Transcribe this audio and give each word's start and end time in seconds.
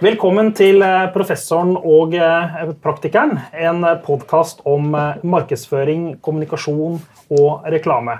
Velkommen 0.00 0.46
til 0.56 0.80
eh, 0.80 1.10
professoren 1.12 1.74
og 1.76 2.14
eh, 2.16 2.70
praktikeren, 2.80 3.34
en 3.52 3.84
podkast 4.00 4.62
om 4.64 4.94
eh, 4.96 5.18
markedsføring, 5.28 6.06
kommunikasjon 6.24 6.96
og 7.36 7.68
reklame. 7.74 8.14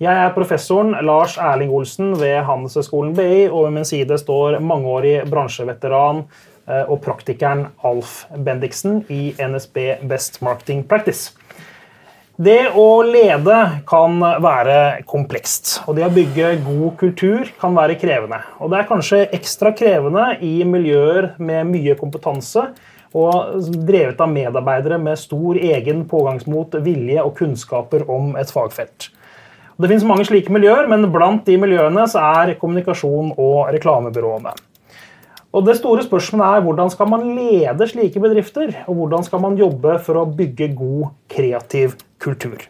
Jeg 0.00 0.22
er 0.22 0.32
professoren 0.32 0.96
Lars 1.04 1.36
Erling 1.36 1.74
Olsen 1.76 2.14
ved 2.16 2.40
Handelshøyskolen 2.48 3.12
BI, 3.18 3.44
og 3.50 3.66
ved 3.66 3.76
min 3.76 3.88
side 3.90 4.16
står 4.16 4.56
mangeårig 4.64 5.18
bransjeveteran 5.28 6.24
og 6.78 6.98
praktikeren 7.04 7.66
Alf 7.84 8.22
Bendiksen 8.32 9.02
i 9.12 9.34
NSB 9.40 9.78
Best 10.08 10.40
Marketing 10.44 10.86
Practice. 10.88 11.34
Det 12.38 12.68
å 12.78 13.00
lede 13.02 13.54
kan 13.90 14.20
være 14.22 15.00
komplekst, 15.10 15.72
og 15.90 15.96
det 15.98 16.04
å 16.06 16.12
bygge 16.14 16.52
god 16.62 16.92
kultur 17.00 17.48
kan 17.58 17.74
være 17.74 17.96
krevende. 17.98 18.38
Og 18.62 18.70
det 18.70 18.78
er 18.78 18.86
kanskje 18.86 19.18
ekstra 19.34 19.72
krevende 19.74 20.36
i 20.46 20.60
miljøer 20.62 21.32
med 21.42 21.66
mye 21.72 21.96
kompetanse 21.98 22.62
og 23.18 23.58
drevet 23.88 24.22
av 24.22 24.30
medarbeidere 24.30 25.00
med 25.02 25.18
stor 25.18 25.58
egen 25.58 26.04
pågangsmot, 26.06 26.78
vilje 26.86 27.26
og 27.26 27.34
kunnskaper 27.40 28.06
om 28.06 28.36
et 28.38 28.54
fagfelt. 28.54 29.10
Det 29.74 29.90
finnes 29.90 30.06
mange 30.06 30.30
slike 30.30 30.54
miljøer, 30.54 30.86
men 30.86 31.10
blant 31.10 31.42
de 31.42 31.58
miljøene 31.58 32.06
er 32.06 32.54
kommunikasjon 32.62 33.34
og 33.34 33.74
reklamebyråene. 33.74 34.54
Og 35.56 35.64
det 35.64 35.78
store 35.78 36.04
spørsmålet 36.04 36.58
er 36.58 36.64
Hvordan 36.66 36.90
skal 36.92 37.08
man 37.08 37.28
lede 37.36 37.86
slike 37.88 38.20
bedrifter? 38.20 38.74
Og 38.86 38.98
hvordan 39.00 39.24
skal 39.24 39.40
man 39.40 39.56
jobbe 39.56 39.96
for 40.04 40.20
å 40.20 40.26
bygge 40.28 40.74
god, 40.76 41.14
kreativ 41.32 41.96
kultur? 42.20 42.60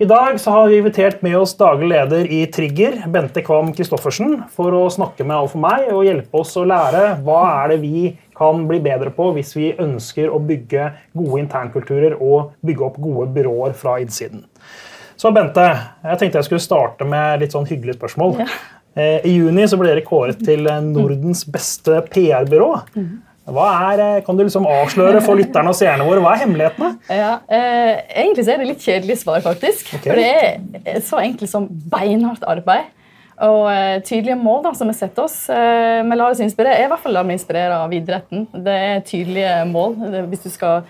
I 0.00 0.06
dag 0.08 0.38
har 0.40 0.68
vi 0.68 0.78
invitert 0.80 1.20
med 1.22 1.36
oss 1.36 1.52
daglig 1.60 1.90
leder 1.90 2.24
i 2.24 2.38
Trigger, 2.48 3.02
Bente 3.12 3.42
Kvam 3.44 3.68
Christoffersen, 3.76 4.38
for 4.48 4.72
å 4.72 4.86
snakke 4.88 5.26
med 5.28 5.36
Alf 5.36 5.52
og 5.58 5.60
meg 5.60 5.90
og 5.92 6.06
hjelpe 6.06 6.40
oss 6.40 6.54
å 6.56 6.64
lære 6.64 7.18
hva 7.26 7.42
er 7.58 7.74
det 7.74 7.78
vi 7.82 8.06
kan 8.38 8.64
bli 8.64 8.80
bedre 8.80 9.12
på 9.12 9.28
hvis 9.36 9.52
vi 9.58 9.74
ønsker 9.76 10.32
å 10.32 10.40
bygge 10.40 10.88
gode 11.12 11.42
internkulturer 11.42 12.16
og 12.16 12.54
bygge 12.64 12.86
opp 12.88 12.96
gode 13.04 13.28
byråer 13.36 13.76
fra 13.76 13.98
innsiden. 14.00 14.46
Så 15.20 15.34
Bente, 15.36 15.68
jeg 16.00 16.16
tenkte 16.16 16.40
jeg 16.40 16.48
skulle 16.48 16.64
starte 16.64 17.04
med 17.04 17.44
litt 17.44 17.52
sånn 17.52 17.68
hyggelig 17.68 18.00
spørsmål. 18.00 18.38
Ja. 18.40 18.48
Eh, 18.98 19.26
I 19.26 19.34
juni 19.36 19.66
så 19.70 19.78
ble 19.78 19.92
dere 19.92 20.06
kåret 20.06 20.40
til 20.44 20.66
eh, 20.66 20.80
Nordens 20.84 21.44
beste 21.48 22.00
PR-byrå. 22.10 22.70
Hva 23.50 23.66
er, 23.90 24.02
eh, 24.04 24.22
kan 24.26 24.38
du 24.38 24.44
liksom 24.44 24.66
avsløre 24.68 25.22
for 25.24 25.38
lytterne 25.38 25.72
og 25.72 25.78
seerne 25.78 26.06
våre? 26.06 26.22
Hva 26.22 26.34
er 26.34 26.42
hemmelighetene? 26.44 26.92
Ja, 27.08 27.32
eh, 27.50 28.00
egentlig 28.22 28.46
så 28.46 28.54
er 28.54 28.62
det 28.62 28.70
litt 28.70 28.86
kjedelig 28.86 29.20
svar, 29.22 29.42
faktisk. 29.44 29.94
Okay. 29.98 30.10
For 30.10 30.20
det 30.20 30.94
er 30.94 31.04
så 31.06 31.22
enkelt 31.22 31.50
som 31.52 31.68
beinhardt 31.92 32.46
arbeid 32.46 32.90
og 33.40 33.70
eh, 33.72 34.02
tydelige 34.04 34.36
mål 34.36 34.64
da, 34.66 34.72
som 34.76 34.90
vi 34.90 34.96
setter 34.96 35.24
oss. 35.24 35.36
Eh, 35.52 36.00
vi 36.04 36.18
lar 36.18 36.34
oss 36.34 36.42
inspirere, 36.44 36.76
jeg 36.76 36.90
i 36.90 36.92
hvert 36.92 37.04
fall 37.04 37.16
lar 37.16 37.26
meg 37.26 37.38
inspirere 37.38 37.78
av 37.86 37.94
idretten. 37.96 38.46
Det 38.52 38.76
er 38.90 39.04
tydelige 39.06 39.54
mål. 39.70 39.96
Det, 40.12 40.24
hvis, 40.32 40.44
du 40.44 40.52
skal, 40.52 40.82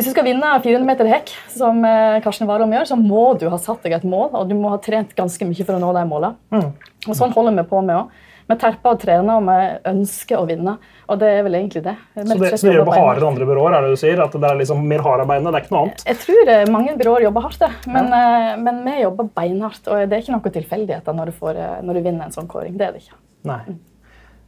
hvis, 0.00 0.08
du 0.08 0.14
skal, 0.14 0.26
vinne 0.26 0.54
400 0.64 0.88
meter 0.88 1.10
hekk, 1.12 1.34
som 1.52 1.84
uh, 1.84 2.16
Karsten 2.24 2.48
Warholm 2.48 2.72
gjør, 2.72 2.88
så 2.88 2.96
må 2.96 3.26
du 3.40 3.46
ha 3.52 3.60
satt 3.60 3.84
deg 3.84 3.98
et 3.98 4.08
mål, 4.08 4.32
og 4.32 4.48
du 4.48 4.56
må 4.56 4.72
ha 4.72 4.80
trent 4.82 5.12
ganske 5.18 5.46
mye 5.46 5.66
for 5.68 5.76
å 5.76 5.82
nå 5.82 5.92
de 5.96 6.04
målene. 6.08 6.40
Mm. 6.56 6.70
Og 7.06 7.16
sånn 7.16 7.36
holder 7.36 7.60
vi 7.60 7.68
på 7.68 7.84
med 7.84 7.98
òg. 8.00 8.26
Vi 8.50 8.56
terper 8.58 8.96
og 8.96 8.98
trener, 8.98 9.36
og 9.38 9.46
vi 9.46 9.90
ønsker 9.92 10.40
å 10.40 10.46
vinne. 10.48 10.72
Og 11.10 11.18
det 11.20 11.28
er 11.36 11.44
vel 11.46 11.56
egentlig 11.60 11.84
det. 11.84 11.92
Så, 12.16 12.24
det, 12.26 12.48
så 12.58 12.66
dere 12.66 12.80
jobber 12.80 12.96
hardere 12.98 13.22
enn 13.22 13.28
andre 13.28 13.46
byråer? 13.46 13.76
er 13.76 13.86
det 13.86 13.92
du 13.92 14.00
sier? 14.00 14.22
At 14.24 14.34
det 14.34 14.48
er 14.48 14.58
liksom 14.58 14.80
mer 14.90 15.04
hardarbeidende? 15.06 15.52
Det 15.52 15.60
er 15.60 15.66
ikke 15.66 15.74
noe 15.76 15.82
annet? 15.84 16.02
Jeg 16.08 16.18
tror 16.24 16.50
eh, 16.54 16.62
mange 16.74 16.96
byråer 16.98 17.26
jobber 17.28 17.46
hardt, 17.46 17.62
men, 17.86 18.10
ja. 18.10 18.24
Eh, 18.40 18.56
men, 18.64 18.80
vi 18.88 18.96
jobber 19.04 19.30
beinhardt. 19.38 19.84
Og 19.86 20.02
det 20.02 20.18
er 20.18 20.24
ikke 20.24 20.34
noen 20.34 20.56
tilfeldigheter 20.56 21.18
når, 21.20 21.32
eh, 21.52 21.76
når, 21.86 22.00
du 22.00 22.08
vinner 22.08 22.26
en 22.26 22.34
sånn 22.34 22.50
kåring. 22.50 22.74
Det 22.80 22.88
er 22.88 22.96
det 22.96 23.04
ikke. 23.04 23.20
Nei. 23.50 23.60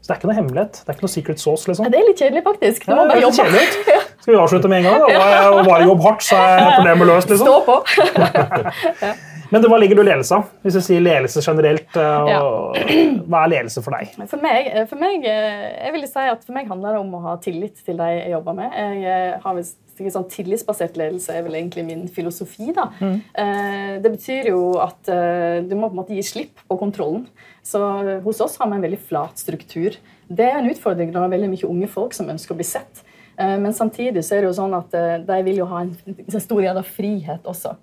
Så 0.02 0.08
det 0.10 0.14
er 0.16 0.18
ikke 0.18 0.28
noe 0.32 0.34
hemmelighet? 0.34 0.78
Det 0.82 0.90
er 0.90 0.96
ikke 0.96 1.04
noe 1.06 1.12
secret 1.12 1.38
sauce? 1.40 1.68
liksom? 1.70 1.86
Det 1.86 1.98
er 2.00 2.08
litt 2.08 2.18
kjedelig, 2.18 2.42
faktisk. 2.42 2.88
Du 2.88 2.94
må 2.98 3.04
bare 3.06 3.22
jobbe. 3.22 3.60
Skal 4.22 4.34
vi 4.34 4.38
avslutte 4.38 4.70
med 4.70 4.82
en 4.82 4.88
gang? 4.88 5.04
da? 5.06 5.20
Og 5.52 5.60
bare 5.68 5.84
jobbe 5.86 6.02
hardt, 6.08 6.24
så 6.26 6.40
er 6.42 6.72
problemet 6.76 7.06
løst? 7.06 7.30
liksom. 7.30 7.46
Stå 7.46 7.62
på. 7.68 7.76
Men 9.52 9.66
hva 9.68 9.76
ligger 9.76 9.98
du 9.98 10.00
i 10.00 10.06
ledelse 10.06 10.36
av? 10.38 10.48
Hvis 10.64 10.76
du 10.78 10.80
sier 10.80 11.02
ledelse 11.04 11.42
generelt, 11.44 11.96
eh, 12.00 12.30
ja. 12.32 12.40
hva 13.28 13.42
er 13.42 13.50
ledelse 13.52 13.82
for 13.84 13.92
deg? 13.92 14.14
For 14.30 14.40
meg, 14.40 14.68
eh, 14.70 14.86
for 14.88 15.00
meg, 15.00 15.26
eh, 15.28 15.66
jeg 15.76 15.92
vil 15.92 16.06
si 16.08 16.24
at 16.32 16.46
for 16.46 16.56
meg 16.56 16.70
handler 16.70 16.96
det 16.96 17.02
om 17.02 17.12
å 17.18 17.20
ha 17.26 17.34
tillit 17.42 17.82
til 17.84 18.00
de 18.00 18.08
jeg 18.14 18.32
jobber 18.32 18.56
med. 18.56 18.78
Jeg 19.02 19.36
har 19.44 19.60
sånn 20.02 20.26
Tillitsbasert 20.32 20.96
ledelse 20.98 21.36
er 21.36 21.44
vel 21.44 21.58
egentlig 21.60 21.84
min 21.86 22.06
filosofi. 22.10 22.72
da. 22.74 22.88
Mm. 22.98 23.20
Det 24.02 24.10
betyr 24.16 24.48
jo 24.50 24.62
at 24.82 25.06
du 25.06 25.76
må 25.78 25.86
på 25.86 25.94
en 25.94 26.00
måte 26.00 26.16
gi 26.16 26.24
slipp 26.26 26.64
på 26.66 26.78
kontrollen. 26.80 27.28
Så 27.62 27.78
Hos 28.24 28.40
oss 28.42 28.56
har 28.58 28.66
vi 28.72 28.80
en 28.80 28.82
veldig 28.82 28.98
flat 28.98 29.38
struktur. 29.38 29.94
Det 30.26 30.48
er 30.48 30.58
en 30.58 30.72
utfordring 30.72 31.12
når 31.12 31.20
det 31.20 31.28
er 31.28 31.34
veldig 31.36 31.52
mye 31.52 31.70
unge 31.70 31.92
folk 31.92 32.16
som 32.16 32.32
ønsker 32.32 32.56
å 32.56 32.58
bli 32.58 32.66
sett. 32.66 33.04
Men 33.36 33.70
samtidig 33.76 34.24
så 34.26 34.34
er 34.34 34.42
det 34.42 34.50
jo 34.50 34.58
sånn 34.58 34.74
at 34.80 34.98
de 35.28 35.40
vil 35.46 35.62
jo 35.62 35.70
ha 35.70 35.84
en 35.84 35.94
stor 36.40 36.64
grad 36.64 36.82
av 36.82 36.88
frihet 36.98 37.46
også. 37.46 37.76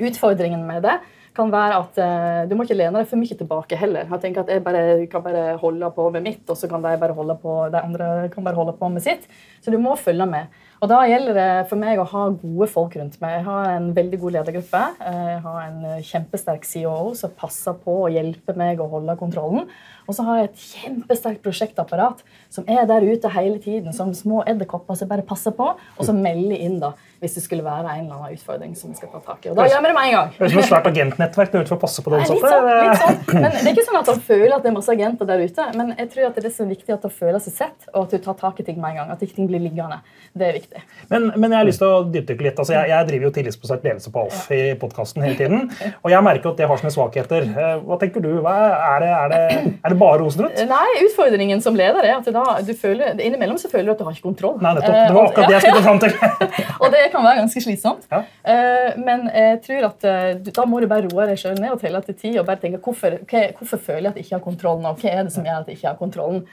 Utfordringen 0.00 0.66
med 0.66 0.84
det 0.86 0.98
kan 1.36 1.52
være 1.52 1.80
at 1.82 1.98
eh, 2.00 2.42
du 2.48 2.54
må 2.56 2.64
ikke 2.64 2.78
lene 2.78 3.00
deg 3.00 3.08
for 3.10 3.20
mye 3.20 3.38
tilbake 3.38 3.78
heller. 3.78 4.06
Jeg 4.08 4.22
tenker 4.22 4.44
at 4.44 4.52
jeg 4.52 4.62
bare, 4.64 4.84
kan 5.12 5.24
bare 5.24 5.56
holde 5.60 5.90
på 5.96 6.08
med 6.14 6.24
mitt, 6.24 6.44
og 6.48 6.58
så 6.58 6.68
kan 6.70 6.84
de 6.84 6.94
bare 7.00 7.16
holde 7.16 7.36
på, 7.42 7.56
de 7.72 7.82
andre 7.82 8.28
kan 8.32 8.46
bare 8.46 8.58
holde 8.58 8.76
på 8.78 8.88
med 8.92 9.04
sitt. 9.04 9.26
Så 9.64 9.74
du 9.74 9.78
må 9.82 9.96
følge 10.00 10.28
med. 10.30 10.52
Og 10.80 10.90
Da 10.92 11.00
gjelder 11.08 11.36
det 11.36 11.50
for 11.70 11.80
meg 11.80 12.00
å 12.00 12.08
ha 12.08 12.22
gode 12.36 12.68
folk 12.68 12.96
rundt 12.98 13.16
meg. 13.22 13.38
Jeg 13.38 13.46
har 13.46 13.70
en 13.72 13.90
veldig 13.96 14.20
god 14.22 14.36
ledergruppe. 14.38 14.82
Eh, 15.08 15.28
jeg 15.34 15.42
har 15.46 15.60
en 15.66 16.06
kjempesterk 16.10 16.68
CEO 16.68 17.12
som 17.18 17.36
passer 17.36 17.76
på 17.84 18.00
å 18.04 18.10
hjelpe 18.12 18.56
meg 18.56 18.80
å 18.80 18.90
holde 18.92 19.16
kontrollen. 19.20 19.68
Og 20.06 20.14
så 20.14 20.26
har 20.26 20.40
jeg 20.40 20.50
et 20.50 20.64
kjempesterkt 20.70 21.42
prosjektapparat 21.44 22.22
som 22.52 22.66
er 22.70 22.86
der 22.88 23.04
ute 23.04 23.30
hele 23.34 23.58
tiden, 23.62 23.92
som 23.92 24.12
små 24.14 24.42
edderkopper 24.46 24.98
som 24.98 25.10
bare 25.10 25.24
passer 25.26 25.54
på, 25.56 25.72
og 25.74 26.06
som 26.06 26.22
melder 26.22 26.62
inn 26.62 26.78
da, 26.82 26.92
hvis 27.20 27.36
det 27.36 27.42
skulle 27.44 27.64
være 27.64 27.90
en 27.90 28.06
eller 28.06 28.18
annen 28.20 28.36
utfordring 28.36 28.74
som 28.78 28.92
vi 28.92 28.98
skal 28.98 29.10
ta 29.12 29.20
tak 29.24 29.46
i. 29.46 29.50
Og 29.52 29.58
da 29.58 29.66
gjør 29.70 29.82
vi 29.82 29.90
det 29.90 29.96
med 29.96 30.08
en 30.08 30.14
gang. 30.14 30.32
Det 30.36 30.46
er 30.46 30.52
som 30.52 30.62
et 30.62 30.68
svært 30.70 30.88
agentnettverk 30.90 31.52
der 31.52 31.64
ute 31.64 31.72
for 31.72 31.78
å 31.78 31.82
passe 31.82 32.04
på 32.04 32.12
det 32.12 32.20
ansatte. 32.22 32.50
Sånn, 32.52 32.68
litt 32.82 33.02
sånn. 33.02 33.40
Men 33.42 33.56
Det 33.56 33.62
er 33.64 33.72
ikke 33.72 33.86
sånn 33.88 34.00
at 34.00 34.10
han 34.12 34.22
føler 34.28 34.56
at 34.56 34.66
det 34.66 34.70
er 34.70 34.76
masse 34.76 34.94
agenter 34.94 35.30
der 35.30 35.44
ute, 35.44 35.68
men 35.80 35.92
jeg 35.96 36.10
tror 36.12 36.28
at 36.28 36.38
det 36.38 36.50
er 36.50 36.54
så 36.56 36.68
viktig 36.68 36.96
at 36.96 37.06
han 37.08 37.14
føler 37.16 37.42
seg 37.46 37.56
sett, 37.56 37.88
og 37.94 38.00
at 38.04 38.14
du 38.14 38.26
tar 38.26 38.38
tak 38.40 38.60
i 38.62 38.66
ting 38.68 38.80
med 38.82 38.94
en 38.94 39.00
gang. 39.00 39.14
At 39.16 39.24
ikke 39.24 39.38
ting 39.40 39.50
blir 39.50 39.64
liggende. 39.64 40.00
Det 40.36 40.48
er 40.50 40.58
viktig. 40.58 40.82
Men, 41.12 41.30
men 41.34 41.54
jeg 41.54 41.58
har 41.58 41.68
lyst 41.68 41.82
til 41.82 41.92
å 41.92 42.02
dypdykke 42.12 42.46
litt. 42.46 42.60
Altså, 42.60 42.76
jeg, 42.76 42.92
jeg, 42.92 43.08
driver 43.10 43.28
jo 43.28 43.32
tillitsbasert 43.38 43.86
ledelse 43.86 44.12
på 44.12 44.24
Alf 44.26 44.52
i 44.52 44.62
podkasten 44.80 45.24
hele 45.24 45.38
tiden, 45.38 45.70
og 46.02 46.12
jeg 46.12 46.26
merker 46.26 46.52
at 46.52 46.60
det 46.60 46.68
har 46.68 46.80
sine 46.82 46.92
svakheter. 46.92 47.48
Eh, 47.48 47.78
hva 47.86 47.98
tenker 48.00 48.24
du? 48.24 48.30
Hva 48.44 48.56
er, 48.60 49.04
det, 49.04 49.10
er, 49.16 49.32
det, 49.32 49.40
er, 49.72 49.88
det, 49.88 49.95
bare 50.00 50.18
rosenrødt? 50.22 50.60
Nei, 50.70 50.86
utfordringen 51.06 51.62
som 51.64 51.76
leder 51.78 52.04
er 52.04 52.16
at 52.18 52.28
da, 52.34 52.44
du 52.64 52.72
føler, 52.78 53.16
innimellom 53.22 53.58
så 53.60 53.70
føler 53.72 53.90
du 53.90 53.94
at 53.94 54.02
du 54.02 54.04
har 54.08 54.16
ikke 54.16 54.26
kontroll. 54.28 54.58
Nei, 54.62 54.74
nettopp. 54.76 54.96
Det 54.96 55.16
var 55.16 55.30
akkurat 55.30 55.50
det 55.50 55.56
jeg 55.56 55.64
skulle 55.66 55.86
fram 55.86 56.02
til. 56.02 56.12
og 56.82 56.86
det 56.94 57.02
kan 57.14 57.26
være 57.26 57.40
ganske 57.40 57.64
slitsomt? 57.64 58.06
Ja. 58.12 58.20
Uh, 58.46 59.00
men 59.06 59.26
jeg 59.32 59.62
tror 59.66 59.88
at 59.90 60.06
uh, 60.10 60.52
da 60.60 60.68
må 60.68 60.82
du 60.82 60.90
bare 60.90 61.08
roe 61.08 61.26
deg 61.30 61.40
sjøl 61.40 61.58
ned 61.58 61.74
og 61.74 61.82
telle 61.82 62.02
til 62.06 62.20
ti 62.20 62.36
og 62.36 62.46
bare 62.48 62.62
tenke 62.62 62.82
hvorfor, 62.84 63.18
hvorfor 63.26 63.82
føler 63.88 64.08
jeg 64.08 64.12
at 64.12 64.20
jeg 64.20 64.28
ikke 64.28 64.38
har 64.38 64.46
kontrollen, 64.46 64.86
og 64.88 65.02
hva 65.02 65.16
er 65.16 65.26
det 65.26 65.34
som 65.34 65.46
gjør 65.46 65.64
at 65.64 65.72
jeg 65.72 65.80
ikke 65.80 65.90
har 65.92 66.00
kontrollen? 66.00 66.46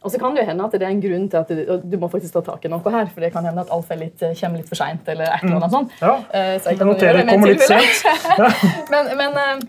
Og 0.00 0.12
så 0.12 0.16
kan 0.16 0.32
det 0.32 0.40
jo 0.40 0.48
hende 0.48 0.64
at 0.64 0.72
det 0.72 0.86
er 0.86 0.94
en 0.94 1.02
grunn 1.02 1.26
til 1.28 1.42
at 1.42 1.50
du, 1.52 1.74
du 1.92 1.98
må 2.00 2.08
faktisk 2.08 2.32
ta 2.32 2.40
tak 2.46 2.62
i 2.64 2.70
noe 2.72 2.92
her. 2.94 3.10
For 3.12 3.20
det 3.20 3.34
kan 3.34 3.44
hende 3.44 3.66
at 3.66 3.72
alt 3.74 3.90
litt, 4.00 4.22
eh, 4.24 4.32
kommer 4.38 4.62
litt 4.62 4.70
for 4.70 4.80
seint, 4.80 5.10
eller 5.12 5.28
et 5.28 5.44
eller 5.44 5.58
annet 5.58 5.74
sånt. 5.74 5.92
Ja. 6.00 6.14
Så 6.32 6.72
jeg 6.72 6.78
jeg 6.80 6.88
noterer, 6.88 7.18
det 7.20 7.26
kommer 7.28 7.52
litt 7.52 7.66
sent. 7.68 8.00
men, 8.94 9.12
men 9.20 9.60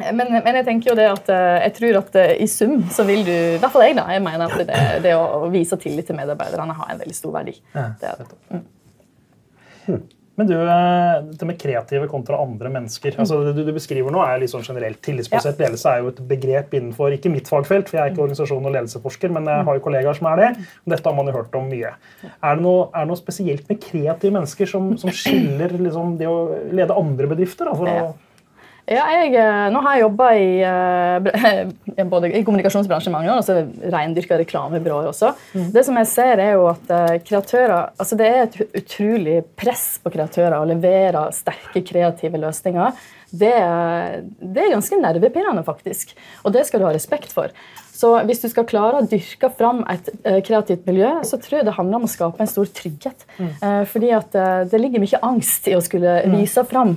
men, 0.00 0.30
men, 0.38 0.56
jeg 0.56 0.64
tenker 0.64 0.92
jo 0.92 0.96
det 0.96 1.08
at 1.10 1.26
jeg 1.66 1.74
tror 1.76 1.98
at 2.00 2.14
i 2.40 2.46
sum 2.48 2.78
så 2.88 3.04
vil 3.04 3.26
du 3.26 3.32
I 3.34 3.58
hvert 3.60 3.74
fall 3.74 3.84
jeg 3.84 3.98
da, 3.98 4.06
jeg 4.14 4.22
mener 4.24 4.46
at 4.46 4.64
det, 4.64 4.80
det 5.04 5.12
å 5.18 5.50
vise 5.52 5.76
tillit 5.80 6.08
til 6.08 6.16
medarbeiderne 6.16 6.78
har 6.78 6.94
en 6.94 7.02
veldig 7.02 7.16
stor 7.16 7.34
verdi. 7.34 7.58
Ja, 7.74 7.90
det 8.00 8.08
er 8.08 8.22
det. 8.22 8.30
Mm. 8.48 8.66
Hm. 9.82 10.02
Men 10.34 10.46
du, 10.48 10.54
eh, 10.56 11.24
dette 11.28 11.44
med 11.44 11.58
kreative 11.60 12.06
kontra 12.08 12.38
andre 12.40 12.70
mennesker. 12.72 13.18
altså 13.20 13.42
Det 13.44 13.66
du, 13.66 13.72
beskriver 13.76 14.14
nå, 14.14 14.22
er 14.24 14.40
litt 14.40 14.52
sånn 14.52 14.64
generelt. 14.64 15.02
Tillitsbasert 15.04 15.60
ja. 15.60 15.66
ledelse 15.66 15.92
er 15.92 16.00
jo 16.00 16.12
et 16.12 16.22
begrep 16.30 16.72
innenfor 16.78 17.12
ikke 17.18 17.32
mitt 17.32 17.50
fagfelt, 17.52 17.90
for 17.90 17.98
jeg 17.98 18.06
er 18.06 18.14
ikke 18.14 18.24
organisasjon- 18.24 18.64
og 18.64 18.72
ledelsesforsker, 18.72 19.34
men 19.36 19.50
jeg 19.50 19.68
har 19.68 19.76
jo 19.76 19.84
kollegaer 19.84 20.16
som 20.16 20.30
er 20.32 20.40
det. 20.40 20.50
Dette 20.94 21.08
har 21.10 21.18
man 21.18 21.28
jo 21.28 21.36
hørt 21.36 21.60
om 21.60 21.68
mye. 21.68 21.92
Er 22.32 22.56
det 22.56 22.64
noe, 22.64 22.88
er 22.88 23.04
det 23.04 23.12
noe 23.12 23.20
spesielt 23.20 23.68
med 23.68 23.82
kreative 23.84 24.32
mennesker 24.38 24.72
som, 24.72 24.94
som 25.02 25.12
skiller 25.12 25.76
liksom, 25.76 26.16
det 26.20 26.30
å 26.30 26.38
lede 26.72 26.96
andre 26.96 27.28
bedrifter? 27.34 27.68
Da, 27.68 27.76
for 27.76 27.92
å 27.92 28.12
ja, 28.90 29.04
jeg, 29.14 29.36
eh, 29.38 29.68
nå 29.70 29.80
har 29.84 29.94
jeg 29.94 30.02
jobba 30.02 30.28
i, 30.34 30.46
uh, 32.02 32.06
både 32.10 32.32
i 32.34 32.42
kommunikasjonsbransjen 32.42 33.14
mange 33.14 33.30
år, 33.30 33.38
og 33.38 33.46
så 33.46 33.92
reindyrka 33.94 34.40
reklamebyråer 34.40 35.06
også. 35.12 35.30
Mm. 35.54 35.68
Det 35.76 35.84
som 35.86 36.00
jeg 36.00 36.08
ser 36.10 36.42
er 36.42 36.56
jo 36.56 36.66
at 36.72 36.90
uh, 36.90 37.14
kreatører, 37.22 37.92
altså 37.94 38.18
Det 38.18 38.26
er 38.26 38.40
et 38.42 38.58
utrolig 38.82 39.36
press 39.58 39.86
på 40.02 40.10
kreatører 40.16 40.58
å 40.58 40.66
levere 40.66 41.28
sterke, 41.36 41.84
kreative 41.86 42.42
løsninger. 42.42 42.98
Det, 43.32 43.52
det 44.42 44.60
er 44.60 44.74
ganske 44.74 44.98
nervepirrende, 45.00 45.62
faktisk. 45.64 46.10
Og 46.42 46.52
det 46.52 46.66
skal 46.68 46.82
du 46.82 46.84
ha 46.84 46.92
respekt 46.92 47.32
for. 47.32 47.54
Så 47.96 48.10
hvis 48.28 48.42
du 48.42 48.50
skal 48.50 48.66
klare 48.68 48.98
å 48.98 49.06
dyrke 49.08 49.48
fram 49.56 49.80
et 49.88 50.10
kreativt 50.44 50.84
miljø, 50.90 51.14
så 51.24 51.38
tror 51.40 51.60
jeg 51.60 51.68
det 51.70 51.76
handler 51.78 52.02
om 52.02 52.04
å 52.04 52.12
skape 52.12 52.42
en 52.42 52.50
stor 52.50 52.68
trygghet. 52.76 53.24
Mm. 53.38 53.86
fordi 53.88 54.10
at 54.12 54.36
det 54.68 54.80
ligger 54.82 55.00
mye 55.00 55.20
angst 55.24 55.70
i 55.70 55.76
å 55.78 55.80
skulle 55.84 56.18
mm. 56.26 56.36
vise 56.42 56.66
fram 56.68 56.96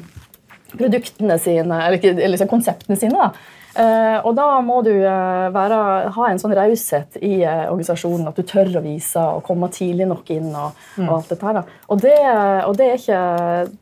produktene 0.79 1.37
sine, 1.41 1.81
eller, 1.87 2.09
eller 2.15 2.35
liksom 2.35 2.51
konseptene 2.51 2.99
sine. 2.99 3.27
da. 3.27 3.55
Eh, 3.75 4.17
og 4.23 4.37
da 4.37 4.45
må 4.63 4.77
du 4.85 4.93
eh, 4.93 5.45
være, 5.51 5.77
ha 6.15 6.27
en 6.31 6.39
sånn 6.39 6.53
raushet 6.55 7.17
i 7.19 7.41
eh, 7.41 7.65
organisasjonen 7.67 8.29
at 8.29 8.37
du 8.39 8.45
tør 8.47 8.71
å 8.79 8.83
vise 8.85 9.19
og 9.19 9.41
komme 9.43 9.67
tidlig 9.73 10.07
nok 10.07 10.31
inn. 10.31 10.47
Og, 10.55 10.77
og 11.01 11.11
alt 11.17 11.33
dette 11.33 11.49
her. 11.49 11.59
Da. 11.59 11.81
Og, 11.91 11.99
det, 12.03 12.13
og 12.69 12.77
det, 12.79 12.87
er 12.93 13.01
ikke, 13.01 13.19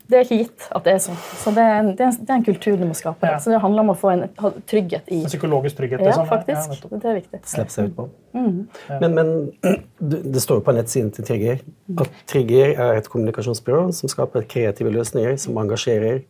det, 0.08 0.16
er 0.18 0.26
ikke, 0.26 0.40
gitt 0.42 0.66
at 0.74 0.88
det 0.88 0.96
er 0.96 1.00
sånn. 1.06 1.20
Så 1.44 1.54
det 1.54 1.66
er 1.68 1.78
en, 1.78 1.92
det 1.94 2.06
er 2.06 2.10
en, 2.10 2.18
det 2.18 2.34
er 2.34 2.40
en 2.40 2.46
kultur 2.48 2.80
du 2.80 2.86
må 2.88 2.98
skape. 2.98 3.30
Ja. 3.30 3.38
Så 3.42 3.54
det 3.54 3.62
handler 3.62 3.86
om 3.86 3.94
å 3.94 3.96
få 3.98 4.10
en 4.16 4.26
trygghet 4.66 5.14
i 5.14 5.22
en 5.22 5.30
Psykologisk 5.30 5.78
trygghet? 5.78 6.02
Liksom. 6.02 6.26
Ja, 6.26 6.30
faktisk. 6.32 6.74
Ja, 6.90 6.98
det 6.98 7.12
er 7.12 7.18
viktig. 7.20 7.42
Slippe 7.54 7.76
seg 7.76 7.92
ut 7.92 7.96
på. 8.00 8.08
Mm. 8.34 8.60
Men, 8.98 9.14
men, 9.14 9.32
det 10.34 10.42
står 10.42 10.58
jo 10.58 10.66
på 10.66 10.74
nettsiden 10.74 11.14
til 11.14 11.28
Trigger 11.28 11.62
at 12.02 12.22
Trigger 12.26 12.74
er 12.74 12.98
et 12.98 13.06
kommunikasjonsbyrå 13.12 13.86
som 13.94 14.10
skaper 14.10 14.48
kreative 14.50 14.90
løsninger 14.90 15.38
som 15.38 15.62
engasjerer 15.62 16.24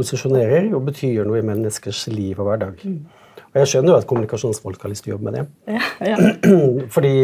posisjonerer 0.00 0.70
og 0.74 0.88
betyr 0.88 1.24
noe 1.28 1.40
i 1.40 1.46
menneskers 1.46 2.06
liv 2.10 2.40
og 2.40 2.48
hverdag. 2.48 2.84
Og 3.50 3.58
jeg 3.58 3.70
skjønner 3.72 3.92
jo 3.92 3.98
at 3.98 4.06
kommunikasjonsfolk 4.10 4.82
har 4.84 4.92
lyst 4.92 5.04
til 5.04 5.12
å 5.12 5.16
jobbe 5.16 5.26
med 5.26 5.38
det. 5.38 5.44
Ja, 5.74 6.12
ja. 6.12 6.18
Fordi 6.94 7.14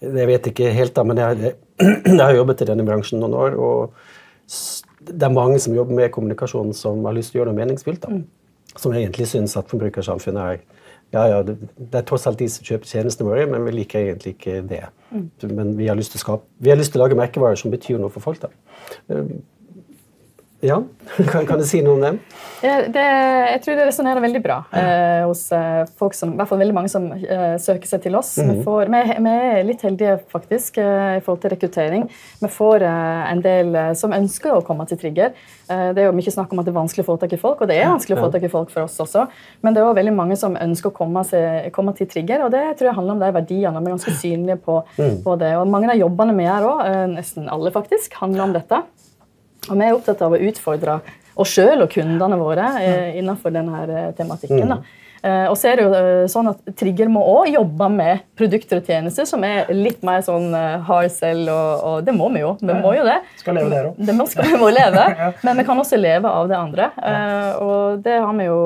Jeg 0.00 0.26
vet 0.28 0.50
ikke 0.50 0.72
helt, 0.76 0.92
da, 0.96 1.04
men 1.06 1.20
jeg, 1.20 1.54
jeg 2.10 2.20
har 2.20 2.34
jobbet 2.36 2.64
i 2.64 2.68
denne 2.68 2.84
bransjen 2.84 3.22
noen 3.22 3.36
år. 3.40 3.56
Og 3.56 5.08
det 5.08 5.24
er 5.26 5.32
mange 5.32 5.60
som 5.62 5.76
jobber 5.76 5.96
med 5.96 6.12
kommunikasjon 6.12 6.74
som 6.76 7.00
har 7.08 7.16
lyst 7.16 7.32
til 7.32 7.40
å 7.40 7.42
gjøre 7.42 7.54
noe 7.54 7.60
meningsfylt. 7.62 8.02
da. 8.04 8.12
Mm. 8.12 8.26
Som 8.78 8.92
egentlig 8.94 9.26
syns 9.26 9.56
at 9.58 9.70
forbrukersamfunnet 9.72 10.42
er 10.44 10.60
ja, 11.10 11.24
ja, 11.26 11.40
det, 11.42 11.56
det, 11.74 11.88
er 11.98 12.04
tross 12.06 12.28
alt 12.30 12.38
de 12.38 12.46
som 12.46 12.62
kjøper 12.62 12.86
tjenestene 12.86 13.26
våre, 13.26 13.46
men 13.50 13.64
vi 13.66 13.72
liker 13.80 14.04
egentlig 14.04 14.36
ikke 14.36 14.60
det. 14.70 14.84
Mm. 15.10 15.24
Men 15.56 15.72
vi 15.78 15.88
har, 15.90 15.98
lyst 15.98 16.14
til 16.14 16.20
å 16.20 16.22
skape, 16.22 16.46
vi 16.62 16.70
har 16.70 16.78
lyst 16.78 16.94
til 16.94 17.00
å 17.00 17.02
lage 17.02 17.18
merkevarer 17.18 17.58
som 17.58 17.72
betyr 17.72 17.98
noe 17.98 18.12
for 18.14 18.22
folk. 18.22 18.44
da. 18.44 18.52
Ja, 20.60 20.82
kan, 21.30 21.46
kan, 21.46 21.58
du 21.58 21.64
si 21.64 21.80
noe 21.80 21.96
om 21.96 22.02
det? 22.04 22.10
det 22.92 23.04
jeg 23.04 23.60
tror 23.64 23.78
det 23.78 23.84
resonnerer 23.88 24.20
veldig 24.20 24.40
bra 24.44 24.58
eh, 24.76 25.22
hos 25.24 25.46
eh, 25.56 25.86
folk 25.96 26.12
som, 26.16 26.34
i 26.34 26.36
hvert 26.36 26.50
fall 26.50 26.60
veldig 26.60 26.74
mange 26.76 26.90
som 26.92 27.06
eh, 27.16 27.54
søker 27.62 27.88
seg 27.88 28.02
til 28.04 28.18
oss. 28.18 28.34
Mm 28.36 28.44
-hmm. 28.44 28.58
vi, 28.58 28.64
får, 28.64 28.90
vi, 28.92 29.00
vi, 29.24 29.32
er 29.54 29.64
litt 29.64 29.82
heldige 29.82 30.18
faktisk 30.28 30.78
eh, 30.78 31.16
i 31.16 31.20
forhold 31.24 31.40
til 31.40 31.50
rekruttering. 31.50 32.04
Vi 32.40 32.48
får 32.48 32.82
eh, 32.82 33.32
en 33.32 33.40
del 33.40 33.74
eh, 33.74 33.92
som 33.94 34.12
ønsker 34.12 34.52
å 34.52 34.60
komme 34.60 34.86
til 34.86 34.98
Trigger. 34.98 35.32
det 35.70 36.02
er 36.02 36.06
jo 36.06 36.12
mye 36.12 36.30
snakk 36.30 36.52
om 36.52 36.58
at 36.58 36.66
det 36.66 36.72
er 36.72 36.80
vanskelig 36.80 37.04
å 37.04 37.06
få 37.12 37.16
tak 37.16 37.32
i 37.32 37.36
folk, 37.36 37.60
og 37.60 37.68
det 37.68 37.76
er 37.78 37.88
vanskelig 37.88 38.18
å 38.18 38.22
få 38.24 38.30
tak 38.32 38.42
i 38.42 38.48
folk 38.48 38.70
for 38.70 38.82
oss 38.82 39.00
også. 39.00 39.26
Men 39.62 39.74
det 39.74 39.80
er 39.80 39.86
også 39.86 39.96
veldig 39.96 40.14
mange 40.14 40.36
som 40.36 40.56
ønsker 40.56 40.90
å 40.90 40.92
komme, 40.92 41.24
seg, 41.24 41.72
komme 41.72 41.94
til 41.94 42.06
Trigger, 42.06 42.44
og 42.44 42.50
det 42.50 42.76
tror 42.76 42.88
jeg 42.88 42.94
handler 42.94 43.14
om 43.14 43.20
de 43.20 43.32
verdiene. 43.32 43.80
Vi 43.80 43.86
er 43.86 43.96
ganske 43.96 44.14
synlige 44.20 44.56
på, 44.56 44.82
mm. 44.98 45.22
på 45.22 45.36
det. 45.36 45.56
Og 45.56 45.68
mange 45.68 45.90
av 45.90 45.96
jobbene 45.96 46.34
vi 46.34 46.44
gjør 46.44 46.66
òg, 46.72 46.80
nesten 47.14 47.48
alle 47.48 47.70
faktisk, 47.70 48.14
handler 48.14 48.42
om 48.42 48.52
dette. 48.52 48.82
Og 49.68 49.74
vi 49.76 49.86
er 49.86 49.96
opptatt 49.96 50.22
av 50.24 50.32
å 50.36 50.40
utfordre 50.40 51.00
oss 51.40 51.52
sjøl 51.56 51.84
og 51.84 51.92
kundene 51.92 52.40
våre 52.40 52.72
eh, 52.80 53.20
innenfor 53.20 53.54
denne 53.54 53.84
eh, 53.86 54.10
tematikken. 54.16 54.74
da. 54.74 54.82
Eh, 55.20 55.46
og 55.50 55.56
så 55.60 55.68
er 55.68 55.76
det 55.76 55.84
jo 55.84 56.28
sånn 56.32 56.48
at 56.48 56.70
Trigger 56.80 57.10
må 57.12 57.20
også 57.20 57.52
jobbe 57.52 57.88
med 57.92 58.22
produkter 58.40 58.78
og 58.80 58.86
tjenester 58.88 59.26
som 59.28 59.42
er 59.44 59.68
litt 59.76 60.00
mer 60.06 60.22
sånn 60.24 60.48
hard 60.86 61.12
sell, 61.12 61.42
og, 61.52 61.82
og 61.84 62.06
det 62.06 62.14
må 62.16 62.30
vi 62.32 62.40
jo. 62.40 62.54
Vi 62.62 62.76
må 62.78 62.94
jo 62.96 63.04
det. 63.04 63.18
Skal 63.42 63.58
leve 63.60 63.68
der 63.74 63.90
òg. 63.90 63.98
Det 64.00 64.14
må, 64.16 64.24
skal 64.32 64.48
vi 64.48 64.60
må 64.62 64.70
leve, 64.72 65.04
men 65.46 65.60
vi 65.60 65.66
kan 65.68 65.82
også 65.84 66.00
leve 66.00 66.32
av 66.40 66.48
det 66.48 66.56
andre. 66.56 66.88
Og 67.60 68.00
det 68.06 68.16
har 68.16 68.32
vi 68.40 68.48
jo 68.48 68.58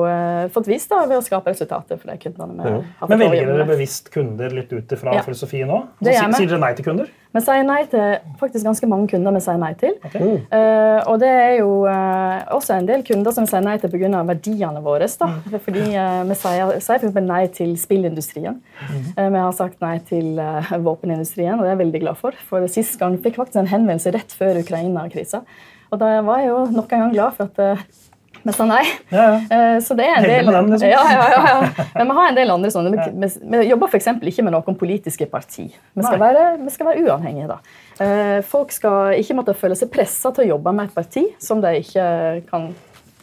fått 0.55 0.71
vist 0.71 0.95
da, 0.95 1.03
ved 1.11 1.19
å 1.19 1.25
skape 1.27 1.51
resultater 1.51 1.99
for 1.99 2.13
de 2.13 2.17
kundene 2.23 2.55
vi 2.55 2.79
har 3.01 3.11
Men 3.11 3.25
velger 3.25 3.51
dere 3.51 3.67
bevisst 3.75 4.07
kunder 4.15 4.55
litt 4.55 4.71
ut 4.71 4.95
ifra 4.95 5.19
ja. 5.19 5.27
filosofien 5.27 5.75
òg? 5.75 5.91
Sier 6.07 6.39
dere 6.39 6.63
nei 6.63 6.71
til 6.79 6.87
kunder? 6.87 7.11
Vi 7.35 7.41
sier 7.43 7.65
nei 7.67 7.81
til 7.91 8.13
faktisk 8.39 8.63
ganske 8.63 8.87
mange 8.87 9.09
kunder 9.11 9.33
vi 9.35 9.41
sier 9.43 9.57
nei 9.59 9.73
til. 9.79 9.97
Okay. 10.07 10.37
Uh, 10.47 11.01
og 11.11 11.19
det 11.19 11.31
er 11.31 11.53
jo 11.57 11.81
uh, 11.83 12.45
også 12.55 12.77
en 12.77 12.87
del 12.87 13.03
kunder 13.07 13.35
som 13.35 13.43
vi 13.43 13.51
sier 13.51 13.65
nei 13.65 13.75
til 13.81 13.91
pga. 13.91 14.21
verdiene 14.29 14.83
våre. 14.85 15.09
Da. 15.19 15.27
Mm. 15.27 15.57
Fordi 15.65 15.83
uh, 15.91 16.21
vi 16.29 16.39
sier, 16.39 16.73
sier 16.85 17.05
for 17.05 17.27
nei 17.27 17.41
til 17.55 17.75
spillindustrien. 17.79 18.61
Mm. 18.85 19.05
vi 19.17 19.41
har 19.41 19.53
sagt 19.55 19.83
nei 19.83 19.97
til 20.07 20.39
våpenindustrien, 20.85 21.57
og 21.57 21.65
det 21.65 21.69
er 21.69 21.75
jeg 21.75 21.83
veldig 21.83 22.03
glad 22.05 22.19
for. 22.19 22.39
For 22.47 22.67
Sist 22.71 22.97
gang 23.01 23.17
fikk 23.21 23.39
faktisk 23.41 23.59
en 23.61 23.71
henvendelse 23.71 24.15
rett 24.15 24.35
før 24.35 24.61
Ukraina-krisa. 24.61 25.43
Og 25.91 26.01
da 26.01 26.17
var 26.25 26.41
jeg 26.41 26.51
jo 26.53 26.63
nok 26.73 26.95
en 26.95 27.05
gang 27.05 27.13
glad 27.13 27.37
for 27.37 27.51
at 27.51 28.04
vi 28.45 28.53
av 28.53 28.67
nei. 28.69 28.83
Ja, 29.09 29.25
ja. 29.25 29.57
Eh, 29.57 29.77
så 29.81 29.97
det 29.97 30.05
er 30.05 30.19
en 30.19 30.27
del 30.29 30.49
den, 30.53 30.71
liksom. 30.71 30.89
ja, 30.89 31.03
ja, 31.11 31.55
Men 31.97 32.11
vi 32.11 32.17
har 32.19 32.29
en 32.29 32.37
del 32.37 32.53
andre 32.53 32.71
sånne. 32.73 32.93
Vi, 32.93 33.29
vi 33.41 33.61
jobber 33.71 33.89
f.eks. 33.89 34.11
ikke 34.21 34.45
med 34.45 34.53
noen 34.53 34.77
politiske 34.79 35.27
parti. 35.31 35.67
Vi 35.67 36.05
skal, 36.05 36.19
være, 36.21 36.47
vi 36.61 36.73
skal 36.73 36.91
være, 36.91 37.05
uavhengige. 37.07 37.49
da. 37.55 37.59
Eh, 38.05 38.39
folk 38.45 38.73
skal 38.75 39.17
ikke 39.17 39.39
måtte 39.39 39.57
føle 39.57 39.77
seg 39.79 39.89
pressa 39.93 40.33
til 40.35 40.45
å 40.45 40.49
jobbe 40.55 40.75
med 40.77 40.91
et 40.91 40.99
parti 40.99 41.25
som 41.41 41.63
de 41.63 41.73
ikke 41.81 42.05
kan 42.51 42.69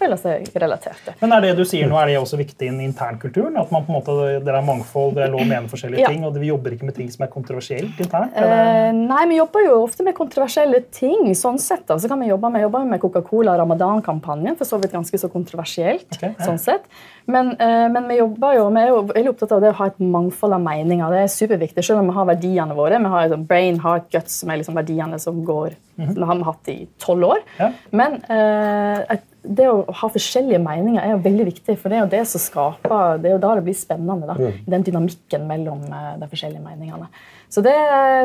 føler 0.03 0.21
seg 0.21 0.59
relaterte. 0.63 1.15
Men 1.23 1.37
er 1.37 1.47
det 1.47 1.53
du 1.59 1.65
sier 1.69 1.89
nå, 1.91 1.97
er 2.01 2.11
det 2.11 2.19
også 2.21 2.39
viktig 2.41 2.69
i 2.69 2.73
internkulturen? 2.87 3.57
At 3.61 3.73
man 3.75 3.87
på 3.87 3.93
en 3.93 3.99
måte, 3.99 4.17
Dere 4.43 4.61
er 4.61 4.67
mangfold, 4.67 5.15
dere 5.17 5.29
er 5.29 5.35
lov 5.35 5.45
å 5.45 5.49
mene 5.49 5.71
forskjellige 5.71 6.05
ja. 6.05 6.11
ting, 6.13 6.25
og 6.27 6.37
vi 6.41 6.51
jobber 6.51 6.75
ikke 6.77 6.89
med 6.89 6.97
ting 6.99 7.11
som 7.13 7.27
er 7.27 7.33
kontroversielt 7.33 8.01
internt? 8.03 8.37
Eh, 8.39 8.91
nei, 8.97 9.23
vi 9.31 9.39
jobber 9.39 9.67
jo 9.67 9.79
ofte 9.83 10.07
med 10.07 10.17
kontroversielle 10.19 10.83
ting. 10.95 11.31
sånn 11.39 11.61
sett. 11.63 11.87
Da. 11.89 11.99
Så 12.01 12.11
kan 12.11 12.21
vi 12.21 12.31
jobbe 12.31 12.51
med, 12.53 12.65
jobber 12.67 12.87
med 12.89 13.01
Coca-Cola 13.03 13.57
Ramadan-kampanjen, 13.61 14.59
for 14.59 14.69
så 14.69 14.79
vidt 14.83 14.95
ganske 14.95 15.19
så 15.19 15.31
kontroversielt. 15.33 16.09
Okay, 16.17 16.35
ja. 16.35 16.47
sånn 16.47 16.61
sett. 16.63 16.87
Men, 17.31 17.53
eh, 17.53 17.89
men, 17.93 18.09
vi 18.11 18.19
jobber 18.19 18.57
jo, 18.59 18.69
vi 18.75 18.83
er 18.83 18.91
jo 18.91 19.03
veldig 19.13 19.33
opptatt 19.33 19.55
av 19.57 19.63
det 19.63 19.73
å 19.73 19.79
ha 19.79 19.91
et 19.93 20.01
mangfold 20.03 20.57
av 20.59 20.65
meninger. 20.65 21.15
Det 21.15 21.23
er 21.23 21.35
superviktig, 21.37 21.85
selv 21.87 22.03
om 22.03 22.11
vi 22.11 22.17
har 22.19 22.31
verdiene 22.33 22.79
våre. 22.79 22.99
Vi 22.99 23.13
har 23.15 23.29
liksom 23.29 23.47
brain, 23.51 23.81
heart, 23.83 24.09
guts, 24.15 24.41
som 24.43 24.51
er 24.51 24.63
liksom 24.63 24.79
verdiene 24.79 25.21
som 25.23 25.45
går, 25.45 25.77
mm 25.97 26.09
-hmm. 26.09 26.25
har 26.27 26.37
vi 26.37 26.49
hatt 26.51 26.69
i 26.69 26.79
tolv 26.99 27.25
år. 27.25 27.39
Ja. 27.59 27.73
Men 27.91 28.23
eh, 28.29 29.05
et 29.15 29.25
det 29.43 29.67
å 29.67 29.83
ha 29.91 30.09
forskjellige 30.15 30.61
meninger 30.63 31.03
er 31.03 31.17
jo 31.17 31.23
veldig 31.25 31.47
viktig, 31.49 31.75
for 31.81 31.91
det 31.91 31.99
er 31.99 32.05
jo 32.05 32.11
det 32.13 32.23
som 32.31 32.43
skaper 32.43 33.19
Det 33.23 33.31
er 33.31 33.35
jo 33.35 33.43
da 33.43 33.55
det 33.59 33.65
blir 33.67 33.75
spennende. 33.77 34.29
da, 34.29 34.37
mm. 34.39 34.65
Den 34.71 34.85
dynamikken 34.87 35.47
mellom 35.49 35.81
uh, 35.91 36.13
de 36.21 36.29
forskjellige 36.31 36.63
meningene. 36.63 37.09
Så, 37.53 37.61
det, 37.61 37.75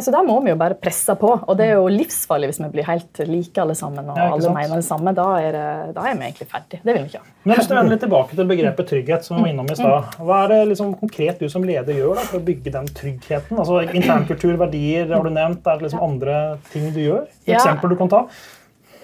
så 0.06 0.12
der 0.14 0.24
må 0.24 0.38
vi 0.46 0.54
jo 0.54 0.60
bare 0.60 0.78
presse 0.80 1.12
på. 1.20 1.34
Og 1.36 1.58
det 1.60 1.66
er 1.68 1.80
jo 1.82 1.90
livsfarlig 1.92 2.52
hvis 2.52 2.62
vi 2.62 2.70
blir 2.78 2.86
helt 2.88 3.20
like 3.28 3.60
alle 3.60 3.76
sammen. 3.76 4.08
og 4.14 4.20
alle 4.22 4.54
mener 4.56 4.80
det 4.80 4.86
samme, 4.88 5.12
da 5.18 5.26
er, 5.42 5.58
da 5.96 6.06
er, 6.06 6.14
vi 6.16 6.30
egentlig 6.30 6.48
ferdig. 6.54 6.80
Det 6.84 6.94
vil 6.94 7.02
vi 7.02 7.12
ikke 7.12 7.24
ha. 7.24 7.34
Men 7.44 7.60
Hvis 7.60 7.68
du 7.68 7.74
vender 7.76 7.96
litt 7.96 8.04
tilbake 8.06 8.38
til 8.38 8.48
begrepet 8.48 8.90
trygghet, 8.94 9.28
som 9.28 9.36
vi 9.36 9.48
var 9.48 9.52
innom 9.52 9.68
i 9.74 9.76
stad. 9.76 10.14
Mm. 10.14 10.22
Hva 10.30 10.38
er 10.46 10.54
det 10.54 10.62
liksom 10.72 10.94
konkret 11.02 11.42
du 11.44 11.50
som 11.52 11.66
leder 11.68 11.98
gjør 11.98 12.22
da, 12.22 12.28
for 12.30 12.40
å 12.40 12.46
bygge 12.48 12.76
den 12.78 12.88
tryggheten? 13.02 13.58
Altså 13.58 13.82
Internkultur, 13.88 14.54
verdier, 14.62 15.10
har 15.12 15.28
du 15.28 15.34
nevnt. 15.34 15.66
Er 15.66 15.82
det 15.82 15.90
liksom 15.90 16.08
andre 16.08 16.38
ting 16.72 16.88
du 16.96 17.02
gjør? 17.04 17.26
Eksempler 17.50 17.92
du 17.92 18.00
kan 18.00 18.14
ta? 18.14 18.24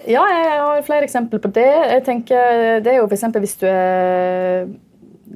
Ja, 0.08 0.22
jeg 0.28 0.58
har 0.60 0.82
flere 0.84 1.04
eksempler 1.06 1.40
på 1.40 1.48
det. 1.48 1.64
Jeg 1.64 2.02
tenker, 2.04 2.80
Det 2.84 2.92
er 2.92 2.96
jo 2.98 3.06
f.eks. 3.08 3.24
hvis 3.38 3.56
du 3.56 3.66
er 3.66 4.66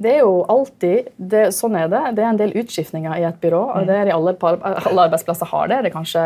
det 0.01 0.13
er 0.15 0.21
jo 0.23 0.43
alltid 0.49 1.09
det, 1.17 1.43
Sånn 1.55 1.75
er 1.79 1.89
det. 1.91 2.01
Det 2.17 2.23
er 2.23 2.29
en 2.31 2.39
del 2.39 2.55
utskiftninger 2.59 3.19
i 3.19 3.25
et 3.27 3.39
byrå. 3.41 3.61
og 3.75 3.87
det 3.89 3.95
er 3.95 4.09
i 4.09 4.15
alle, 4.15 4.35
alle 4.39 5.05
arbeidsplasser 5.07 5.49
har 5.51 5.69
det. 5.71 5.81
Det 5.83 5.91
er 5.91 5.95
kanskje 5.95 6.25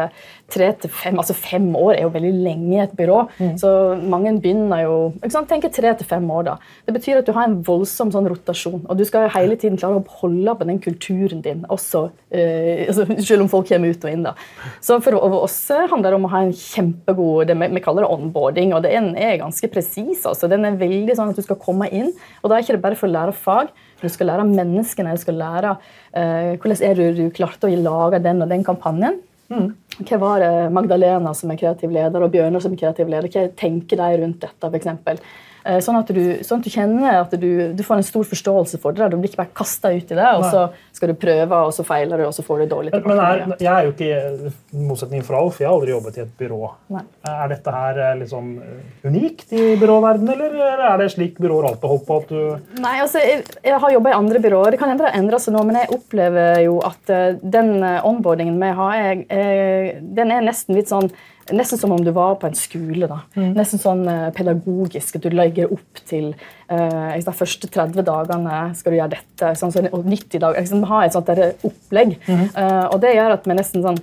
tre 0.53 0.69
til 0.83 0.91
fem 0.93 1.19
altså 1.19 1.35
fem 1.37 1.65
år 1.77 1.95
er 1.95 2.03
jo 2.05 2.11
veldig 2.13 2.33
lenge 2.43 2.73
i 2.75 2.81
et 2.83 2.95
byrå. 2.97 3.19
Mm. 3.39 3.53
Så 3.61 3.71
mange 4.09 4.33
begynner 4.43 4.83
jo 4.83 4.97
ikke 5.19 5.33
sant, 5.35 5.49
tenker 5.51 5.73
tre 5.73 5.93
til 5.97 6.09
fem 6.09 6.29
år. 6.31 6.43
da. 6.49 6.55
Det 6.87 6.95
betyr 6.97 7.21
at 7.21 7.29
du 7.29 7.33
har 7.35 7.49
en 7.49 7.59
voldsom 7.65 8.11
sånn 8.13 8.29
rotasjon. 8.31 8.83
Og 8.87 8.99
du 8.99 9.05
skal 9.07 9.29
hele 9.33 9.57
tiden 9.59 9.79
klare 9.79 10.01
å 10.01 10.17
holde 10.21 10.57
på 10.59 10.67
den 10.69 10.81
kulturen 10.83 11.43
din, 11.45 11.65
også, 11.73 12.05
eh, 12.31 12.85
altså, 12.87 13.07
selv 13.27 13.45
om 13.45 13.51
folk 13.51 13.69
kommer 13.69 13.93
ut 13.93 14.05
og 14.05 14.11
inn. 14.11 14.23
da. 14.23 14.35
Så 14.81 14.99
for 15.03 15.17
oss 15.43 15.59
handler 15.69 16.11
det 16.11 16.19
om 16.19 16.27
å 16.27 16.33
ha 16.33 16.43
en 16.43 16.53
kjempegod 16.53 17.47
det, 17.47 17.57
Vi 17.73 17.81
kaller 17.81 18.03
det 18.03 18.11
onboarding, 18.11 18.73
og 18.75 18.83
den 18.83 19.15
er 19.17 19.37
ganske 19.37 19.69
presis. 19.71 20.25
Altså. 20.25 20.49
Den 20.49 20.65
er 20.65 20.77
veldig 20.77 21.15
sånn 21.15 21.29
at 21.29 21.35
du 21.35 21.41
skal 21.41 21.55
komme 21.55 21.89
inn, 21.91 22.11
og 22.43 22.49
da 22.49 22.57
er 22.57 22.65
ikke 22.65 22.77
det 22.77 22.83
bare 22.83 22.99
for 22.99 23.07
å 23.07 23.13
lære 23.13 23.33
fag. 23.33 23.62
Du 24.01 24.09
skal 24.11 24.27
lære 24.31 24.47
menneskene, 24.49 25.13
du 25.15 25.21
skal 25.21 25.37
lære 25.39 25.75
uh, 25.77 26.53
hvordan 26.59 26.81
er 26.83 26.99
du, 26.99 27.05
du 27.17 27.29
klarte 27.35 27.69
å 27.69 27.79
lage 27.85 28.19
den 28.23 28.43
og 28.43 28.51
den 28.51 28.65
kampanjen. 28.67 29.21
Mm. 29.53 29.71
Hva 30.07 30.19
var 30.21 30.41
det 30.41 30.51
Magdalena 30.73 31.33
som 31.37 31.51
er 31.53 31.59
kreativ 31.61 31.91
leder, 31.93 32.23
og 32.23 32.31
Bjørnar 32.33 32.63
som 32.63 32.73
er 32.73 32.81
kreativ 32.81 33.11
leder? 33.11 33.29
Hva 33.29 33.47
tenker 33.59 33.99
de 33.99 34.21
rundt 34.23 34.41
dette? 34.41 34.63
For 34.65 34.79
eksempel? 34.79 35.21
Eh, 35.63 35.79
sånn 35.79 35.95
at, 35.95 36.09
du, 36.11 36.21
sånn 36.43 36.59
at 36.59 36.65
du, 36.65 36.71
kjenner 36.73 37.17
at 37.21 37.33
du, 37.39 37.49
du, 37.71 37.83
får 37.87 38.01
en 38.01 38.05
stor 38.05 38.25
forståelse 38.27 38.79
for 38.83 38.95
det. 38.95 39.07
Du 39.13 39.15
blir 39.15 39.31
ikke 39.31 39.39
bare 39.45 39.55
kasta 39.55 39.93
ut 39.93 40.11
i 40.11 40.17
det, 40.17 40.29
og 40.35 40.43
så 40.43 40.65
skal 40.95 41.13
du 41.13 41.15
prøve, 41.19 41.59
og 41.69 41.71
så 41.75 41.85
feiler 41.87 42.19
du, 42.19 42.25
og 42.27 42.35
så 42.35 42.43
får 42.43 42.63
du 42.63 42.73
dårlig 42.73 42.91
tilbake. 42.91 43.13
Men 43.13 43.23
er, 43.23 43.55
jeg 43.63 43.71
er 43.71 43.87
jo 43.87 43.93
ikke 43.93 44.09
i 44.09 44.83
motsetning 44.89 45.23
fra 45.23 45.39
Alf, 45.39 45.61
jeg 45.63 45.69
har 45.69 45.77
aldri 45.77 45.93
jobbet 45.95 46.19
i 46.19 46.23
et 46.25 46.33
byrå. 46.41 46.61
Nei. 46.97 47.05
Er 47.33 47.53
dette 47.53 47.75
her 47.77 48.01
eh, 48.09 48.15
liksom 48.25 48.53
eh, 48.59 48.79
unikt 49.07 49.55
i 49.55 49.65
byråverdenen, 49.79 50.33
eller 50.35 50.87
er 50.91 50.99
det 50.99 51.11
slik 51.15 51.39
byråer 51.43 51.69
alltid 51.71 51.91
holdt 51.93 52.07
på 52.09 52.19
at 52.19 52.33
du 52.33 52.41
Nei, 52.83 52.95
altså, 52.99 53.21
jeg, 53.23 53.45
jeg 53.63 53.79
har 53.79 53.95
jobba 53.95 54.11
i 54.11 54.17
andre 54.17 54.41
byråer. 54.43 54.75
Det 54.75 54.81
kan 54.81 54.91
hende 54.91 55.07
det 55.07 55.15
endrer 55.15 55.43
seg 55.43 55.55
nå, 55.55 55.63
men 55.67 55.79
jeg 55.79 55.93
opplever 55.95 56.59
jo 56.65 56.79
at 56.83 57.13
den 57.39 57.77
onboardingen 58.03 58.59
vi 58.59 58.73
har, 58.75 58.97
er, 58.99 59.23
er, 59.31 60.01
den 60.19 60.33
er 60.33 60.43
nesten 60.43 60.75
litt 60.75 60.91
sånn 60.91 61.11
Nesten 61.51 61.79
som 61.79 61.91
om 61.91 62.03
du 62.03 62.11
var 62.15 62.37
på 62.39 62.47
en 62.47 62.55
skole. 62.55 63.07
da. 63.09 63.19
Mm. 63.35 63.51
Nesten 63.57 63.81
sånn 63.81 64.05
uh, 64.07 64.29
pedagogisk. 64.35 65.17
At 65.19 65.25
du 65.25 65.35
legger 65.35 65.71
opp 65.75 66.01
til 66.07 66.31
uh, 66.71 67.13
De 67.19 67.35
første 67.35 67.67
30 67.67 68.05
dagene 68.07 68.59
skal 68.79 68.93
du 68.93 68.99
gjøre 68.99 69.15
dette. 69.17 69.53
Sånn, 69.59 69.73
så, 69.75 69.83
og 69.91 70.07
90 70.07 70.39
dager, 70.39 70.61
liksom, 70.61 70.85
Ha 70.87 71.03
et 71.05 71.15
sånt 71.17 71.31
der 71.31 71.55
opplegg. 71.67 72.17
Mm. 72.27 72.45
Eh, 72.49 72.85
og 72.87 72.99
det 73.03 73.15
gjør 73.15 73.35
at 73.35 73.47
vi 73.47 73.55
nesten 73.57 73.83
sånn 73.83 73.99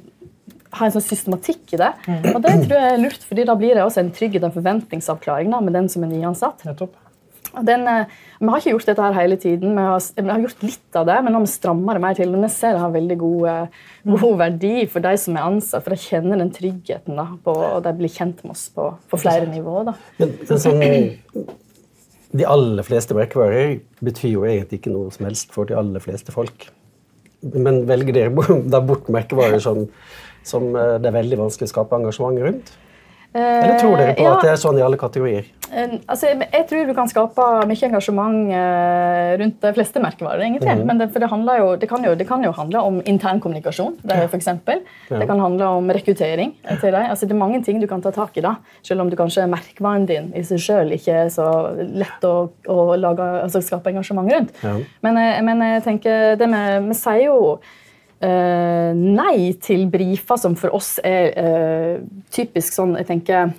har 0.71 0.87
en 0.87 0.95
sånn 0.95 1.05
systematikk 1.05 1.75
i 1.75 1.81
det. 1.81 1.91
Mm. 2.07 2.27
Og 2.35 2.43
det 2.45 2.53
tror 2.65 2.77
jeg 2.77 2.95
er 2.95 3.01
lurt, 3.03 3.25
fordi 3.27 3.47
da 3.49 3.57
blir 3.59 3.75
det 3.75 3.85
også 3.85 4.05
en 4.05 4.13
trygghet 4.15 4.47
og 4.47 4.55
forventningsavklaring 4.55 5.51
da, 5.51 5.63
med 5.65 5.75
den 5.75 5.89
som 5.91 6.05
er 6.07 6.13
nyansatt. 6.13 6.63
Nettopp. 6.69 6.95
Den, 7.67 7.87
eh, 7.89 8.19
vi 8.41 8.49
har 8.49 8.61
ikke 8.63 8.75
gjort 8.75 8.91
dette 8.91 9.07
her 9.07 9.17
hele 9.19 9.39
tiden. 9.41 9.73
Vi 9.77 9.87
har, 9.87 10.03
vi 10.17 10.29
har 10.31 10.45
gjort 10.45 10.63
litt 10.63 10.99
av 11.01 11.07
det, 11.09 11.17
men 11.23 11.35
nå 11.35 11.41
har 11.41 11.47
vi 11.47 11.53
stramma 11.53 11.97
det 11.97 12.03
mer 12.05 12.19
til. 12.19 12.31
Men 12.35 12.47
jeg 12.47 12.55
ser 12.57 12.77
det 12.77 12.83
har 12.85 12.93
veldig 12.95 13.19
god, 13.23 13.49
eh, 13.51 13.81
god 14.17 14.37
verdi 14.45 14.75
for 14.93 15.07
de 15.07 15.15
som 15.21 15.39
er 15.39 15.49
ansatt, 15.49 15.87
for 15.87 15.95
de 15.95 16.05
kjenner 16.05 16.43
den 16.43 16.53
tryggheten. 16.55 17.19
Da, 17.19 17.27
på, 17.45 17.57
og 17.57 17.83
de 17.87 17.95
blir 17.99 18.13
kjent 18.13 18.45
med 18.45 18.55
oss 18.55 18.69
på, 18.75 18.87
på 19.11 19.21
flere 19.21 19.51
nivåer. 19.51 19.91
Da. 19.91 19.97
Men, 20.21 20.37
men 20.47 20.63
sånn, 20.63 20.85
de 22.31 22.47
aller 22.47 22.87
fleste 22.87 23.17
merkevarer 23.19 23.81
betyr 24.05 24.37
jo 24.37 24.45
egentlig 24.47 24.81
ikke 24.81 24.93
noe 24.95 25.11
som 25.15 25.27
helst 25.27 25.51
for 25.55 25.67
de 25.67 25.75
aller 25.79 26.03
fleste 26.03 26.35
folk. 26.35 26.69
Men 27.43 27.83
velger 27.89 28.15
dere 28.15 28.61
da 28.71 28.83
bort 28.85 29.09
merkevarer 29.11 29.63
som, 29.65 29.87
som 30.47 30.71
eh, 30.77 30.97
det 31.01 31.11
er 31.11 31.19
veldig 31.19 31.41
vanskelig 31.41 31.71
å 31.71 31.75
skape 31.75 31.99
engasjement 31.99 32.41
rundt? 32.45 32.73
Eller 33.35 33.79
tror 33.79 33.97
dere 33.97 34.15
på 34.19 34.25
ja. 34.27 34.35
at 34.35 34.43
det 34.43 34.51
er 34.51 34.59
sånn 34.59 34.79
i 34.81 34.83
alle 34.83 34.99
kategorier? 34.99 35.47
Altså, 36.11 36.33
jeg 36.35 36.65
tror 36.67 36.89
du 36.89 36.95
kan 36.97 37.07
skape 37.11 37.45
mye 37.71 37.87
engasjement 37.87 38.51
eh, 38.51 39.37
rundt 39.39 39.61
de 39.63 39.71
fleste 39.77 40.03
merkevarer. 40.03 40.43
egentlig. 40.43 40.69
-hmm. 40.69 40.85
Men 40.85 40.99
det, 40.99 41.15
det, 41.15 41.29
jo, 41.59 41.77
det, 41.77 41.89
kan 41.89 42.05
jo, 42.05 42.15
det 42.15 42.27
kan 42.27 42.43
jo 42.45 42.51
handle 42.51 42.79
om 42.79 43.01
intern 43.05 43.41
kommunikasjon. 43.41 43.97
Det, 44.03 44.29
for 44.29 44.37
eksempel. 44.37 44.81
det 45.09 45.27
kan 45.27 45.41
handle 45.41 45.65
om 45.65 45.91
rekruttering. 45.91 46.55
til 46.81 46.93
deg. 46.93 47.11
Altså, 47.11 47.27
det 47.27 47.33
er 47.33 47.39
mange 47.39 47.63
ting 47.63 47.81
du 47.81 47.87
kan 47.87 48.03
ta 48.03 48.11
tak 48.11 48.37
i. 48.37 48.41
da, 48.41 48.55
Selv 48.83 49.01
om 49.01 49.11
du 49.11 49.17
kanskje 49.17 49.47
merkevaren 49.47 50.07
din 50.07 50.33
i 50.35 50.43
seg 50.43 50.59
sjøl 50.59 50.93
ikke 50.93 51.13
er 51.13 51.29
så 51.29 51.71
lett 51.79 52.25
å, 52.25 52.51
å 52.67 52.97
lage, 52.97 53.43
altså, 53.43 53.61
skape 53.61 53.91
engasjement 53.91 54.33
rundt. 54.33 54.51
Ja. 54.63 54.75
Men, 55.03 55.17
jeg- 55.17 55.45
men 55.45 55.61
jeg 55.61 55.83
tenker, 55.83 56.37
det 56.37 56.49
med, 56.49 56.89
vi 56.89 56.95
sier 56.95 57.25
jo 57.27 57.61
eh, 58.21 58.93
nei 58.97 59.53
til 59.63 59.87
brifer 59.93 60.41
som 60.41 60.57
for 60.59 60.77
oss 60.77 60.99
er 61.05 61.33
eh, 61.41 61.97
typisk 62.33 62.77
sånn 62.77 62.97
Jeg 63.01 63.09
tenker 63.09 63.53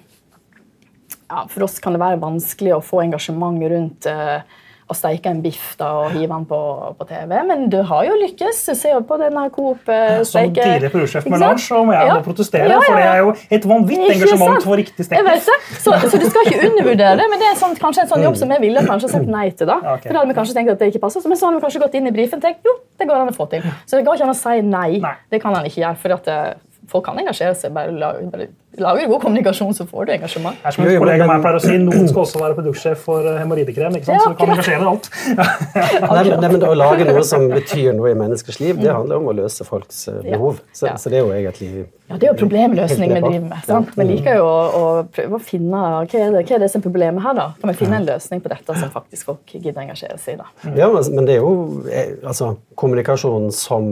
ja, 1.32 1.44
For 1.52 1.66
oss 1.68 1.80
kan 1.84 1.96
det 1.96 2.04
være 2.04 2.22
vanskelig 2.22 2.76
å 2.78 2.84
få 2.86 3.04
engasjement 3.06 3.62
rundt 3.74 4.10
eh, 4.10 4.60
å 4.92 4.96
steike 4.98 5.32
en 5.32 5.40
biff 5.44 5.76
da, 5.80 5.88
og 6.04 6.12
hive 6.16 6.28
den 6.34 6.46
på, 6.50 6.60
på 7.00 7.08
TV, 7.10 7.34
men 7.48 7.66
du 7.72 7.80
har 7.88 8.04
jo 8.10 8.18
lykkes. 8.20 8.60
Se 8.76 8.92
jo 8.92 9.00
på 9.08 9.18
denne 9.22 9.46
Coop-steiken. 9.56 10.26
Som 10.28 10.54
tidligere 10.56 10.92
produsjef 10.94 11.28
med? 11.32 11.40
Lars 11.42 11.68
så 11.70 11.80
må 11.88 11.96
jeg 11.96 12.08
Ja. 12.12 12.18
protestere, 12.26 12.68
Ja, 12.70 12.78
ja, 12.78 12.82
for 12.86 13.00
det 13.00 13.06
er 13.08 13.20
jo 13.24 13.34
et 13.58 13.66
vanvittig 13.72 14.12
engasjement 14.18 14.64
for 14.68 14.76
riktig 14.80 15.06
stek. 15.08 15.24
det. 15.26 15.38
Så, 15.82 15.92
så 16.12 16.20
du 16.20 16.28
skal 16.30 16.46
ikke 16.50 16.68
undervurdere 16.70 17.16
det, 17.22 17.28
men 17.32 17.40
det 17.42 17.48
er 17.52 17.56
sånn, 17.62 17.76
kanskje 17.80 18.04
en 18.06 18.12
sånn 18.12 18.24
jobb 18.28 18.38
som 18.38 18.50
jeg 18.52 18.62
ville 18.62 18.84
kanskje 18.88 19.10
sagt 19.16 19.28
nei 19.32 19.50
til. 19.52 19.68
da. 19.72 19.78
Okay. 19.96 20.08
For 20.10 20.14
da 20.14 20.20
hadde 20.24 20.34
vi 20.34 20.40
kanskje 20.40 20.58
tenkt 20.60 20.72
at 20.76 20.80
det 20.84 20.92
ikke 20.94 21.04
passer, 21.06 21.24
men 21.28 21.38
så 21.40 21.48
hadde 21.50 21.60
vi 21.62 21.66
kanskje 21.68 21.82
gått 21.86 21.96
inn 22.02 22.08
i 22.08 22.16
brifen 22.16 22.42
og 22.42 22.44
tenkt 22.44 22.66
jo, 22.68 22.76
det 23.00 23.08
går 23.08 23.22
an 23.24 23.32
å 23.32 23.36
få 23.38 23.48
til. 23.50 23.62
Så 23.88 23.98
det 23.98 24.06
går 24.06 24.20
ikke 24.20 24.28
an 24.30 24.36
å 24.36 24.40
si 24.42 24.62
nei. 24.62 25.00
Nei. 25.02 25.16
Det 25.32 25.42
kan 25.42 25.56
han 25.56 25.66
ikke 25.66 25.82
gjøre, 25.86 25.98
for 26.04 26.18
at 26.20 26.28
eh, 26.28 26.54
folk 26.92 27.06
kan 27.08 27.18
engasjere 27.22 27.56
seg. 27.58 27.72
Bare, 27.76 27.92
la- 27.96 28.18
bare 28.32 28.48
lager 28.80 29.08
god 29.12 29.22
kommunikasjon, 29.26 29.74
så 29.76 29.84
får 29.88 30.06
du 30.08 30.12
engasjement. 30.16 30.56
Det 30.62 30.68
er 30.70 30.76
som 30.78 30.86
en 30.86 31.00
kollega 31.02 31.26
meg 31.28 31.42
pleier 31.44 31.58
å 31.58 31.64
si, 31.64 31.74
Noen 31.82 32.06
skal 32.08 32.22
også 32.26 32.40
være 32.42 32.56
produktsjef 32.60 33.02
for 33.08 33.26
eh, 33.28 33.40
hemoroidekrem. 33.42 33.98
ikke 34.00 34.08
sant? 34.08 34.22
Så 34.24 34.30
du 34.32 34.38
kan 34.40 34.54
engasjere 34.56 34.88
alt. 34.92 35.10
Nei, 36.12 36.24
men, 36.28 36.38
nei, 36.44 36.50
men 36.54 36.64
Å 36.70 36.76
lage 36.80 37.08
noe 37.10 37.24
som 37.28 37.48
betyr 37.52 37.92
noe 37.98 38.12
i 38.14 38.16
menneskers 38.20 38.60
liv, 38.62 38.80
det 38.80 38.92
handler 38.96 39.20
om 39.20 39.28
å 39.32 39.36
løse 39.42 39.66
folks 39.68 40.06
eh, 40.12 40.22
behov. 40.28 40.62
Så, 40.76 40.88
Ja. 40.92 40.96
så 41.00 41.12
det 41.12 41.20
er 41.20 41.26
jo 41.26 41.34
egentlig 41.36 41.72
Ja, 42.12 42.16
Det 42.20 42.28
er 42.28 42.32
jo 42.34 42.38
problemløsning 42.42 43.12
vi 43.14 43.20
driver 43.24 43.46
med. 43.50 43.66
sant? 43.68 43.92
Vi 43.96 44.08
liker 44.08 44.40
jo 44.40 44.48
å, 44.48 44.56
å 44.80 44.86
prøve 45.16 45.38
å 45.40 45.44
finne 45.44 45.84
hva 45.84 46.02
er, 46.08 46.32
det, 46.36 46.42
hva 46.48 46.56
er 46.58 46.64
det 46.66 46.72
som 46.74 46.82
er 46.82 46.88
problemet 46.88 47.24
her. 47.24 47.36
da? 47.38 47.46
Kan 47.62 47.72
vi 47.72 47.78
finne 47.84 48.00
en 48.02 48.08
løsning 48.08 48.42
på 48.44 48.52
dette 48.52 48.76
som 48.80 48.92
faktisk 48.92 49.30
folk 49.32 49.54
gidder 49.56 49.80
å 49.80 49.86
engasjere 49.86 50.18
seg 50.20 50.36
i? 50.36 50.42
da? 50.42 50.74
Ja, 50.80 50.90
men, 50.92 51.28
det 51.28 51.38
er 51.38 51.44
jo 51.44 51.84
eh, 51.92 52.16
altså, 52.28 52.54
kommunikasjon 52.80 53.52
som 53.56 53.92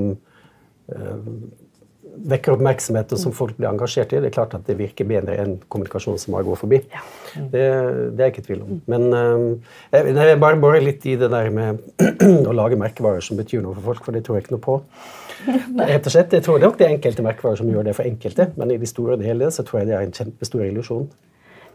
vekker 2.29 2.55
oppmerksomhet, 2.55 3.13
og 3.15 3.21
som 3.21 3.33
folk 3.35 3.55
blir 3.57 3.69
engasjert 3.69 4.13
i. 4.13 4.19
Det 4.23 4.31
er 4.31 4.35
klart 4.35 4.55
at 4.57 4.65
det 4.67 4.77
virker 4.79 5.07
bedre 5.07 5.37
enn 5.41 5.55
kommunikasjon 5.71 6.19
som 6.21 6.35
bare 6.35 6.47
går 6.47 6.59
forbi. 6.59 6.81
Det, 7.35 7.61
det 7.61 7.63
er 7.63 8.25
jeg 8.25 8.33
ikke 8.33 8.43
i 8.43 8.47
tvil 8.49 8.65
om. 8.65 8.81
Men 8.91 9.07
eh, 9.15 9.45
jeg, 9.95 10.17
jeg 10.17 10.41
bare 10.43 10.59
borer 10.61 10.83
litt 10.83 11.07
i 11.09 11.15
det 11.19 11.31
der 11.31 11.49
med 11.55 11.79
å 12.49 12.55
lage 12.55 12.79
merkevarer 12.79 13.23
som 13.25 13.39
betyr 13.39 13.63
noe 13.65 13.77
for 13.77 13.91
folk, 13.91 14.05
for 14.07 14.17
det 14.17 14.25
tror 14.27 14.39
jeg 14.39 14.47
ikke 14.47 14.57
noe 14.57 14.65
på. 14.65 14.77
Rett 15.39 16.05
og 16.05 16.11
slett, 16.11 16.33
Jeg 16.35 16.43
tror 16.45 16.59
nok 16.59 16.77
det 16.79 16.85
er 16.87 16.93
enkelte 16.97 17.23
merkevarer 17.23 17.61
som 17.61 17.69
gjør 17.71 17.87
det 17.87 17.95
for 17.95 18.07
enkelte, 18.07 18.49
men 18.59 18.73
i 18.73 18.79
det 18.81 18.89
store 18.91 19.15
og 19.15 19.23
hele 19.23 19.47
så 19.55 19.63
tror 19.63 19.81
jeg 19.81 19.91
det 19.91 19.97
er 19.97 20.07
en 20.07 20.15
kjempestor 20.15 20.65
illusjon. 20.67 21.07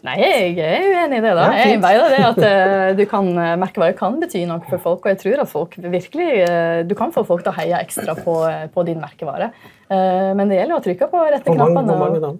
Nei, 0.05 0.19
jeg 0.21 0.59
er 0.61 0.83
uenig 0.85 1.17
i 1.17 1.23
det. 1.25 1.33
da. 1.33 1.45
Ja, 1.49 1.69
Jeg 1.71 1.81
mener 1.81 2.13
det 2.13 2.25
at 2.29 2.41
uh, 2.45 2.91
du 2.99 3.05
kan, 3.09 3.31
eh, 3.41 3.55
merkevarer 3.61 3.97
kan 3.97 4.19
bety 4.21 4.43
noe 4.49 4.61
for 4.69 4.83
folk, 4.83 5.07
og 5.07 5.15
jeg 5.15 5.21
tror 5.23 5.45
at 5.47 5.51
folk 5.51 5.79
virkelig, 5.81 6.29
uh, 6.45 6.83
du 6.85 6.93
kan 6.99 7.15
få 7.15 7.25
folk 7.25 7.45
til 7.47 7.55
å 7.55 7.57
heie 7.57 7.81
ekstra 7.81 8.17
på, 8.19 8.37
på 8.75 8.85
din 8.85 9.01
merkevare. 9.01 9.51
Uh, 9.89 10.35
Men 10.37 10.53
det 10.53 10.61
gjelder 10.61 10.77
å 10.77 10.85
trykke 10.85 11.09
på 11.09 11.25
rette 11.25 11.49
Hvor 11.49 11.57
mange, 11.57 11.73
knappene. 11.73 11.97
hvor 11.97 12.05
mange 12.05 12.25
da? 12.25 12.35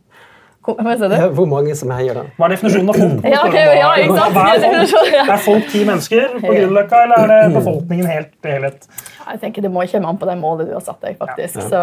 Hvor-? 0.65 0.81
Ja, 1.13 1.45
mange 1.45 1.75
som 1.77 1.91
heier 1.93 2.17
da? 2.17 2.23
Hva 2.39 2.47
er 2.47 2.55
definisjonen 2.55 2.89
av 2.89 2.97
folk? 2.97 3.27
Ja, 3.29 3.41
okay, 3.45 3.65
ja, 3.77 3.91
er 4.01 4.87
folk? 4.89 5.17
Er 5.21 5.43
folk 5.45 5.67
ti 5.73 5.83
mennesker 5.85 6.39
på 6.39 6.53
Grünerløkka, 6.55 7.03
eller 7.05 7.25
er 7.25 7.33
det 7.33 7.57
befolkningen 7.59 8.09
helt 8.09 8.49
helhet? 8.49 8.89
Jeg 9.25 9.43
tenker 9.43 9.65
Det 9.65 9.73
må 9.73 9.85
ikke 9.85 9.99
komme 9.99 10.15
an 10.15 10.21
på 10.21 10.29
det 10.31 10.37
målet 10.41 10.71
du 10.71 10.77
har 10.77 10.85
satt 10.85 11.05
deg. 11.05 11.19
faktisk. 11.21 11.61
Så, 11.69 11.83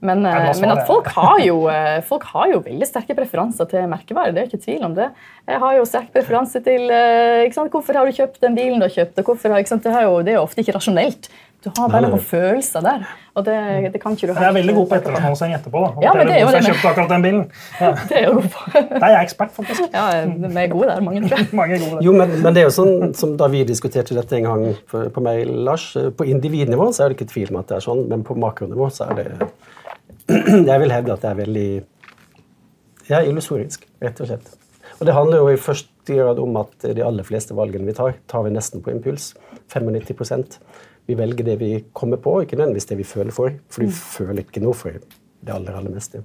men, 0.00 0.24
eh, 0.26 0.60
men 0.60 0.72
at 0.72 0.86
folk 0.88 1.10
har, 1.12 1.40
jo, 1.44 1.66
eh, 1.68 2.00
folk 2.06 2.24
har 2.32 2.48
jo 2.54 2.62
veldig 2.64 2.88
sterke 2.88 3.16
preferanser 3.18 3.68
til 3.68 3.84
merkevarer. 3.90 4.32
det 4.32 4.42
er 4.42 4.48
ikke 4.48 4.64
tvil 4.64 4.86
om 4.88 4.94
det. 4.96 5.10
Jeg 5.48 5.60
har 5.60 5.76
jo 5.76 5.84
sterk 5.84 6.08
preferanse 6.14 6.62
til 6.64 6.88
eh, 6.88 7.44
ikke 7.44 7.58
sant? 7.58 7.74
Hvorfor 7.74 8.00
har 8.00 8.08
du 8.08 8.16
kjøpt 8.16 8.40
den 8.40 8.56
bilen 8.56 8.80
du 8.80 8.88
har 8.88 8.96
kjøpt? 8.96 9.20
og 9.20 9.36
har, 9.44 9.60
ikke 9.60 9.74
sant? 9.74 9.84
Det, 9.84 9.92
er 9.92 10.08
jo, 10.08 10.22
det 10.24 10.32
er 10.32 10.40
jo 10.40 10.46
ofte 10.46 10.64
ikke 10.64 10.78
rasjonelt. 10.78 11.28
Du 11.60 11.68
har 11.76 11.90
bare 11.92 12.08
noen 12.08 12.22
følelser 12.24 12.80
der. 12.80 13.02
og 13.36 13.44
det, 13.44 13.56
det 13.92 14.00
kan 14.00 14.14
ikke 14.16 14.30
du 14.30 14.32
ha. 14.32 14.46
Jeg 14.46 14.48
er 14.48 14.54
veldig 14.56 14.74
god 14.78 14.86
på 14.88 14.96
etterretningsholdning 14.96 15.58
etterpå. 15.58 15.82
da. 15.84 16.04
Ja, 16.06 16.14
men 16.16 16.30
det 16.30 16.38
er 16.38 16.40
jo 16.40 16.48
det. 16.48 16.62
jeg 16.62 16.70
kjøpte 16.70 16.92
akkurat 16.94 17.12
den 17.12 17.26
bilen. 17.26 17.42
Ja. 17.82 17.90
Det 18.08 18.16
er 18.16 18.24
jo 18.24 18.30
god 18.38 18.48
på. 18.54 18.62
Der 18.72 19.04
er 19.04 19.12
jeg 19.12 19.26
ekspert, 19.28 19.52
faktisk. 19.58 19.82
Ja, 19.92 20.06
vi 20.24 20.62
er 20.62 20.70
gode 20.72 20.88
der, 20.88 21.02
mange, 21.04 21.20
tror 21.28 21.42
jeg. 21.42 21.50
Mange 21.60 21.76
er 21.76 21.84
gode 21.84 21.98
der. 21.98 22.06
Jo, 22.08 22.14
men, 22.16 22.32
men 22.40 22.56
det 22.56 22.62
er 22.62 22.70
jo 22.70 22.72
sånn 22.78 23.12
som 23.20 23.36
da 23.36 23.50
vi 23.52 23.60
diskuterte 23.68 24.16
dette 24.16 24.40
en 24.40 24.48
gang 24.48 24.64
på, 24.88 25.02
på 25.12 25.24
mail, 25.28 25.52
Lars. 25.68 25.90
På 26.16 26.24
individnivå 26.24 26.88
så 26.96 27.04
er 27.04 27.12
det 27.12 27.20
ikke 27.20 27.28
tvil 27.34 27.52
om 27.52 27.60
at 27.60 27.68
det 27.68 27.76
er 27.76 27.84
sånn, 27.90 28.06
men 28.08 28.24
på 28.24 28.38
makronivå 28.40 28.88
så 28.96 29.10
er 29.10 29.20
det 29.20 29.28
Jeg 30.70 30.80
vil 30.82 30.92
hevde 30.94 31.14
at 31.14 31.24
det 31.24 31.30
er 31.30 31.38
veldig 31.40 31.68
ja, 33.10 33.20
illusorisk, 33.24 33.86
rett 34.02 34.20
og 34.22 34.30
slett. 34.30 34.50
Og 35.00 35.06
det 35.08 35.14
handler 35.16 35.40
jo 35.40 35.50
i 35.50 35.60
første 35.60 36.16
grad 36.16 36.40
om 36.42 36.58
at 36.60 36.86
de 36.86 37.04
aller 37.04 37.26
fleste 37.26 37.56
valgene 37.56 37.88
vi 37.88 37.96
tar, 37.96 38.18
tar 38.30 38.44
vi 38.46 38.52
nesten 38.54 38.84
på 38.84 38.92
impuls. 38.94 39.32
95% 39.72 40.58
Vi 41.08 41.16
velger 41.18 41.46
det 41.46 41.56
vi 41.58 41.70
kommer 41.92 42.20
på, 42.22 42.42
ikke 42.42 42.58
nødvendigvis 42.58 42.86
det 42.86 42.98
vi 43.00 43.08
føler 43.08 43.34
for. 43.34 43.54
For 43.72 43.82
vi 43.82 43.90
føler 43.90 44.44
ikke 44.44 44.62
noe 44.62 44.76
for 44.76 44.94
det 44.94 45.54
aller, 45.54 45.74
aller 45.74 45.90
meste. 45.90 46.22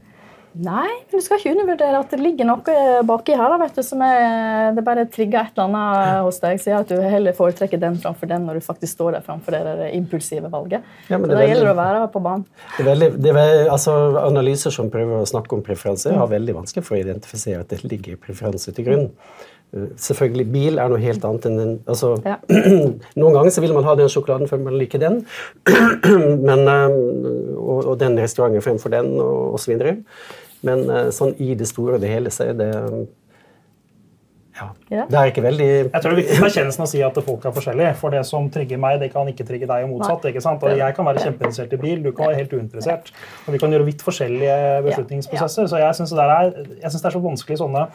Nei, 0.55 0.87
men 0.87 1.11
du 1.11 1.23
skal 1.25 1.39
ikke 1.41 1.51
undervurdere 1.51 1.99
at 1.99 2.13
det 2.13 2.19
ligger 2.23 2.47
noe 2.47 2.75
baki 3.03 3.33
her 3.35 3.49
da, 3.51 3.57
vet 3.59 3.75
du, 3.75 3.81
som 3.83 3.99
er, 4.05 4.69
det 4.77 4.83
bare 4.87 5.03
trigger 5.11 5.49
et 5.49 5.57
eller 5.57 5.65
annet 5.65 6.21
hos 6.23 6.37
deg. 6.39 6.61
Sier 6.63 6.77
at 6.79 6.87
du 6.93 6.95
heller 7.03 7.35
foretrekker 7.35 7.81
den 7.81 7.97
framfor 7.99 8.29
den 8.31 8.45
når 8.47 8.61
du 8.61 8.63
faktisk 8.63 8.93
står 8.95 9.17
der 9.17 9.25
framfor 9.25 9.51
det 9.57 9.63
der 9.67 9.81
impulsive 9.97 10.47
valget. 10.53 10.85
Ja, 11.09 11.17
men 11.19 11.27
Så 11.27 11.33
det 11.35 11.41
er 11.43 11.51
gjelder 11.51 11.67
det 11.67 11.73
å 11.75 11.79
være 11.81 12.05
på 12.13 12.21
banen. 12.23 12.45
Det 12.77 12.85
er 12.85 12.89
veldig, 12.93 13.09
det 13.25 13.33
er, 13.33 13.35
ve- 13.41 13.67
altså, 13.73 13.95
analyser 14.23 14.71
som 14.77 14.87
prøver 14.93 15.25
å 15.25 15.27
snakke 15.27 15.57
om 15.59 15.65
preferanser, 15.65 16.15
har 16.15 16.31
veldig 16.31 16.55
vanskelig 16.61 16.85
for 16.87 16.95
å 16.95 17.03
identifisere 17.03 17.59
at 17.65 17.75
det 17.75 17.83
ligger 17.83 18.15
preferanser 18.23 18.77
til 18.79 18.87
grunn. 18.87 19.05
Uh, 19.75 19.89
Selvfølgelig, 19.99 20.45
Bil 20.53 20.77
er 20.79 20.87
noe 20.93 21.01
helt 21.03 21.25
annet 21.27 21.49
enn 21.49 21.57
den 21.59 21.71
altså, 21.89 22.13
Ja. 22.23 22.37
Noen 23.19 23.35
ganger 23.35 23.51
så 23.51 23.59
vil 23.65 23.73
man 23.75 23.83
ha 23.89 23.95
den 23.99 24.07
sjokoladen 24.13 24.47
før 24.47 24.61
man 24.63 24.77
liker 24.79 25.01
den, 25.03 25.17
men, 26.47 26.63
um, 26.63 26.97
og, 27.59 27.79
og 27.91 27.95
den 27.99 28.15
restauranten 28.21 28.63
fremfor 28.63 28.93
den, 28.93 29.11
og 29.19 29.57
osv. 29.59 29.75
Men 30.65 30.85
uh, 30.89 31.07
sånn 31.13 31.35
i 31.41 31.53
det 31.57 31.69
store 31.69 31.97
og 31.97 32.03
det 32.03 32.11
hele 32.11 32.33
så 32.33 32.49
er 32.49 32.59
det 32.59 32.71
ja, 34.59 34.67
Ja. 34.89 35.05
Det 35.09 35.17
er 35.19 35.31
ikke 35.31 35.43
veldig 35.43 35.67
Jeg 35.91 36.01
tror 36.01 36.09
det 36.09 36.11
er 36.13 36.21
viktig 36.21 36.39
med 36.41 36.49
erkjennelsen 36.49 36.83
å 36.83 36.87
si 36.87 37.01
at 37.03 37.17
folk 37.25 37.45
er 37.45 37.51
forskjellige. 37.51 37.95
For 37.99 38.09
det 38.15 38.21
som 38.25 38.49
trigger 38.49 38.77
meg, 38.79 38.99
det 39.01 39.11
kan 39.13 39.27
ikke 39.27 39.45
trigge 39.47 39.67
deg, 39.67 39.83
og 39.83 39.89
motsatt. 39.95 40.23
Ikke 40.31 40.41
sant? 40.41 40.63
Og 40.63 40.77
jeg 40.77 40.95
kan 40.95 41.05
være 41.05 41.23
kjempeinteressert 41.25 41.73
i 41.73 41.77
bil, 41.81 42.01
du 42.03 42.11
kan 42.11 42.27
være 42.29 42.35
helt 42.43 42.53
uinteressert. 42.53 43.11
Og 43.47 43.53
vi 43.53 43.57
kan 43.59 43.71
gjøre 43.75 43.85
vidt 43.85 44.01
forskjellige 44.05 44.55
beslutningsprosesser. 44.87 45.67
Så 45.67 45.77
jeg 45.81 45.93
syns 45.99 46.13
det, 46.15 46.19
er- 46.19 46.89
synes 46.89 47.01
det 47.01 47.09
er 47.11 47.15
så 47.17 47.23
vanskelig 47.25 47.57
sånne 47.59 47.87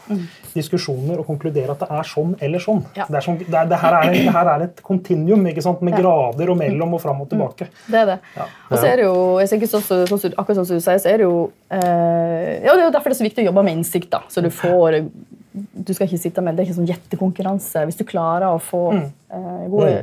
diskusjoner 0.55 1.21
å 1.23 1.25
konkludere 1.27 1.71
at 1.75 1.81
det 1.85 1.89
er 1.91 2.03
sånn 2.11 2.35
eller 2.41 2.59
sånn. 2.63 2.83
Ja. 2.97 3.07
Det, 3.09 3.17
er 3.21 3.27
sånn 3.27 3.39
det, 3.41 3.55
er, 3.55 3.67
det, 3.71 3.79
her 3.81 3.97
er, 4.01 4.13
det 4.13 4.35
her 4.37 4.53
er 4.57 4.67
et 4.69 4.83
kontinuum 4.87 5.47
ikke 5.51 5.63
sant? 5.65 5.81
med 5.87 5.97
grader 5.97 6.51
og 6.53 6.59
mellom 6.61 6.95
og 6.99 7.01
fram 7.03 7.21
og 7.25 7.31
tilbake. 7.31 7.71
Det 7.91 8.03
er 8.03 8.07
det. 8.15 8.19
Og 8.71 8.77
så 8.77 8.85
er 8.91 8.97
det 9.01 9.07
jo, 9.09 9.17
jeg 9.41 9.49
tenker 9.55 9.71
sånn, 9.71 9.83
som- 9.87 10.07
sånn, 10.19 10.35
akkurat 10.37 10.61
sånn 10.61 10.67
som 10.67 10.77
du 10.77 10.85
sier, 10.85 10.99
så 11.01 11.09
er 11.13 11.17
det 11.23 11.27
jo 11.29 11.51
eh, 11.71 12.61
ja, 12.65 12.73
Det 12.75 12.81
er 12.83 12.87
jo 12.89 12.95
derfor 12.95 13.11
det 13.13 13.17
er 13.17 13.23
så 13.25 13.29
viktig 13.29 13.45
å 13.45 13.49
jobbe 13.51 13.65
med 13.65 13.79
innsikt. 13.79 14.11
da, 14.11 14.23
så 14.29 14.43
du 14.43 14.51
får 14.51 15.03
du 15.53 15.95
skal 15.95 16.07
ikke 16.07 16.23
sitte 16.23 16.43
med, 16.45 16.57
Det 16.57 16.63
er 16.63 16.71
ikke 16.71 16.79
sånn 16.81 16.91
gjettekonkurranse. 16.91 17.87
Hvis 17.89 17.99
du 17.99 18.05
klarer 18.09 18.49
å 18.51 18.59
få 18.63 18.83
eh, 18.95 19.65
gode 19.71 19.95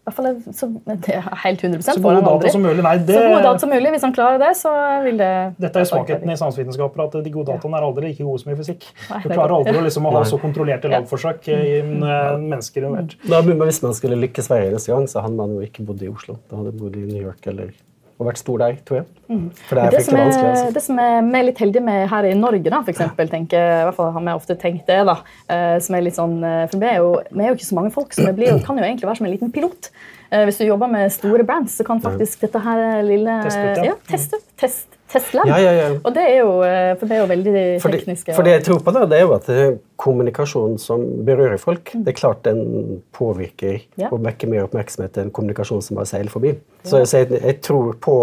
i 0.00 0.08
hvert 0.08 0.16
fall 0.16 0.54
så, 0.56 0.66
Det 0.88 1.12
er 1.12 1.26
helt 1.42 1.62
100 1.62 1.82
Så 1.84 2.00
gode 2.00 2.22
data 2.24 2.50
som 2.50 2.62
mulig. 2.64 2.82
Nei, 2.82 2.94
det, 3.04 3.14
Så 3.14 3.24
gode 3.28 3.42
data 3.44 3.60
som 3.62 3.70
mulig. 3.70 3.90
Hvis 3.94 4.06
han 4.06 4.14
klarer 4.16 4.40
det, 4.40 4.50
så 4.58 4.72
vil 5.04 5.20
det 5.20 5.32
dette 5.60 5.82
er 5.82 5.88
svakheten 5.90 6.32
i 6.32 6.36
samfunnsvitenskaper, 6.40 7.02
at 7.04 7.18
de 7.26 7.32
gode 7.34 7.52
dataene 7.52 7.78
er 7.78 7.86
aldri 7.86 8.08
like 8.08 8.24
gode 8.24 8.40
som 8.42 8.52
i 8.52 8.56
fysikk. 8.58 8.88
Nei, 9.10 9.20
Du 9.20 9.28
er 9.28 9.36
klarer 9.36 9.56
aldri 9.58 9.76
å 9.76 9.84
liksom, 9.84 10.08
ha 10.16 10.24
så 10.24 10.40
kontrollerte 10.40 10.90
lagforsøk 10.90 11.50
i 11.52 11.60
eh, 11.82 12.32
mennesker 12.40 12.88
involvert. 12.88 13.18
Da, 13.28 13.42
Hvis 13.44 13.82
man 13.84 13.94
skulle 13.98 14.18
lykkes 14.24 14.48
hver 14.50 14.70
eneste 14.70 14.94
gang, 14.94 15.06
så 15.10 15.22
hadde 15.26 15.36
man 15.36 15.52
jo 15.58 15.68
ikke 15.68 15.84
bodd 15.86 16.02
i 16.02 16.10
Oslo. 16.10 16.40
Da 16.48 16.58
hadde 16.58 16.72
man 16.72 16.82
bodd 16.86 16.96
i 16.96 17.04
New 17.04 17.20
York 17.20 17.52
eller 17.52 17.76
og 18.20 18.28
vært 18.28 18.38
stor 18.38 18.58
der, 18.60 18.76
tror 18.84 19.00
jeg. 19.00 19.06
For 19.30 19.30
Mm. 19.30 19.48
det 19.50 19.78
er 19.80 19.90
Det 19.94 20.04
som 20.04 20.16
er, 20.16 20.24
vanskelig. 20.26 20.50
Altså. 20.50 20.74
det 20.74 20.82
som 20.82 20.98
er 20.98 21.20
vi 21.22 21.38
er 21.38 21.44
litt 21.46 21.58
heldige 21.62 21.82
med 21.86 22.08
her 22.10 22.24
i 22.28 22.34
Norge, 22.34 22.70
da, 22.70 22.80
for 22.82 22.90
eksempel, 22.92 23.28
tenker, 23.30 23.56
i 23.80 23.84
hvert 23.86 23.96
fall 23.96 24.12
har 24.12 24.24
vi 24.26 24.34
ofte 24.34 24.56
tenkt 24.58 24.86
det, 24.90 24.98
da, 25.06 25.16
eh, 25.48 25.78
som 25.80 25.94
er 25.96 26.02
litt 26.02 26.16
sånn, 26.18 26.38
eh, 26.44 26.66
for 26.68 26.78
vi 26.82 26.86
er, 26.90 26.96
jo, 26.98 27.12
vi 27.30 27.44
er 27.44 27.48
jo 27.52 27.54
ikke 27.58 27.68
så 27.70 27.78
mange 27.78 27.92
folk, 27.94 28.12
så 28.12 28.26
vi 28.26 28.32
blir, 28.42 28.60
kan 28.66 28.76
jo 28.76 28.84
egentlig 28.84 29.06
være 29.08 29.16
som 29.22 29.26
en 29.26 29.32
liten 29.32 29.52
pilot. 29.54 29.90
Eh, 30.32 30.44
Hvis 30.46 30.58
du 30.58 30.64
jobber 30.66 30.90
med 30.90 31.10
store 31.12 31.44
brands, 31.44 31.78
så 31.78 31.86
kan 31.86 32.00
faktisk 32.02 32.40
dette 32.40 32.60
her 32.62 33.02
lille 33.02 33.42
Test 33.42 33.56
ut, 33.58 33.76
ja. 33.78 33.84
ja, 33.84 33.94
test. 34.10 34.34
Test, 34.58 34.86
testlab. 35.12 35.46
Ja, 35.50 35.58
ja, 35.62 35.72
ja. 35.78 35.88
Og 36.04 36.14
det 36.16 36.24
er 36.30 36.36
jo, 36.40 36.50
eh, 36.66 36.90
for 37.00 37.06
det 37.10 37.16
er 37.16 37.20
jo 37.22 37.28
veldig 37.30 37.64
For 37.82 37.90
det, 37.94 38.00
tekniske. 38.04 38.34
for 38.36 38.46
det 38.46 38.52
jeg 38.56 38.64
tror 38.68 38.82
på, 38.86 38.94
da, 38.96 39.04
det 39.10 39.18
er 39.18 39.24
jo 39.26 39.32
at 39.36 39.48
det 39.50 39.56
er 39.64 39.72
kommunikasjon 40.00 40.76
som 40.82 41.02
berører 41.26 41.58
folk, 41.60 41.92
det 41.94 42.14
er 42.14 42.18
klart 42.20 42.44
den 42.46 43.02
påvirker 43.16 43.80
Ja. 44.00 44.08
og 44.12 44.22
vekker 44.24 44.48
mer 44.48 44.64
oppmerksomhet 44.68 45.18
enn 45.18 45.30
kommunikasjon 45.30 45.82
som 45.82 45.96
bare 46.00 46.06
seiler 46.06 46.30
forbi. 46.30 46.54
Så, 46.84 47.04
så 47.06 47.24
jeg, 47.24 47.40
jeg 47.42 47.60
tror 47.66 47.94
på 48.00 48.16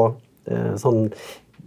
eh, 0.49 0.73
sånn 0.81 1.11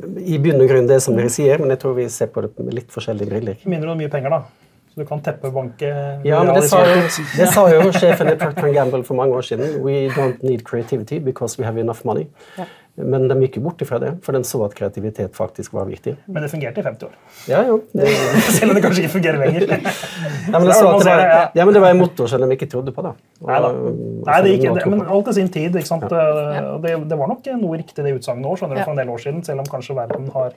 i 0.00 0.38
bunn 0.40 0.60
og 0.62 0.68
grunn 0.70 0.86
det 0.88 1.02
som 1.04 1.16
dere 1.16 1.28
sier, 1.28 1.58
men 1.60 1.68
jeg 1.74 1.82
tror 1.82 1.94
vi 1.98 2.08
ser 2.08 2.30
på 2.32 2.40
det 2.46 2.54
med 2.58 2.72
litt 2.72 2.88
forskjellige 2.94 3.28
briller. 3.28 3.56
Mindre 3.68 3.92
og 3.92 3.98
mye 4.00 4.08
penger, 4.08 4.32
da. 4.32 4.42
Så 4.90 4.98
du 4.98 5.06
kan 5.06 5.20
teppebanke 5.22 5.86
Ja, 6.26 6.40
men 6.42 6.54
det 6.56 6.64
sa, 6.66 6.80
jo, 6.82 7.02
det 7.38 7.48
sa 7.54 7.62
jo 7.70 7.92
sjefen 7.94 8.32
i 8.32 8.36
Procter 8.40 8.72
Gamble 8.74 9.04
for 9.06 9.14
mange 9.14 9.36
år 9.38 9.44
siden. 9.46 9.76
We 9.84 10.08
don't 10.16 10.42
need 10.42 10.64
creativity 10.66 11.20
because 11.22 11.60
we 11.60 11.64
have 11.68 11.78
enough 11.78 12.00
money. 12.04 12.26
Ja. 12.58 12.64
Men 13.04 13.28
de 13.28 13.36
gikk 13.44 13.56
jo 13.56 13.62
bort 13.64 13.80
ifra 13.84 13.98
det, 14.02 14.10
for 14.24 14.32
de 14.36 14.40
så 14.44 14.60
at 14.66 14.74
kreativitet 14.76 15.34
faktisk 15.36 15.72
var 15.76 15.86
viktig. 15.88 16.16
Men 16.28 16.42
det 16.44 16.50
fungerte 16.52 16.80
i 16.80 16.84
50 16.86 17.06
år. 17.08 17.14
Ja, 17.48 17.62
jo. 17.66 17.80
Det, 17.96 18.08
Selv 18.58 18.70
om 18.70 18.76
det 18.78 18.82
kanskje 18.84 19.04
ikke 19.06 19.14
fungerer 19.16 19.38
lenger. 19.44 19.66
ja, 20.52 20.58
men 20.58 20.66
Det 20.68 20.76
så 20.76 20.88
at 20.90 21.00
det 21.04 21.08
var, 21.10 21.24
ja. 21.24 21.40
ja, 21.54 21.64
men 21.64 21.74
det 21.74 21.82
var 21.84 21.90
en 21.94 21.98
motor 22.02 22.26
som 22.30 22.44
de 22.44 22.50
ikke 22.56 22.68
trodde 22.70 22.92
på. 22.96 23.02
da. 23.06 23.14
Og- 23.40 23.48
Nei 23.50 23.60
da. 23.64 23.70
Nei, 24.30 24.38
det 24.44 24.52
gikk, 24.56 24.66
det, 24.78 24.86
men 24.92 25.02
alt 25.16 25.28
i 25.32 25.36
sin 25.40 25.48
tid. 25.48 25.74
ikke 25.80 25.90
sant? 25.90 26.04
Eh, 26.04 26.18
Ja. 26.60 26.76
Det, 26.80 26.94
det 27.08 27.16
var 27.18 27.28
nok 27.30 27.46
noe 27.60 27.76
riktig 27.80 28.04
det 28.04 28.14
utsagnet 28.18 28.44
nå, 28.44 28.54
skjønner 28.58 28.76
du, 28.76 28.84
for 28.84 28.92
en 28.94 29.00
del 29.02 29.08
år 29.12 29.20
siden. 29.22 29.42
Selv 29.46 29.60
om 29.64 29.66
kanskje 29.70 29.96
verden 29.96 30.28
har 30.34 30.52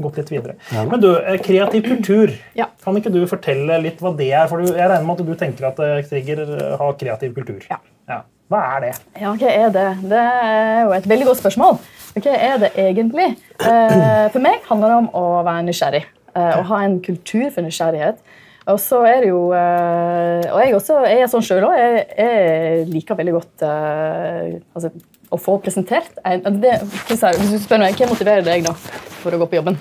gått 0.00 0.16
litt 0.22 0.30
videre. 0.32 0.54
Men 0.74 1.00
du, 1.02 1.10
eh, 1.18 1.38
kreativ 1.42 1.82
kultur. 1.88 2.32
Ja. 2.58 2.66
Kan 2.84 2.96
ikke 3.00 3.12
du 3.12 3.20
fortelle 3.30 3.80
litt 3.82 4.00
hva 4.00 4.14
det 4.16 4.30
er? 4.32 4.46
For 4.50 4.62
jeg 4.62 4.74
regner 4.78 5.06
med 5.06 5.20
at 5.20 5.26
du 5.26 5.34
tenker 5.34 5.68
at 5.72 5.78
eh, 5.84 6.02
Trigger 6.08 6.42
eh, 6.46 6.76
har 6.80 6.92
kreativ 7.00 7.34
kultur. 7.34 7.64
Ja. 7.70 8.22
Hva 8.48 8.60
er 8.76 8.84
det? 8.86 8.92
Ja, 9.20 9.34
hva 9.36 9.50
er 9.52 9.72
det? 9.74 9.86
Det 10.08 10.18
er 10.24 10.82
jo 10.86 10.92
et 10.96 11.08
veldig 11.10 11.26
godt 11.28 11.40
spørsmål. 11.42 11.78
Hva 12.18 12.34
er 12.34 12.60
det 12.62 12.70
egentlig? 12.80 13.26
Eh, 13.60 14.28
For 14.32 14.40
meg 14.42 14.64
handler 14.70 14.88
det 14.94 15.00
om 15.02 15.08
å 15.20 15.24
være 15.46 15.66
nysgjerrig. 15.68 16.04
eh, 16.34 16.54
Å 16.58 16.62
ha 16.70 16.78
en 16.86 16.96
kultur 17.04 17.50
for 17.54 17.62
nysgjerrighet. 17.66 18.22
Og 18.68 18.76
så 18.80 18.98
er 19.08 19.22
det 19.24 19.28
jo 19.30 19.42
eh, 19.56 20.48
Og 20.52 20.58
jeg 20.60 20.74
også 20.76 20.98
jeg 21.08 21.22
er 21.24 21.30
sånn 21.32 21.44
sjøl 21.44 21.64
òg. 21.68 21.76
Jeg, 21.78 22.02
jeg 22.18 22.88
liker 22.92 23.16
veldig 23.20 23.36
godt 23.36 23.64
eh, 23.68 24.58
altså, 24.76 24.90
å 25.32 25.38
få 25.40 25.58
presentert 25.64 26.16
en, 26.24 26.40
altså 26.42 26.60
det, 26.64 26.74
Hvis 27.08 27.24
hvis 27.42 27.52
du 27.54 27.58
spør 27.64 27.80
meg, 27.84 27.96
Hva 28.00 28.08
motiverer 28.10 28.44
deg 28.48 28.64
da 28.68 28.74
for 29.22 29.32
å 29.36 29.40
gå 29.44 29.48
på 29.52 29.60
jobben? 29.60 29.78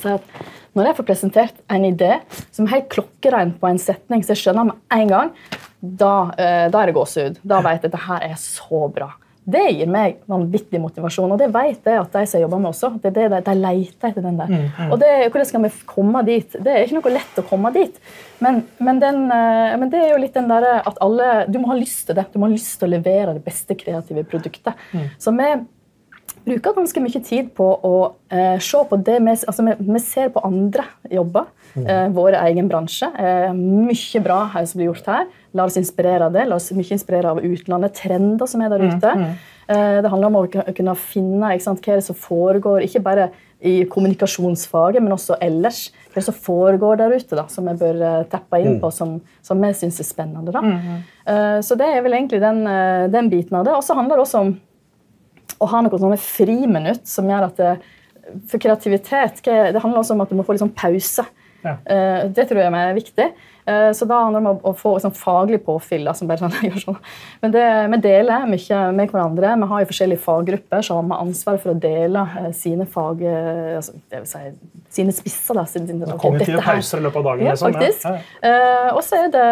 Så 0.00 0.16
at 0.18 0.42
når 0.76 0.86
jeg 0.86 0.96
får 1.00 1.06
presentert 1.08 1.56
en 1.74 1.84
idé 1.88 2.12
som 2.54 2.64
er 2.68 2.76
helt 2.76 2.88
klokkerein 2.92 3.56
på 3.58 3.66
en 3.66 3.80
setning, 3.82 4.20
så 4.22 4.36
jeg 4.36 4.44
skjønner 4.44 4.68
med 4.68 4.76
en 4.94 5.08
gang, 5.10 5.32
da, 5.80 6.30
eh, 6.36 6.68
da 6.70 6.82
er 6.82 6.90
det 6.90 6.96
gåsehud. 6.96 7.40
Da 7.42 7.60
vet 7.64 7.80
jeg 7.80 7.84
at 7.84 7.88
dette 7.88 8.04
her 8.06 8.30
er 8.30 8.38
så 8.40 8.86
bra. 8.92 9.10
Det 9.50 9.62
gir 9.72 9.88
meg 9.90 10.18
vanvittig 10.30 10.78
motivasjon, 10.78 11.32
og 11.32 11.40
det 11.40 11.48
vet 11.50 11.86
jeg 11.88 11.98
at 11.98 12.12
de 12.12 12.22
som 12.28 12.36
jeg 12.36 12.44
jobber 12.44 12.60
med 12.60 12.70
også. 12.70 12.90
det 13.00 13.10
er 13.16 13.32
det 13.32 13.44
De, 13.46 13.54
leter 13.56 14.10
etter 14.10 14.22
den 14.22 14.36
der. 14.36 14.52
Og 14.90 14.98
det, 15.00 15.08
Hvordan 15.32 15.48
skal 15.48 15.64
vi 15.64 15.70
komme 15.88 16.22
dit? 16.26 16.52
Det 16.52 16.74
er 16.74 16.84
ikke 16.84 17.00
noe 17.00 17.14
lett 17.14 17.40
å 17.40 17.46
komme 17.48 17.72
dit. 17.72 17.96
Men, 18.44 18.62
men, 18.78 19.00
den, 19.00 19.24
eh, 19.32 19.76
men 19.80 19.90
det 19.90 20.04
er 20.04 20.12
jo 20.12 20.20
litt 20.20 20.36
den 20.36 20.48
derre 20.48 20.78
at 20.86 21.00
alle 21.00 21.46
Du 21.48 21.58
må 21.58 21.72
ha 21.72 21.78
lyst 21.80 22.06
til 22.06 22.20
det. 22.20 22.28
Du 22.32 22.38
må 22.38 22.50
ha 22.50 22.52
lyst 22.52 22.78
til 22.78 22.90
å 22.90 22.94
levere 22.98 23.34
det 23.38 23.44
beste 23.44 23.74
kreative 23.74 24.24
produktet. 24.28 24.76
Så 25.18 25.32
vi 25.32 25.50
bruker 26.50 26.76
ganske 26.76 27.02
mye 27.02 27.22
tid 27.24 27.50
på 27.56 27.66
å 27.86 27.94
eh, 28.32 28.58
se 28.62 28.82
på 28.90 28.98
det 29.00 29.18
vi, 29.22 29.34
altså 29.34 29.64
vi, 29.66 29.76
vi 29.90 30.02
ser 30.04 30.32
på 30.34 30.42
andre 30.46 30.84
jobber. 31.10 31.48
Eh, 31.78 32.08
vår 32.14 32.36
egen 32.40 32.68
bransje. 32.70 33.06
Eh, 33.14 33.52
mye 33.54 34.22
bra 34.24 34.40
her 34.54 34.66
som 34.66 34.80
blir 34.80 34.90
gjort 34.90 35.10
her. 35.10 35.28
La 35.56 35.66
oss 35.66 35.78
inspirere 35.78 36.26
av 36.26 36.34
det. 36.34 36.48
La 36.50 36.58
oss 36.58 36.70
mye 36.74 36.96
inspirere 36.96 37.34
av 37.34 37.42
utlandet. 37.46 37.94
Trender 38.02 38.50
som 38.50 38.64
er 38.64 38.72
der 38.72 38.86
ute. 38.90 39.14
Eh, 39.70 40.00
det 40.02 40.10
handler 40.10 40.32
om 40.32 40.40
å 40.40 40.48
kunne 40.50 40.96
finne 40.98 41.54
sant, 41.62 41.84
hva 41.84 41.94
er 41.94 42.02
det 42.02 42.08
som 42.08 42.18
foregår, 42.18 42.86
ikke 42.86 43.04
bare 43.06 43.30
i 43.60 43.84
kommunikasjonsfaget, 43.92 45.02
men 45.04 45.14
også 45.14 45.36
ellers. 45.44 45.90
Hva 46.14 46.22
som 46.24 46.34
foregår 46.34 46.98
der 46.98 47.12
ute, 47.12 47.36
da, 47.36 47.44
som 47.52 47.68
vi 47.68 47.76
bør 47.78 48.00
eh, 48.00 48.22
teppe 48.32 48.62
inn 48.62 48.80
på, 48.82 48.90
som, 48.94 49.18
som 49.44 49.60
vi 49.62 49.70
syns 49.76 50.00
er 50.00 50.08
spennende. 50.08 50.54
Da. 50.54 50.64
Eh, 51.30 51.58
så 51.66 51.76
det 51.78 51.90
er 51.92 52.02
vel 52.06 52.16
egentlig 52.16 52.40
den, 52.42 52.64
eh, 52.66 53.06
den 53.12 53.30
biten 53.32 53.60
av 53.60 53.68
det. 53.68 53.76
Og 53.76 53.84
så 53.86 53.96
handler 53.98 54.18
det 54.18 54.26
også 54.26 54.42
om 54.46 54.54
å 55.60 55.68
ha 55.68 55.82
noen 55.84 56.02
sånne 56.02 56.20
friminutt 56.20 57.08
som 57.08 57.28
gjør 57.28 57.50
at 57.50 57.60
det, 57.60 57.74
For 58.48 58.62
kreativitet 58.62 59.42
det 59.44 59.82
handler 59.82 60.00
også 60.02 60.14
om 60.14 60.24
at 60.24 60.32
du 60.32 60.36
må 60.38 60.46
få 60.46 60.54
litt 60.54 60.64
sånn 60.64 60.76
pause. 60.76 61.24
Ja. 61.62 61.76
Eh, 61.84 62.26
det 62.32 62.48
tror 62.48 62.62
jeg 62.62 62.72
er 62.72 62.94
viktig. 62.96 63.26
Eh, 63.68 63.90
så 63.96 64.06
da 64.08 64.22
handler 64.24 64.40
det 64.40 64.50
om 64.50 64.62
å, 64.70 64.72
få 64.76 64.94
sånn 65.02 65.14
faglig 65.16 65.60
påfyll. 65.66 66.08
Som 66.16 66.30
bare 66.30 66.40
sånn, 66.40 66.54
sånn. 66.84 66.98
Men 67.42 67.54
det, 67.54 67.64
vi 67.92 68.00
deler 68.06 68.46
mye 68.48 68.80
med 68.96 69.12
hverandre. 69.12 69.52
Vi 69.60 69.70
har 69.72 69.84
jo 69.84 69.90
forskjellige 69.90 70.24
faggrupper 70.24 70.86
som 70.86 71.12
har 71.12 71.24
ansvar 71.24 71.60
for 71.62 71.74
å 71.74 71.78
dele 71.80 72.24
eh, 72.40 72.50
sine 72.56 72.88
fag, 72.90 73.24
altså, 73.76 73.96
det 74.10 74.22
vil 74.22 74.30
si, 74.30 74.44
sine 75.00 75.16
spisser. 75.16 75.60
Da, 75.60 75.66
sine, 75.68 76.00
ok, 76.06 76.16
Kognitive 76.22 76.64
pauser 76.64 77.02
i 77.02 77.06
løpet 77.08 77.22
av 77.22 77.30
dagen. 77.32 77.46
ja, 77.46 77.56
liksom. 77.56 77.76
faktisk. 77.76 78.06
Ja, 78.06 78.54
ja. 78.54 78.94
Og 78.94 79.02
så 79.06 79.24
er 79.24 79.34
det 79.34 79.46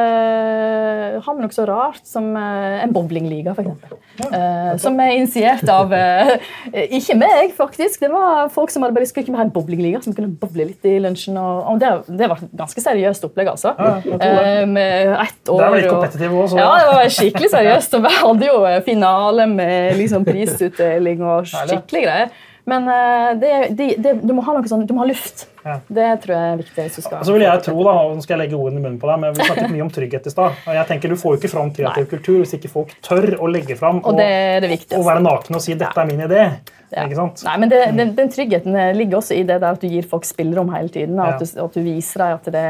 har 1.25 1.35
vi 1.35 1.45
noe 1.45 1.55
så 1.55 1.67
rart 1.69 2.05
som 2.09 2.33
en 2.39 2.95
bowlingliga, 2.95 3.55
f.eks. 3.55 4.08
Uh, 4.19 4.73
som 4.83 4.97
er 4.99 5.13
initiert 5.15 5.69
av 5.71 5.93
uh, 5.95 6.33
Ikke 6.75 7.15
meg, 7.19 7.53
faktisk. 7.57 8.01
Det 8.03 8.11
var 8.11 8.49
folk 8.53 8.73
som 8.75 8.83
hadde 8.83 8.97
bare 8.97 9.07
skulle 9.09 9.37
ha 9.39 9.47
en 9.47 9.53
bowlingliga, 9.55 10.01
som 10.03 10.17
kunne 10.17 10.33
bowle 10.41 10.69
litt 10.73 10.89
i 10.89 10.97
lunsjen. 11.03 11.39
Og, 11.39 11.63
og 11.71 11.81
det, 11.83 11.93
det 12.19 12.31
var 12.31 12.43
et 12.43 12.57
ganske 12.59 12.83
seriøst 12.83 13.29
opplegg, 13.29 13.53
altså. 13.55 13.75
Ja. 13.79 14.19
Eh, 14.19 14.65
med 14.69 15.15
ett 15.15 15.53
år 15.53 15.63
Det 15.63 15.71
var 15.71 15.79
litt 15.79 15.93
kompetitivt 15.93 16.37
også, 16.43 16.59
Ja, 16.59 16.69
det 16.83 16.91
var 16.91 17.15
skikkelig 17.19 17.53
seriøst. 17.55 17.97
Og 17.99 18.05
vi 18.05 18.15
hadde 18.19 18.51
jo 18.51 18.61
finale 18.89 19.49
med 19.55 19.97
liksom 20.01 20.27
prisutdeling 20.31 21.25
og 21.25 21.49
skikkelig 21.51 22.05
greier. 22.09 22.37
Men 22.69 22.89
eh, 22.93 23.31
det, 23.41 23.53
det, 23.79 23.87
det, 24.05 24.13
du 24.29 24.35
må 24.37 24.43
ha 24.45 24.55
noe 24.59 24.69
sånn, 24.69 24.85
du 24.89 24.93
må 24.93 25.01
ha 25.05 25.09
luft. 25.09 25.47
Ja. 25.65 25.79
Det 25.89 26.09
tror 26.25 26.35
jeg 26.35 26.49
er 26.53 26.59
viktig. 26.61 26.85
hvis 26.85 26.99
du 26.99 27.05
skal 27.05 27.23
Så 27.27 27.35
vil 27.35 27.45
jeg 27.45 27.63
tro, 27.65 27.77
da, 27.85 27.95
og 28.05 28.17
nå 28.17 28.25
skal 28.25 28.37
jeg 28.37 28.47
legge 28.47 28.59
ordene 28.59 28.81
i 28.81 28.85
munnen 28.85 28.99
på 29.01 29.09
deg, 29.11 29.21
men 29.23 29.37
Vi 29.37 29.47
snakket 29.49 29.73
mye 29.73 29.85
om 29.85 29.93
trygghet 29.93 30.29
i 30.29 30.33
stad. 30.33 30.59
og 30.65 30.77
jeg 30.79 30.89
tenker 30.91 31.13
Du 31.13 31.17
får 31.21 31.35
jo 31.35 31.41
ikke 31.41 31.53
fram 31.53 31.73
kreativ 31.75 32.09
kultur 32.13 32.43
hvis 32.43 32.55
ikke 32.59 32.73
folk 32.73 32.93
tør 33.05 33.39
å 33.41 33.51
legge 33.51 33.77
fram 33.79 34.03
Og 34.03 34.21
det 34.21 34.29
er 34.29 34.61
det 34.65 34.79
og 34.97 35.07
være 35.09 35.25
nakne 35.25 35.59
og 35.61 35.65
si 35.65 35.75
'dette 35.75 36.01
er 36.01 36.09
min 36.09 36.23
idé'. 36.25 36.45
Ja. 36.93 37.05
Ikke 37.05 37.19
sant? 37.19 37.43
Nei, 37.45 37.57
men 37.61 37.73
den, 37.73 38.15
den 38.17 38.31
tryggheten 38.33 38.77
eh, 38.77 38.95
ligger 38.97 39.21
også 39.21 39.37
i 39.37 39.43
det 39.49 39.59
der 39.61 39.75
at 39.77 39.83
du 39.83 39.89
gir 39.89 40.07
folk 40.09 40.25
spillerom 40.25 40.73
hele 40.73 40.89
tiden. 40.89 41.19
At, 41.21 41.41
du, 41.41 41.65
at 41.65 41.75
du 41.75 41.83
viser 41.85 42.25
deg 42.25 42.37
at 42.39 42.49
det, 42.49 42.53
det 42.53 42.65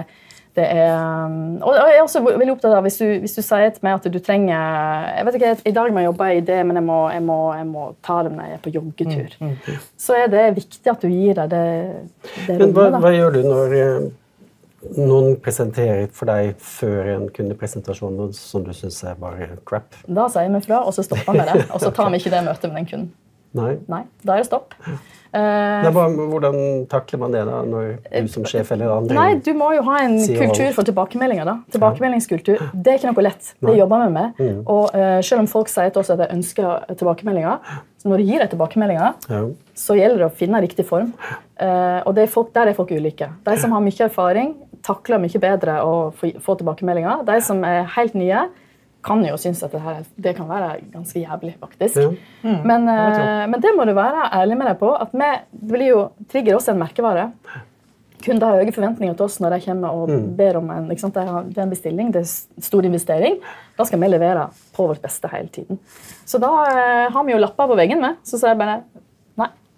er 0.64 0.92
um, 1.27 1.59
Og 1.62 1.75
jeg 1.77 1.97
er 1.97 2.03
også 2.03 2.23
veldig 2.25 2.53
opptatt 2.55 2.77
av 2.77 2.87
hvis 2.87 2.99
du, 3.01 3.07
hvis 3.23 3.37
du 3.38 3.42
sier 3.42 3.71
til 3.75 3.85
meg 3.87 3.99
at 3.99 4.09
du 4.12 4.18
trenger 4.25 4.55
jeg 5.16 5.27
vet 5.29 5.38
ikke, 5.38 5.53
I 5.71 5.75
dag 5.77 5.92
må 5.92 6.03
jeg 6.03 6.11
jobbe 6.11 6.31
i 6.37 6.40
det, 6.53 6.61
men 6.66 6.81
jeg 6.81 6.87
må, 6.87 7.01
jeg 7.14 7.25
må, 7.27 7.38
jeg 7.57 7.66
må 7.68 7.85
ta 8.05 8.21
det 8.27 8.33
når 8.35 8.49
jeg 8.49 8.59
er 8.59 8.62
på 8.64 8.73
joggetur. 8.77 9.37
Mm, 9.40 9.53
Så 10.07 10.16
er 10.18 10.33
det 10.33 10.47
viktig 10.57 10.92
at 10.94 11.05
du 11.05 11.09
gir 11.12 11.38
deg 11.38 11.53
det, 11.53 11.66
det 12.47 12.59
Men 12.62 12.75
hva, 12.77 12.88
hva 13.03 13.12
gjør 13.14 13.37
du 13.37 13.40
når 13.47 13.77
eh, 13.79 14.09
noen 14.99 15.38
presenterer 15.42 16.07
for 16.14 16.31
deg 16.31 16.53
før 16.62 17.12
en 17.16 17.29
kundepresentasjon 17.35 18.21
som 18.37 18.66
du 18.66 18.75
syns 18.77 19.01
er 19.05 19.18
bare 19.18 19.57
crap? 19.68 19.97
Da 20.07 20.29
sier 20.33 20.51
vi 20.55 20.62
fra, 20.66 20.85
og 20.87 20.94
så 20.97 21.07
stopper 21.07 21.35
vi 21.38 21.47
det. 21.49 21.64
Og 21.75 21.83
så 21.83 21.90
tar 21.94 22.12
vi 22.14 22.21
ikke 22.23 22.35
det 22.35 22.44
møtet 22.47 22.71
med 22.71 22.83
den 22.83 22.90
kunden. 22.92 23.09
Nei? 23.59 23.73
Nei, 23.88 24.03
Da 24.23 24.37
er 24.37 24.44
det 24.44 24.51
stopp. 24.51 24.75
Eh, 25.29 25.85
Nei, 25.85 25.91
hvordan 25.93 26.57
takler 26.88 27.21
man 27.21 27.35
det 27.35 27.43
da, 27.45 27.59
når 27.69 27.88
du 28.01 28.29
som 28.33 28.47
sjef 28.49 28.71
eller 28.73 28.95
andre 28.95 29.17
Nei, 29.19 29.27
du 29.45 29.51
må 29.59 29.75
jo 29.77 29.83
ha 29.91 29.99
en 30.07 30.17
kultur 30.25 30.71
for 30.77 30.88
tilbakemeldinger. 30.88 31.45
da. 31.45 31.57
Tilbakemeldingskultur. 31.75 32.62
Det 32.73 32.95
er 32.95 33.01
ikke 33.01 33.12
noe 33.12 33.27
lett. 33.27 33.51
Det 33.61 33.75
jobber 33.77 34.07
vi 34.07 34.14
med. 34.14 34.38
Mm. 34.41 34.62
Og 34.64 34.95
uh, 34.97 35.19
selv 35.21 35.45
om 35.45 35.51
folk 35.51 35.69
sier 35.73 35.93
til 35.93 36.01
oss 36.01 36.12
at 36.14 36.23
de 36.23 36.31
ønsker 36.33 36.95
tilbakemeldinger, 36.95 37.75
så 38.01 38.09
når 38.09 38.23
du 38.23 38.31
gir 38.31 38.41
deg 38.45 38.55
tilbakemeldinger, 38.55 39.19
ja. 39.29 39.43
så 39.77 39.99
gjelder 39.99 40.23
det 40.23 40.31
å 40.31 40.38
finne 40.38 40.62
riktig 40.64 40.87
form. 40.88 41.12
Uh, 41.61 42.01
og 42.07 42.14
det 42.17 42.25
er 42.25 42.33
folk, 42.33 42.55
der 42.57 42.71
er 42.71 42.79
folk 42.79 42.95
ulike. 42.95 43.29
De 43.45 43.59
som 43.61 43.75
har 43.77 43.85
mye 43.85 44.07
erfaring, 44.09 44.55
takler 44.87 45.21
mye 45.21 45.43
bedre 45.43 45.77
å 45.85 45.93
få, 46.17 46.33
få 46.41 46.57
tilbakemeldinger. 46.61 47.27
De 47.29 47.37
som 47.45 47.61
er 47.69 47.85
helt 47.99 48.17
nye, 48.17 48.47
kan 49.09 49.25
jo 49.25 49.37
synes 49.40 49.62
at 49.64 49.73
det, 49.73 49.81
her, 49.83 50.03
det 50.21 50.35
kan 50.37 50.49
være 50.51 50.75
ganske 50.92 51.23
jævlig, 51.25 51.55
faktisk. 51.62 51.97
Ja. 51.97 52.11
Men, 52.64 52.85
eh, 52.92 53.47
men 53.49 53.61
det 53.64 53.73
må 53.77 53.87
du 53.88 53.94
være 53.97 54.29
ærlig 54.37 54.59
med 54.61 54.68
deg 54.68 54.79
på. 54.83 54.92
at 55.01 55.09
vi, 55.16 55.31
Det 55.53 55.68
blir 55.73 55.88
jo 55.88 56.05
trigger 56.31 56.59
også 56.61 56.75
en 56.77 56.79
merkevare. 56.85 57.31
Kunder 58.18 58.49
har 58.51 58.59
høye 58.64 58.73
forventninger 58.75 59.14
til 59.14 59.25
oss 59.29 59.37
når 59.40 59.55
de 59.55 59.61
kommer 59.64 59.94
og 59.94 60.11
ber 60.37 60.57
om 60.59 60.71
en, 60.75 60.88
ikke 60.90 61.01
sant? 61.05 61.14
Det 61.14 61.23
er- 61.23 61.62
en 61.62 61.71
bestilling. 61.71 62.09
Det 62.12 62.23
er 62.25 62.62
stor 62.66 62.83
investering. 62.85 63.37
Da 63.79 63.85
skal 63.85 64.01
vi 64.01 64.09
levere 64.09 64.49
på 64.75 64.88
vårt 64.88 65.01
beste 65.03 65.29
hele 65.31 65.49
tiden. 65.49 65.79
Så 66.27 66.38
da 66.42 66.51
eh, 66.66 67.12
har 67.14 67.25
vi 67.25 67.33
jo 67.33 67.38
lapper 67.38 67.68
på 67.71 67.77
veggen 67.79 68.01
med. 68.03 68.16
Så 68.25 68.38
sier 68.40 68.51
jeg 68.55 68.59
bare 68.59 68.83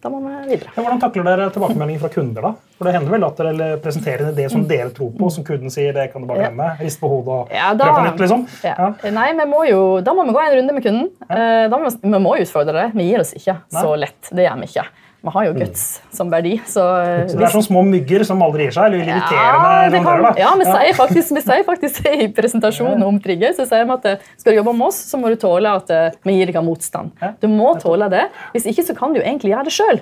da 0.00 0.08
må 0.08 0.20
vi 0.24 0.54
videre. 0.54 0.70
Ja, 0.76 0.82
hvordan 0.82 1.00
takler 1.02 1.26
dere 1.28 1.48
tilbakemeldinger 1.52 2.00
fra 2.00 2.08
kunder? 2.14 2.46
da? 2.46 2.52
For 2.78 2.88
Det 2.88 2.94
hender 2.96 3.12
vel 3.12 3.26
at 3.26 3.40
dere 3.42 3.66
presenterer 3.84 4.22
en 4.24 4.32
idé 4.32 4.46
som 4.52 4.62
dere 4.68 4.88
tror 4.96 5.10
på, 5.18 5.28
som 5.34 5.44
kunden 5.44 5.72
sier 5.72 5.92
det 5.96 6.06
kan 6.12 6.24
du 6.24 6.28
bare 6.30 6.46
glemme? 6.46 6.70
Rist 6.80 7.00
på 7.02 7.10
hodet 7.12 7.34
og 7.34 7.52
Ja, 7.52 7.74
på 7.76 8.06
nytt, 8.06 8.22
liksom? 8.24 8.46
ja. 8.64 8.88
Nei, 9.12 9.28
må 9.50 9.66
jo, 9.68 9.82
da 10.00 10.14
må 10.16 10.24
vi 10.24 10.32
gå 10.36 10.40
en 10.46 10.56
runde 10.56 10.76
med 10.78 10.86
kunden. 10.86 11.10
Ja. 11.28 11.68
Da 11.68 11.76
må 11.76 11.90
vi, 11.90 11.96
vi 12.08 12.22
må 12.24 12.34
utfordre 12.40 12.72
det. 12.78 12.88
Vi 12.96 13.10
gir 13.10 13.20
oss 13.20 13.34
ikke 13.36 13.58
så 13.76 13.92
lett. 14.00 14.32
Det 14.32 14.46
gjør 14.48 14.60
vi 14.62 14.70
ikke. 14.72 14.86
Vi 15.20 15.32
har 15.34 15.44
jo 15.44 15.52
guts 15.58 15.82
som 16.16 16.30
verdi. 16.32 16.54
Så, 16.64 16.80
eh, 16.80 17.26
Så 17.28 17.36
det 17.36 17.44
er 17.44 17.52
sånne 17.52 17.66
små 17.66 17.82
mygger 17.84 18.24
som 18.24 18.40
aldri 18.42 18.64
gir 18.68 18.76
seg? 18.76 18.86
eller 18.86 19.02
Ja, 19.04 19.18
irriterende 19.18 19.98
ja, 19.98 20.04
kan, 20.04 20.38
ja, 20.40 20.52
vi 20.56 20.68
sier 20.68 20.96
faktisk, 20.96 21.34
vi 21.36 21.42
sier 21.44 21.64
faktisk 21.66 22.06
i 22.08 22.28
presentasjonen 22.36 23.04
om 23.04 23.18
Trigger. 23.20 23.52
Så 23.56 23.66
sier 23.68 23.84
vi 23.84 23.96
at 23.98 24.08
eh, 24.08 24.30
skal 24.40 24.54
du 24.54 24.60
jobbe 24.62 24.76
med 24.78 24.86
oss, 24.88 25.02
så 25.10 25.20
må 25.20 25.28
du 25.28 25.36
tåle 25.36 25.74
at 25.80 25.92
eh, 25.92 26.16
vi 26.24 26.38
gir 26.38 26.52
deg 26.52 26.64
motstand. 26.64 27.12
Du 27.40 27.48
må 27.52 27.74
tåle 27.82 28.08
det. 28.12 28.30
Hvis 28.54 28.70
ikke 28.72 28.86
så 28.88 28.96
kan 28.96 29.12
du 29.12 29.20
egentlig 29.20 29.52
gjøre 29.52 29.68
det 29.68 29.76
sjøl. 29.76 30.00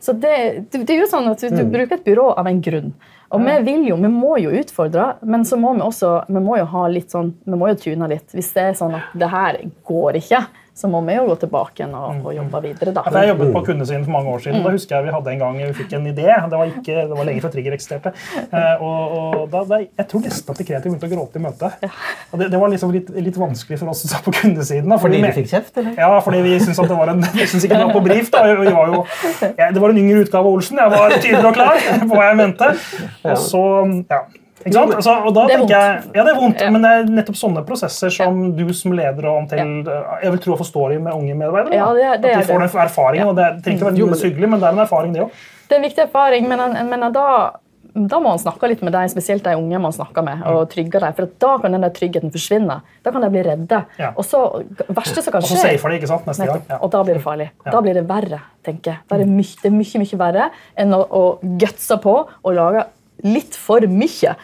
Så 0.00 0.12
det, 0.12 0.32
det, 0.70 0.84
det 0.86 0.94
er 0.94 1.04
jo 1.04 1.10
sånn 1.10 1.28
at 1.28 1.40
du, 1.40 1.48
du 1.52 1.64
bruker 1.68 1.96
et 1.98 2.04
byrå 2.04 2.30
av 2.36 2.48
en 2.48 2.60
grunn. 2.64 2.92
Og 3.34 3.42
vi 3.42 3.54
vil 3.66 3.88
jo, 3.88 3.96
vi 3.98 4.08
må 4.12 4.36
jo 4.38 4.52
utfordre, 4.54 5.16
men 5.26 5.42
så 5.44 5.58
må 5.58 5.72
vi 5.74 5.82
også 5.82 6.12
vi 6.30 6.42
må 6.42 6.60
jo 6.60 6.66
ha 6.70 6.84
litt 6.92 7.10
sånn, 7.10 7.32
vi 7.44 7.58
må 7.58 7.72
jo 7.72 7.78
tune 7.82 8.08
litt. 8.12 8.28
Hvis 8.32 8.52
det 8.54 8.68
er 8.70 8.76
sånn 8.78 8.94
at 8.94 9.16
det 9.18 9.28
her 9.32 9.58
går 9.88 10.20
ikke, 10.20 10.44
så 10.76 10.88
må 10.92 11.00
vi 11.06 11.14
jo 11.16 11.22
gå 11.30 11.34
tilbake 11.40 11.80
igjen 11.80 11.94
og, 11.96 12.18
og 12.28 12.34
jobbe 12.36 12.60
videre. 12.66 12.92
da. 12.92 13.02
Jeg 13.14 13.30
jobbet 13.30 13.52
på 13.54 13.62
kundesiden 13.70 14.02
for 14.04 14.12
mange 14.12 14.28
år 14.34 14.42
siden. 14.44 14.62
Da 14.66 14.72
husker 14.74 14.96
jeg 14.98 15.06
vi 15.06 15.14
hadde 15.14 15.32
en 15.32 15.40
gang 15.40 15.56
vi 15.62 15.68
fikk 15.78 15.94
en 15.96 16.08
idé. 16.10 16.26
Det 16.26 16.58
var, 16.60 16.66
ikke, 16.72 16.96
det 17.08 17.16
var 17.16 17.28
lenge 17.30 17.42
før 17.44 17.54
Trigger 17.54 17.76
eksisterte. 17.78 18.12
Eh, 18.44 18.84
og, 18.84 19.16
og 19.16 19.46
da, 19.54 19.62
da, 19.70 19.78
jeg 19.86 20.08
tror 20.10 20.24
nesten 20.26 20.52
at 20.52 20.60
de 20.60 20.66
kreative 20.68 20.92
begynte 20.92 21.08
å 21.08 21.14
gråte 21.16 21.40
i 21.40 21.44
møtet. 21.46 21.88
Og 22.32 22.42
det, 22.42 22.50
det 22.52 22.60
var 22.60 22.72
liksom 22.74 22.92
litt, 22.94 23.08
litt 23.28 23.40
vanskelig 23.40 23.80
for 23.80 23.92
oss 23.94 24.04
som 24.04 24.12
satt 24.14 24.26
på 24.28 24.36
kundesiden. 24.36 24.88
Da, 24.92 25.00
Fordi 25.00 25.22
vi- 25.24 25.32
fikk 25.40 25.50
kjeft, 25.54 25.72
eller? 25.80 25.96
Ja, 25.96 26.10
fordi 26.24 26.42
vi 26.44 26.56
syntes 26.60 26.82
at 26.84 26.92
det 26.92 26.98
var 27.00 27.14
en 27.14 27.24
vi 27.24 27.46
syntes 27.48 27.64
ikke 27.70 27.80
det 27.80 27.86
var 27.88 27.96
på 27.96 28.04
brief. 28.06 28.30
da. 28.36 28.44
Vi 28.60 28.72
var 28.76 28.92
jo, 28.92 29.04
jeg, 29.42 29.74
det 29.76 29.82
var 29.82 29.94
en 29.96 30.02
yngre 30.04 30.24
utgave 30.26 30.44
av 30.44 30.52
Olsen. 30.60 30.82
Jeg 30.84 30.92
var 30.92 31.16
tydelig 31.16 31.46
og 31.50 31.56
klar 31.56 31.80
på 32.04 32.12
hva 32.12 32.28
jeg 32.30 32.40
mente. 32.44 32.72
Og 33.32 33.38
så, 33.48 33.62
ja. 34.12 34.20
Ikke 34.66 34.74
sant? 34.74 34.94
Altså, 34.98 35.12
og 35.26 35.34
da 35.36 35.46
Det 35.46 35.54
er 35.54 35.58
tenker 35.62 35.76
jeg, 35.78 36.04
ja, 36.16 36.22
det 36.26 36.32
er 36.34 36.40
vondt, 36.40 36.60
Ja. 36.60 36.70
men 36.74 36.82
det 36.82 36.90
er 36.90 37.04
nettopp 37.20 37.36
sånne 37.38 37.62
prosesser 37.66 38.10
som 38.10 38.40
du 38.56 38.72
som 38.74 38.92
leder 38.92 39.26
og 39.30 39.36
om 39.42 39.46
til 39.46 39.58
Jeg 40.22 40.30
vil 40.32 40.38
tro 40.42 40.52
og 40.56 40.58
forstå 40.64 40.88
dem 40.90 41.04
med 41.06 41.14
unge 41.14 41.34
medarbeidere. 41.38 41.74
Ja, 41.74 41.92
det 41.94 42.02
er- 42.02 42.16
det 42.18 42.30
at 42.30 42.36
er 42.36 42.40
de 42.42 42.52
får 42.52 42.58
den 42.58 42.80
erfaringen. 42.88 43.28
og 43.28 43.36
Det 43.36 43.44
er- 43.44 43.60
trenger 43.62 43.78
ikke 43.78 43.86
være 43.90 43.96
Jo, 43.98 44.06
men- 44.06 44.18
hyggelig, 44.18 44.48
men 44.50 44.60
det 44.60 44.66
er 44.66 44.72
en 44.72 44.78
erfaring, 44.86 45.12
det 45.14 45.22
òg. 45.22 45.30
Det 45.68 45.72
er 45.72 45.76
en 45.76 45.82
viktig 45.90 46.02
erfaring, 46.04 46.48
men, 46.48 46.88
men 46.90 47.12
da, 47.12 47.50
da 47.96 48.16
må 48.20 48.28
man 48.28 48.38
snakke 48.38 48.68
litt 48.68 48.82
med 48.82 48.92
dem, 48.92 49.08
spesielt 49.08 49.42
de 49.42 49.50
unge 49.56 49.80
man 49.80 49.92
snakker 49.92 50.22
med, 50.22 50.42
og 50.44 50.68
trygge 50.68 51.00
dem. 51.00 51.12
For 51.14 51.22
at 51.22 51.38
da 51.38 51.58
kan 51.58 51.72
den 51.72 51.80
der 51.80 51.90
tryggheten 51.90 52.30
forsvinne. 52.30 52.82
Da 53.04 53.10
kan 53.10 53.20
de 53.22 53.30
bli 53.30 53.42
redde. 53.42 53.84
Ja. 53.98 54.10
Og 54.16 54.24
så, 54.24 54.64
verste 54.90 55.22
som 55.22 55.32
kan 55.32 55.42
skje, 55.42 55.52
Og 55.52 55.58
så 55.58 55.62
safer 55.62 55.88
de, 55.90 55.98
ikke 56.00 56.08
sant, 56.08 56.26
neste 56.26 56.46
gang. 56.46 56.62
Ja. 56.68 56.78
Og 56.82 56.90
da 56.90 57.02
blir 57.02 57.14
det 57.14 57.22
farlig. 57.22 57.50
Da 57.64 57.80
blir 57.80 57.94
det 57.94 58.06
verre, 58.06 58.40
tenker 58.64 58.84
jeg. 58.92 58.98
Da 59.08 59.14
er 59.16 59.18
det, 59.20 59.28
mye, 59.28 59.56
er 59.64 59.70
mye, 59.70 59.98
mye 60.02 60.18
verre 60.18 60.50
enn 60.76 60.92
å, 60.92 61.08
å 61.08 61.38
gutse 61.58 61.96
på 62.02 62.26
og 62.44 62.54
lage 62.54 62.84
litt 63.24 63.56
for 63.56 63.86
mye. 63.88 64.36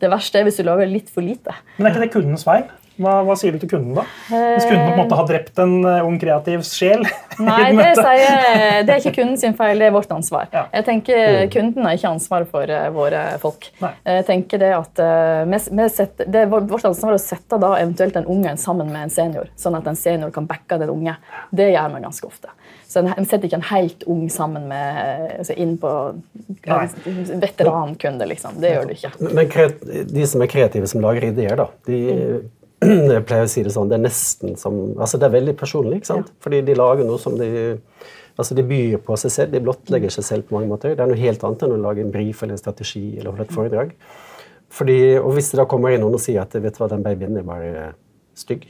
Det 0.00 0.10
verste 0.12 0.40
er 0.40 0.48
hvis 0.48 0.58
du 0.60 0.66
lager 0.66 0.88
litt 0.90 1.12
for 1.12 1.24
lite. 1.24 1.54
Men 1.78 1.88
er 1.88 1.94
ikke 1.94 2.04
det 2.06 2.12
kundens 2.16 2.44
feil? 2.46 2.66
Hva, 2.96 3.18
hva 3.28 3.34
sier 3.36 3.52
du 3.52 3.58
til 3.60 3.68
kunden, 3.68 3.92
da? 3.92 4.06
Hvis 4.30 4.64
kunden 4.64 4.86
på 4.86 4.92
en 4.94 5.00
måte 5.02 5.16
har 5.18 5.26
drept 5.28 5.58
en 5.60 5.74
eh, 5.84 6.04
ung 6.06 6.14
kreativ 6.20 6.62
sjel? 6.64 7.02
Nei, 7.44 7.66
det, 7.76 7.90
sier, 7.98 8.78
det 8.88 8.94
er 8.94 9.02
ikke 9.02 9.12
kunden 9.18 9.36
sin 9.40 9.52
feil, 9.58 9.76
det 9.82 9.90
er 9.90 9.92
vårt 9.92 10.14
ansvar. 10.16 10.46
Ja. 10.54 10.62
Jeg 10.72 10.86
tenker 10.86 11.42
Kunden 11.52 11.84
har 11.84 11.98
ikke 11.98 12.12
ansvar 12.14 12.46
for 12.48 12.72
eh, 12.72 12.86
våre 12.96 13.20
folk. 13.42 13.68
Nei. 13.84 13.90
Jeg 14.08 14.24
tenker 14.30 14.62
det 14.64 14.72
at 14.78 15.02
eh, 15.04 15.58
setter, 15.92 16.24
det 16.32 16.46
er 16.46 16.48
vår- 16.54 16.64
Vårt 16.72 16.88
ansvar 16.88 17.18
å 17.18 17.20
sette 17.20 17.60
da 17.60 17.74
eventuelt 17.82 18.16
en 18.16 18.30
unge 18.32 18.56
sammen 18.64 18.88
med 18.88 19.10
en 19.10 19.12
senior, 19.12 19.52
sånn 19.60 19.76
at 19.76 19.92
en 19.92 20.00
senior 20.00 20.32
kan 20.32 20.48
backe 20.48 20.80
den 20.80 20.94
unge. 20.96 21.18
Det 21.52 21.68
gjør 21.74 21.92
vi 21.98 22.04
ganske 22.08 22.32
ofte. 22.32 22.56
Så 22.96 23.02
en, 23.02 23.10
en 23.12 23.26
setter 23.28 23.44
ikke 23.44 23.58
en 23.58 23.66
helt 23.68 24.04
ung 24.08 24.22
sammen 24.32 24.70
med, 24.70 25.00
eh, 25.02 25.32
altså 25.42 25.52
inn 25.60 25.74
på 25.76 25.90
en 26.64 27.40
veterankunde. 27.42 28.24
liksom. 28.30 28.54
Det 28.62 28.70
gjør 28.72 28.86
du 28.88 28.94
ikke. 28.94 29.10
Men 29.20 30.06
de 30.14 30.28
som 30.30 30.40
er 30.40 30.48
kreative, 30.48 30.88
som 30.88 31.04
lager 31.04 31.26
ideer, 31.28 31.58
da, 31.60 31.66
de 31.84 31.98
jeg 32.86 33.24
pleier 33.28 33.44
å 33.44 33.50
si 33.52 33.64
det 33.66 33.74
sånn, 33.74 33.90
det 33.92 33.98
er 33.98 34.04
nesten 34.06 34.56
som 34.60 34.78
altså 34.94 35.20
Det 35.20 35.28
er 35.28 35.34
veldig 35.34 35.54
personlig, 35.60 35.98
ikke 36.00 36.10
sant? 36.14 36.30
Fordi 36.44 36.62
de 36.64 36.76
lager 36.76 37.08
noe 37.08 37.20
som 37.20 37.36
de 37.36 37.50
altså 38.36 38.56
De 38.56 38.64
byr 38.68 38.96
på 39.04 39.16
seg 39.20 39.32
selv, 39.32 39.52
de 39.52 39.62
blottlegger 39.64 40.12
seg 40.12 40.26
selv 40.26 40.48
på 40.48 40.56
mange 40.56 40.68
måter. 40.68 40.92
Det 40.96 41.04
er 41.04 41.12
noe 41.12 41.20
helt 41.20 41.44
annet 41.44 41.66
enn 41.66 41.76
å 41.76 41.82
lage 41.84 42.02
en 42.04 42.12
brief 42.12 42.42
eller 42.44 42.56
en 42.56 42.60
strategi 42.60 43.04
eller 43.18 43.30
holde 43.30 43.46
et 43.46 43.54
foredrag. 43.56 43.92
Fordi, 44.76 44.98
og 45.20 45.30
hvis 45.36 45.52
det 45.52 45.60
da 45.60 45.68
kommer 45.68 45.92
inn 45.92 46.04
noen 46.04 46.16
og 46.18 46.24
sier 46.24 46.42
at 46.42 46.56
vet 46.56 46.76
du 46.76 46.82
hva, 46.82 46.90
den 46.92 47.04
babyen 47.04 47.40
er 47.40 47.46
bare 47.48 47.86
stygg, 48.36 48.66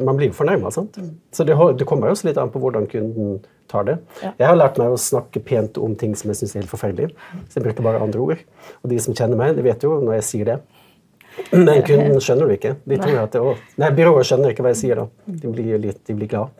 man 0.00 0.16
blir 0.16 0.30
jo 0.30 0.36
fornærma. 0.36 0.70
Så 0.72 1.44
det, 1.44 1.56
det 1.78 1.86
kommer 1.88 2.08
jo 2.08 2.16
også 2.16 2.28
litt 2.28 2.40
an 2.40 2.52
på 2.52 2.62
hvordan 2.62 2.86
kunden 2.90 3.40
tar 3.70 3.86
det. 3.88 3.96
Ja. 4.22 4.32
Jeg 4.38 4.50
har 4.50 4.58
lært 4.58 4.78
meg 4.80 4.94
å 4.94 5.00
snakke 5.00 5.42
pent 5.44 5.80
om 5.80 5.96
ting 5.98 6.14
som 6.18 6.30
jeg 6.32 6.40
syns 6.42 6.54
er 6.54 6.62
helt 6.62 6.72
forferdelig. 6.72 7.10
Så 7.48 7.58
jeg 7.58 7.66
bruker 7.66 7.86
bare 7.86 8.02
andre 8.04 8.22
ord. 8.22 8.44
Og 8.82 8.92
de 8.92 9.00
som 9.02 9.16
kjenner 9.16 9.38
meg, 9.40 9.56
de 9.56 9.64
vet 9.66 9.84
jo 9.86 9.98
når 10.02 10.20
jeg 10.20 10.28
sier 10.28 10.52
det. 10.52 10.58
Men 11.52 11.82
kunden 11.86 12.20
skjønner 12.22 12.48
det 12.48 12.60
ikke. 12.60 12.72
De 12.88 12.98
tror 13.00 13.18
at 13.24 13.34
det, 13.34 13.42
å, 13.42 13.54
nei, 13.80 13.90
Byrået 13.96 14.28
skjønner 14.28 14.52
ikke 14.52 14.64
hva 14.64 14.72
jeg 14.72 14.80
sier 14.82 15.02
da. 15.02 15.06
De 15.26 15.52
blir, 15.52 15.76
litt, 15.80 16.00
de 16.08 16.16
blir 16.16 16.30
glad. 16.30 16.52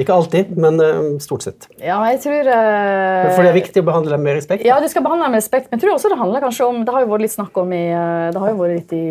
Ikke 0.00 0.14
alltid, 0.14 0.56
men 0.58 0.80
eh, 0.82 1.00
stort 1.22 1.44
sett. 1.46 1.68
Ja, 1.78 2.00
jeg 2.10 2.20
tror 2.24 2.32
Uh, 2.44 3.30
For 3.32 3.46
det 3.46 3.50
er 3.52 3.56
viktig 3.56 3.80
å 3.80 3.86
behandle 3.86 4.16
dem 4.16 4.24
med 4.26 4.36
respekt. 4.36 4.64
Ja, 4.66 4.76
du 4.82 4.88
skal 4.90 5.04
behandle 5.04 5.28
dem 5.28 5.36
med 5.36 5.40
respekt. 5.42 5.68
Men 5.70 5.78
jeg 5.78 5.84
tror 5.84 5.94
også 5.94 6.10
det 6.12 6.18
handler 6.18 6.42
kanskje 6.44 6.66
om 6.66 6.80
Det 6.84 6.92
har 6.92 7.04
jo 7.04 7.10
vært 7.12 7.24
litt 7.24 7.34
snakk 7.34 7.60
om 7.62 7.72
i, 7.72 7.84
eh, 7.94 8.30
det 8.34 8.40
har 8.42 8.50
jo 8.50 8.58
vært 8.58 8.74
litt 8.74 8.94
i, 8.96 9.04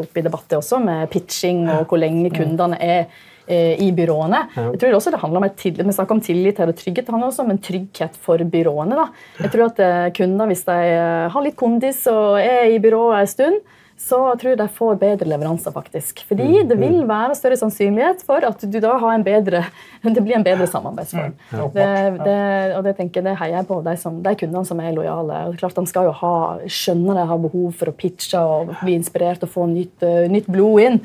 oppe 0.00 0.20
i 0.20 0.24
debatter 0.24 0.60
også, 0.60 0.80
med 0.84 1.10
pitching 1.12 1.66
og 1.68 1.90
hvor 1.90 2.00
lenge 2.00 2.32
kundene 2.34 2.78
er 2.80 3.26
i 3.50 3.88
byråene. 3.90 4.44
Jeg 4.54 4.78
tror 4.78 4.92
også 4.94 5.10
det 5.10 5.18
handler 5.18 5.40
om 5.40 5.46
et 5.48 5.62
Vi 5.64 5.94
snakker 5.96 6.14
om 6.14 6.20
tillit 6.22 6.60
her 6.62 6.70
og 6.70 6.76
trygghet. 6.78 7.08
Det 7.08 7.10
handler 7.10 7.32
også 7.32 7.42
om 7.42 7.50
en 7.50 7.58
trygghet 7.58 8.18
for 8.22 8.38
byråene. 8.52 8.94
da. 8.94 9.08
Jeg 9.40 9.50
tror 9.50 9.64
at 9.64 10.14
kunder, 10.14 10.46
hvis 10.46 10.62
de 10.68 10.76
har 11.34 11.42
litt 11.42 11.58
kondis 11.58 12.04
og 12.12 12.38
er 12.38 12.70
i 12.70 12.78
byrået 12.78 13.24
en 13.24 13.32
stund, 13.32 13.58
så 14.00 14.18
tror 14.40 14.54
jeg 14.54 14.58
de 14.58 14.66
får 14.74 14.96
bedre 15.00 15.28
leveranser, 15.28 15.72
faktisk. 15.74 16.22
Fordi 16.28 16.62
det 16.66 16.76
vil 16.80 17.02
være 17.08 17.36
større 17.38 17.58
sannsynlighet 17.60 18.22
for 18.26 18.44
at 18.48 18.62
du 18.64 18.78
da 18.82 18.94
har 19.02 19.14
en 19.14 19.24
bedre, 19.26 19.62
det 20.16 20.24
blir 20.24 20.38
en 20.38 20.46
bedre 20.46 20.66
samarbeidsform. 20.70 21.34
Det, 21.74 21.88
det, 22.24 22.38
og 22.78 22.86
det 22.86 22.94
tenker 22.98 23.20
jeg, 23.20 23.28
det 23.28 23.36
heier 23.42 23.58
jeg 23.58 23.68
på, 23.68 23.80
de, 23.86 23.96
som, 24.00 24.22
de 24.24 24.34
kundene 24.40 24.64
som 24.68 24.80
er 24.82 24.94
lojale. 24.96 25.42
Og 25.50 25.58
klart 25.60 25.76
De 25.76 25.84
skal 25.90 26.08
jo 26.08 26.14
ha, 26.22 26.36
skjønne 26.64 27.18
de 27.18 27.26
har 27.32 27.44
behov 27.44 27.76
for 27.80 27.92
å 27.92 27.96
pitche 27.96 28.40
og 28.40 28.72
bli 28.80 28.96
inspirert 28.98 29.44
og 29.46 29.52
få 29.52 29.68
nytt, 29.70 30.00
eh, 30.06 30.24
nytt 30.32 30.48
blod 30.50 30.86
inn. 30.86 30.98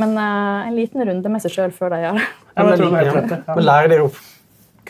Men 0.00 0.16
uh, 0.16 0.66
en 0.66 0.76
liten 0.76 1.04
runde 1.04 1.32
med 1.32 1.44
seg 1.44 1.54
sjøl 1.54 1.72
før 1.76 1.94
de 1.94 2.02
gjør 2.04 2.18
det. 2.18 2.28
Ja, 2.56 2.66
men. 2.66 3.32
Men 3.46 3.64
lærer 3.66 3.92
dere 3.92 4.10
opp 4.10 4.18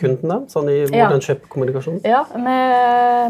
kunden 0.01 0.33
da? 0.33 0.39
Sånn 0.51 0.67
i 0.71 0.79
Ja. 0.83 1.05
hvordan 1.07 1.23
kjøpe 1.23 1.49
kommunikasjon? 1.53 2.01
Ja, 2.07 2.23
vi, 2.33 2.57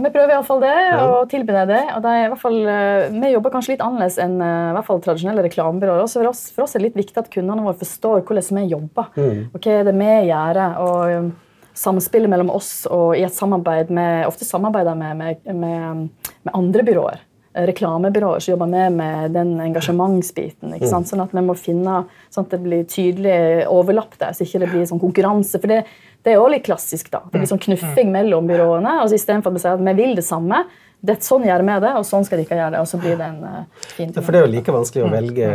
vi 0.06 0.12
prøver 0.16 0.34
iallfall 0.38 0.64
det, 0.64 0.74
og 1.04 1.30
tilbyr 1.32 1.68
det. 1.70 1.84
Og 1.98 2.02
det 2.06 2.16
er 2.16 2.26
i 2.26 2.32
hvert 2.32 2.42
fall, 2.42 2.60
eh, 2.72 3.10
vi 3.14 3.34
jobber 3.36 3.54
kanskje 3.54 3.76
litt 3.76 3.86
annerledes 3.86 4.18
enn 4.24 4.36
eh, 4.42 4.72
i 4.72 4.76
hvert 4.78 4.90
fall 4.90 5.04
tradisjonelle 5.04 5.46
reklamebyråer. 5.48 6.08
For, 6.08 6.34
for 6.56 6.66
oss 6.66 6.76
er 6.76 6.84
det 6.84 6.90
litt 6.90 7.00
viktig 7.04 7.22
at 7.22 7.32
kundene 7.34 7.66
våre 7.68 7.80
forstår 7.82 8.24
hvordan 8.26 8.62
vi 8.62 8.68
jobber. 8.74 9.12
Og 9.54 9.58
hva 9.60 9.80
er 9.80 9.88
det 9.88 9.96
vi 10.00 10.12
gjør. 10.32 10.62
og 10.82 11.18
um, 11.18 11.32
Samspillet 11.74 12.28
mellom 12.28 12.50
oss 12.52 12.86
og 12.92 13.14
i 13.16 13.24
et 13.24 13.34
samarbeid 13.34 13.90
med, 13.96 14.26
ofte 14.28 14.44
samarbeider 14.44 14.96
med, 15.00 15.16
med, 15.22 15.54
med, 15.56 16.10
med 16.44 16.54
andre 16.58 16.84
byråer. 16.84 17.22
Eh, 17.56 17.66
Reklamebyråer 17.70 18.44
som 18.44 18.52
jobber 18.54 18.68
med, 18.72 18.94
med 19.00 19.32
den 19.36 19.54
engasjementsbiten. 19.60 20.76
ikke 20.76 20.90
sant? 20.92 21.08
Sånn 21.08 21.24
at 21.24 21.32
vi 21.36 21.44
må 21.44 21.56
finne 21.60 22.02
sånn 22.32 22.46
at 22.46 22.54
det 22.56 22.62
blir 22.64 22.84
tydelig 22.92 23.66
overlapp 23.72 24.18
der, 24.20 24.36
så 24.36 24.44
ikke 24.44 24.64
det 24.66 24.70
blir 24.74 24.86
sånn 24.90 25.02
konkurranse. 25.02 25.60
for 25.60 25.72
det 25.72 25.86
det 26.22 26.34
er 26.34 26.38
jo 26.38 26.48
litt 26.54 26.66
klassisk. 26.68 27.10
da. 27.14 27.24
Det 27.26 27.40
blir 27.40 27.50
sånn 27.50 27.62
knuffing 27.62 28.12
mellom 28.14 28.48
byråene. 28.50 29.00
altså 29.04 29.18
Istedenfor 29.18 29.54
at 29.54 29.58
vi 29.58 29.64
sier 29.64 29.78
at 29.78 29.86
vi 29.86 29.98
vil 29.98 30.16
det 30.18 30.26
samme. 30.28 30.64
Det, 31.02 31.16
er 31.16 31.24
sånn 31.26 31.48
gjør 31.48 31.64
vi 31.66 31.78
det, 31.82 31.94
og 31.98 32.06
sånn 32.06 32.26
skal 32.28 32.38
de 32.38 32.46
ikke 32.46 32.60
gjøre 32.60 32.76
det. 32.76 32.82
Og 32.84 32.90
så 32.92 33.00
blir 33.02 33.16
det 33.18 33.30
en 33.32 33.40
uh, 33.42 33.86
fin 33.96 34.12
Ja, 34.14 34.22
for 34.22 34.34
det 34.34 34.42
er 34.42 34.46
jo 34.46 34.52
like 34.54 34.76
vanskelig 34.76 35.08
å 35.08 35.14
velge 35.14 35.54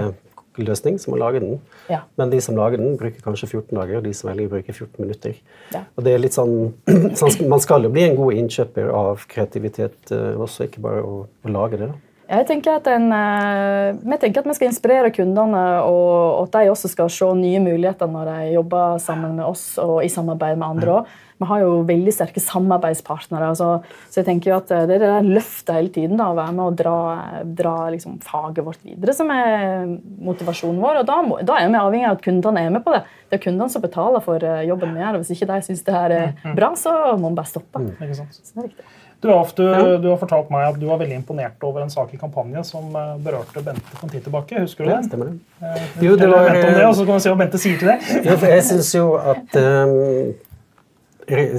løsning 0.64 0.96
som 0.98 1.14
å 1.14 1.20
lage 1.20 1.42
den. 1.44 1.58
Ja. 1.92 2.00
Men 2.18 2.32
de 2.32 2.40
som 2.42 2.56
lager 2.58 2.80
den, 2.80 2.96
bruker 2.98 3.22
kanskje 3.24 3.48
14 3.50 3.76
dager, 3.76 3.98
og 3.98 4.06
de 4.06 4.14
som 4.16 4.30
velger, 4.30 4.48
bruker 4.52 4.72
14 4.72 5.04
minutter. 5.04 5.36
Ja. 5.74 5.84
Og 5.94 6.06
det 6.06 6.14
er 6.14 6.22
litt 6.22 6.36
sånn, 6.36 6.72
sånn 7.20 7.50
Man 7.50 7.62
skal 7.62 7.86
jo 7.86 7.92
bli 7.92 8.06
en 8.08 8.18
god 8.18 8.40
innkjøper 8.40 8.90
av 8.96 9.26
kreativitet 9.30 10.14
eh, 10.14 10.32
også, 10.34 10.66
ikke 10.70 10.82
bare 10.84 11.04
å, 11.04 11.22
å 11.26 11.52
lage 11.52 11.80
det. 11.82 11.90
da. 11.92 12.05
Jeg 12.26 12.46
tenker 12.48 12.80
at 12.80 12.88
en, 12.90 13.06
eh, 13.14 13.98
vi 14.02 14.16
tenker 14.18 14.42
at 14.42 14.48
vi 14.48 14.54
skal 14.58 14.70
inspirere 14.72 15.12
kundene, 15.14 15.62
og 15.86 16.42
at 16.42 16.56
de 16.56 16.72
også 16.72 16.90
skal 16.90 17.10
se 17.12 17.28
nye 17.38 17.60
muligheter 17.62 18.10
når 18.10 18.32
de 18.32 18.56
jobber 18.56 18.98
sammen 19.02 19.36
med 19.38 19.46
oss 19.46 19.76
og 19.78 20.00
i 20.02 20.10
samarbeid 20.10 20.58
med 20.58 20.66
andre 20.66 20.96
òg. 20.96 21.14
Vi 21.36 21.46
har 21.50 21.60
jo 21.60 21.82
veldig 21.84 22.14
sterke 22.16 22.40
samarbeidspartnere. 22.40 23.50
Så, 23.58 23.68
så 24.08 24.20
jeg 24.22 24.26
tenker 24.26 24.50
jo 24.50 24.56
at 24.56 24.70
det 24.72 24.78
er 24.78 24.88
det 24.88 25.00
der 25.04 25.28
løftet 25.28 25.74
hele 25.76 25.92
tiden, 25.92 26.16
da, 26.16 26.30
å 26.32 26.38
være 26.38 26.54
med 26.56 26.64
og 26.64 26.78
dra, 26.80 26.96
dra 27.60 27.74
liksom 27.92 28.18
faget 28.24 28.64
vårt 28.64 28.82
videre, 28.82 29.14
som 29.14 29.30
er 29.30 29.84
motivasjonen 30.26 30.80
vår. 30.82 31.02
Og 31.02 31.10
da, 31.12 31.20
må, 31.22 31.38
da 31.46 31.60
er 31.60 31.68
vi 31.68 31.82
avhengig 31.82 32.08
av 32.08 32.16
at 32.16 32.24
kundene 32.24 32.64
er 32.64 32.72
med 32.72 32.86
på 32.86 32.96
det. 32.96 33.04
Det 33.28 33.38
er 33.38 33.44
kundene 33.44 33.70
som 33.70 33.84
betaler 33.84 34.24
for 34.24 34.42
eh, 34.42 34.64
jobben 34.66 34.96
vi 34.96 35.04
gjør. 35.04 35.20
Hvis 35.20 35.34
ikke 35.36 35.50
de 35.52 35.62
syns 35.68 35.84
det 35.86 35.98
her 36.00 36.16
er 36.16 36.54
bra, 36.56 36.72
så 36.80 36.96
må 37.20 37.30
vi 37.30 37.38
bare 37.42 37.52
stoppe. 37.52 37.84
Sant? 38.16 38.40
Så 38.40 38.56
det 38.56 38.64
er 38.64 38.70
viktig. 38.72 38.94
Du, 39.20 39.30
Alf, 39.32 39.54
du, 39.56 39.64
du 40.02 40.10
har 40.10 40.18
fortalt 40.20 40.50
meg 40.52 40.66
at 40.68 40.76
du 40.76 40.84
var 40.90 40.98
veldig 41.00 41.16
imponert 41.22 41.62
over 41.64 41.80
en 41.80 41.92
sak 41.92 42.10
i 42.12 42.18
kampanje 42.20 42.60
som 42.68 42.90
eh, 42.92 43.14
berørte 43.24 43.62
Bente 43.64 43.94
for 43.94 44.04
en 44.04 44.12
tid 44.12 44.26
tilbake. 44.26 44.60
Husker 44.60 44.84
du 44.84 44.90
det? 44.90 44.98
Ja, 44.98 45.06
stemmer 45.06 45.30
det. 45.30 45.38
Eh, 45.64 45.86
Jo, 46.04 46.18
det 46.20 46.28
var, 46.28 46.50
om 46.50 46.58
det, 46.58 46.74
eh, 46.74 46.82
og 46.84 46.98
så 46.98 47.06
kan 47.08 47.16
vi 47.16 47.24
se 47.24 47.32
hva 47.32 47.38
Bente 47.40 47.60
sier 47.62 47.80
til 47.80 47.92
det. 47.94 47.96
Ja, 48.26 48.34
for 48.36 48.52
jeg 48.52 48.66
synes 48.68 48.90
jo 48.92 49.06
at 49.32 49.56
um, 49.56 49.94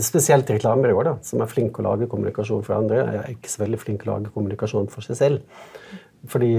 spesielt 0.05 0.51
reklamebyråer, 0.53 1.15
som 1.25 1.41
er 1.41 1.49
flinke 1.49 1.81
å 1.81 1.87
lage 1.89 2.09
kommunikasjon 2.11 2.61
for 2.67 2.77
andre, 2.77 3.01
er 3.23 3.33
ikke 3.33 3.49
så 3.51 3.65
veldig 3.65 3.81
flinke 3.81 4.05
å 4.05 4.13
lage 4.13 4.35
kommunikasjon 4.37 4.87
for 4.93 5.09
seg 5.09 5.19
selv. 5.23 5.65
Fordi 6.29 6.53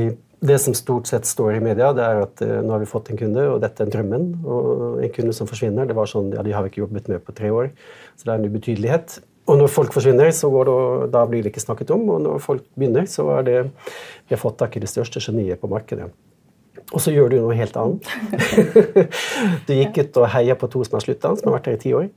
det 0.50 0.58
som 0.62 0.74
stort 0.76 1.08
sett 1.10 1.26
står 1.26 1.56
i 1.56 1.62
media, 1.62 1.92
det 1.94 2.04
er 2.04 2.24
at 2.26 2.42
uh, 2.42 2.58
nå 2.58 2.74
har 2.74 2.82
vi 2.82 2.90
fått 2.90 3.14
en 3.14 3.22
kunde, 3.22 3.46
og 3.54 3.62
dette 3.62 3.86
er 3.86 3.94
drømmen. 3.94 4.32
Og 4.42 4.98
en 5.06 5.14
kunde 5.14 5.38
som 5.38 5.46
forsvinner, 5.46 5.86
det 5.86 5.94
var 5.98 6.10
sånn, 6.10 6.34
ja, 6.34 6.42
de 6.42 6.58
har 6.58 6.66
vi 6.66 6.74
ikke 6.74 6.82
jobbet 6.88 7.06
med 7.14 7.22
på 7.22 7.38
tre 7.38 7.54
år. 7.54 7.70
Så 8.18 8.26
det 8.26 8.34
er 8.34 8.42
en 8.42 8.50
ubetydelighet. 8.50 9.20
Og 9.48 9.56
når 9.56 9.70
folk 9.72 9.94
forsvinner, 9.96 10.30
så 10.36 10.50
det, 10.68 10.78
da 11.14 11.24
blir 11.28 11.42
det 11.44 11.54
ikke 11.54 11.64
snakket 11.64 11.92
om. 11.94 12.04
Og 12.12 12.20
når 12.24 12.40
folk 12.44 12.64
begynner, 12.76 13.08
så 13.08 13.26
er 13.38 13.46
det 13.46 13.58
Vi 14.28 14.34
har 14.34 14.40
fått 14.42 14.58
tak 14.60 14.76
i 14.76 14.82
det 14.82 14.90
største 14.92 15.22
geniet 15.24 15.60
på 15.60 15.70
markedet. 15.72 16.10
Og 16.92 17.00
så 17.04 17.12
gjør 17.12 17.32
du 17.32 17.38
noe 17.40 17.56
helt 17.56 17.76
annet. 17.76 18.04
du 19.68 19.72
gikk 19.76 19.98
ut 20.00 20.20
og 20.20 20.30
heia 20.32 20.56
på 20.56 20.68
to 20.72 20.84
som 20.84 20.96
har 20.98 21.04
slutta, 21.04 21.34
som 21.36 21.48
har 21.48 21.58
vært 21.58 21.70
her 21.70 21.78
i 21.78 21.82
ti 21.82 21.92
år. 21.96 22.08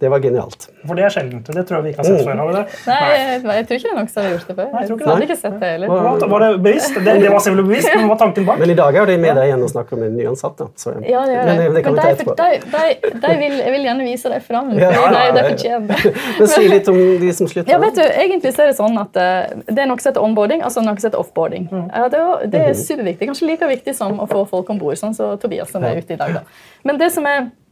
Det 0.00 0.08
var 0.08 0.20
genialt. 0.22 0.68
For 0.86 0.94
det 0.94 1.04
er 1.08 1.10
sjeldent. 1.10 1.48
Det 1.50 1.62
tror 1.66 1.80
jeg 1.80 1.84
vi 1.84 1.90
ikke 1.90 2.04
har 2.04 2.06
sett 2.06 2.20
mm. 2.20 2.26
før. 2.28 2.36
har 2.38 2.48
vi 2.48 2.52
det? 2.54 2.82
Nei, 2.86 2.98
jeg, 3.10 3.38
jeg, 3.56 3.64
tror 3.66 3.78
ikke 3.78 3.86
det 3.86 3.90
er 3.90 3.96
noen 3.98 4.10
som 4.12 4.20
har 4.22 4.28
gjort 4.30 4.50
det 4.50 4.54
før. 4.58 4.68
Nei, 4.70 4.82
jeg, 4.82 4.90
jeg 4.92 5.08
hadde 5.08 5.26
ikke 5.26 5.36
sett 5.40 5.56
det 5.58 5.70
heller. 5.72 5.90
Var, 5.90 6.26
var 6.32 6.44
det 6.44 6.50
bevisst? 6.66 6.98
Det, 6.98 7.14
det, 7.24 7.32
var 7.32 7.42
selvfølgelig 7.46 7.70
bevisst, 7.72 7.88
men 7.90 8.04
hva 8.04 8.10
var 8.12 8.20
tanken 8.20 8.46
bak? 8.46 8.60
Men 8.62 8.72
i 8.74 8.76
dag 8.78 8.98
er 9.00 9.10
det 9.10 9.16
med 9.24 9.40
deg 9.40 9.48
igjen 9.48 9.64
og 9.66 9.72
snakker 9.72 9.98
med 9.98 10.06
en 10.12 10.20
nyansatt. 10.20 10.62
Så, 10.78 10.94
ja, 11.02 11.24
det 11.26 11.34
gjør 11.34 11.50
det. 11.50 11.56
Men, 11.58 11.74
det 11.74 11.82
kan 11.82 11.98
men 11.98 11.98
vi 11.98 12.04
ta 12.04 12.14
etterpå. 12.14 13.18
De, 13.26 13.34
vil, 13.42 13.58
jeg 13.58 13.74
vil 13.74 13.88
gjerne 13.88 14.06
vise 14.06 14.32
deg 14.36 14.46
fram. 14.46 14.70
Ja, 14.78 14.94
ja, 14.94 15.10
ja, 15.16 15.34
de, 15.34 15.44
fortjener 15.50 16.06
det. 16.06 16.14
Men 16.38 16.52
si 16.54 16.72
litt 16.76 16.94
om 16.94 17.02
de 17.26 17.34
som 17.42 17.50
slutter. 17.50 17.74
Ja, 17.74 17.82
vet 17.82 17.98
du, 17.98 18.04
Egentlig 18.06 18.54
så 18.54 18.68
er 18.68 18.70
det 18.70 18.78
sånn 18.78 19.02
at 19.02 19.18
uh, 19.18 19.62
det 19.66 19.82
er 19.82 19.90
noe 19.90 19.98
som 19.98 20.12
heter 20.12 20.22
onboarding, 20.22 20.62
altså 20.62 20.86
noe 20.86 20.94
som 20.94 21.10
heter 21.10 21.26
offboarding. 21.26 21.66
Mm. 21.74 21.88
Det, 22.14 22.26
det, 22.54 22.66
er 22.70 22.78
superviktig. 22.86 23.32
Kanskje 23.32 23.50
like 23.50 23.74
viktig 23.74 23.98
som 23.98 24.22
å 24.22 24.30
få 24.30 24.46
folk 24.46 24.70
om 24.70 24.78
bord, 24.78 24.94
sånn 25.00 25.10
som 25.10 25.34
så 25.34 25.42
Tobias 25.42 25.74
som 25.74 25.82
er 25.82 25.98
ute 25.98 26.14
i 26.14 26.20
dag. 26.20 26.38
Da. 26.38 26.68
Men 26.86 27.02
det 27.02 27.10
som 27.10 27.26
er 27.26 27.48
Eh, 27.48 27.67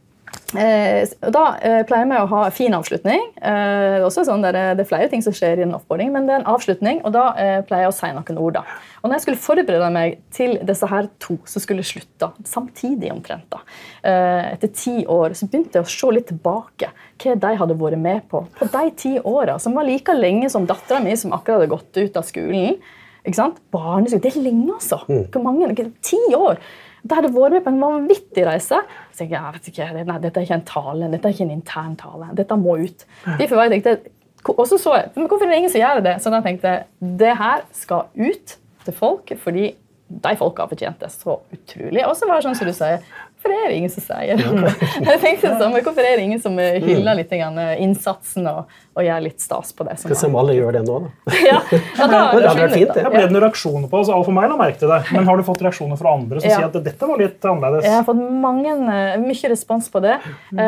da 0.53 1.43
eh, 1.59 1.81
pleier 1.87 2.07
vi 2.07 2.17
å 2.21 2.27
ha 2.31 2.41
fin 2.55 2.75
avslutning. 2.77 3.23
Eh, 3.35 3.97
det, 3.99 4.07
er 4.07 4.27
sånn 4.29 4.45
der, 4.45 4.55
det 4.77 4.85
er 4.85 4.89
flere 4.89 5.09
ting 5.11 5.23
som 5.23 5.35
skjer 5.35 5.59
i 5.59 5.65
en 5.65 5.75
offboarding, 5.75 6.13
men 6.13 6.27
det 6.27 6.37
er 6.37 6.41
en 6.41 6.51
avslutning, 6.53 7.01
og 7.03 7.11
da 7.15 7.25
eh, 7.35 7.57
pleier 7.67 7.87
jeg 7.87 7.91
å 7.91 7.97
si 7.97 8.11
noen 8.15 8.39
ord. 8.39 8.59
da. 8.59 8.63
Og 9.01 9.09
når 9.09 9.17
jeg 9.17 9.25
skulle 9.25 9.43
forberede 9.43 9.89
meg 9.93 10.17
til 10.33 10.55
disse 10.67 10.87
her 10.89 11.09
to 11.23 11.37
som 11.49 11.63
skulle 11.63 11.85
slutte 11.87 12.31
samtidig, 12.47 13.11
omtrent 13.11 13.47
da, 13.53 13.61
eh, 14.07 14.53
etter 14.53 14.71
ti 14.71 14.95
år, 15.03 15.35
så 15.37 15.49
begynte 15.51 15.81
jeg 15.81 15.87
å 15.87 15.91
se 15.97 16.13
litt 16.15 16.29
tilbake 16.31 16.93
hva 17.17 17.35
de 17.43 17.53
hadde 17.59 17.79
vært 17.79 17.99
med 17.99 18.23
på 18.31 18.45
på 18.57 18.69
de 18.71 18.85
ti 18.95 19.15
åra, 19.19 19.57
som 19.59 19.75
var 19.75 19.87
like 19.87 20.13
lenge 20.15 20.49
som 20.53 20.67
dattera 20.69 21.03
mi, 21.03 21.15
som 21.17 21.35
akkurat 21.35 21.59
hadde 21.59 21.73
gått 21.75 21.99
ut 21.99 22.19
av 22.19 22.25
skolen. 22.27 22.79
Ikke 23.27 23.41
sant? 23.41 23.59
Barneskole. 23.75 24.23
Det 24.23 24.31
er 24.31 24.43
lenge, 24.45 24.71
altså. 24.77 25.01
Mm. 25.09 25.25
Hvor 25.33 25.43
mange? 25.43 25.89
Ti 26.05 26.19
år. 26.37 26.61
Da 27.03 27.19
hadde 27.19 27.33
vært 27.35 27.57
med 27.57 27.65
på 27.65 27.73
en 27.73 27.81
vanvittig 27.81 28.45
reise. 28.47 28.79
Så 29.13 29.25
jeg, 29.25 29.33
jeg 29.35 29.55
vet 29.57 29.71
ikke, 29.71 29.89
nei, 29.97 30.19
Dette 30.23 30.41
er 30.41 30.47
ikke 30.47 30.59
en 30.59 30.67
tale, 30.67 31.09
dette 31.13 31.29
er 31.29 31.35
ikke 31.35 31.47
en 31.47 31.57
intern 31.57 31.97
tale. 31.99 32.29
Dette 32.37 32.57
må 32.59 32.77
ut. 32.81 33.05
Derfor 33.27 33.59
var 33.59 33.67
jeg 33.67 33.77
tenkte, 33.77 34.13
og 34.53 34.63
så 34.69 34.79
så 34.79 34.95
jeg, 34.95 35.11
men 35.17 35.27
Hvorfor 35.27 35.45
er 35.45 35.51
det 35.53 35.59
ingen 35.61 35.73
som 35.73 35.81
gjør 35.81 36.03
det? 36.05 36.15
Så 36.23 36.31
da 36.33 36.41
tenkte 36.45 36.73
jeg 36.73 37.11
det 37.21 37.33
her 37.37 37.65
skal 37.75 38.07
ut 38.15 38.57
til 38.87 38.95
folk, 38.95 39.33
fordi 39.43 39.73
de 40.07 40.35
folka 40.39 40.65
fortjente 40.71 41.09
så 41.11 41.39
utrolig. 41.51 42.05
Og 42.07 42.15
så 42.15 42.27
var 42.29 42.39
det 42.39 42.47
sånn 42.47 42.55
som 42.55 42.69
du 42.69 42.75
sier, 42.75 43.01
Hvorfor 43.47 43.63
er 43.63 43.71
det 43.71 43.77
ingen 43.77 43.91
som 43.91 44.03
sier 44.03 44.39
det? 44.39 44.71
Jeg 45.07 45.21
tenkte 45.21 45.51
sånn, 45.59 45.75
Hvorfor 45.75 46.03
er 46.03 46.19
det 46.19 46.25
ingen 46.25 46.41
som 46.43 46.57
hyller 46.59 47.17
litt 47.19 47.31
innsatsen 47.31 48.47
og, 48.49 48.73
og 48.97 49.05
gjør 49.05 49.23
litt 49.23 49.43
stas 49.43 49.71
på 49.77 49.87
det? 49.87 49.97
Skal 50.01 50.19
se 50.19 50.27
om 50.29 50.35
alle 50.41 50.57
gjør 50.57 50.77
det 50.77 50.83
nå, 50.87 50.97
da. 51.05 51.37
ja, 51.47 51.61
ja, 51.71 52.09
da, 52.09 52.19
det 52.35 52.43
hadde 52.43 52.65
vært 52.65 52.75
fint, 52.75 52.93
det. 52.93 53.05
Ja. 53.05 53.13
Ble 53.13 53.23
det 53.23 53.31
noen 53.31 53.45
reaksjoner 53.45 53.91
på 53.91 54.01
det? 54.03 54.19
For 54.27 54.35
meg 54.35 54.51
la 54.51 54.59
merke 54.59 54.81
til 54.83 54.91
det. 54.91 54.99
Men 55.15 55.29
har 55.29 55.39
du 55.39 55.47
fått 55.47 55.63
reaksjoner 55.63 56.01
fra 56.01 56.13
andre 56.17 56.43
som 56.43 56.49
ja. 56.51 56.59
sier 56.59 56.69
at 56.69 56.87
dette 56.89 57.11
var 57.11 57.23
litt 57.23 57.49
annerledes? 57.53 57.87
Jeg 57.87 57.95
har 57.99 58.05
fått 58.07 58.21
mange, 58.47 58.75
eh, 58.97 59.17
mye 59.23 59.53
respons 59.53 59.89
på 59.93 60.03
det. 60.03 60.19
Mm. 60.51 60.63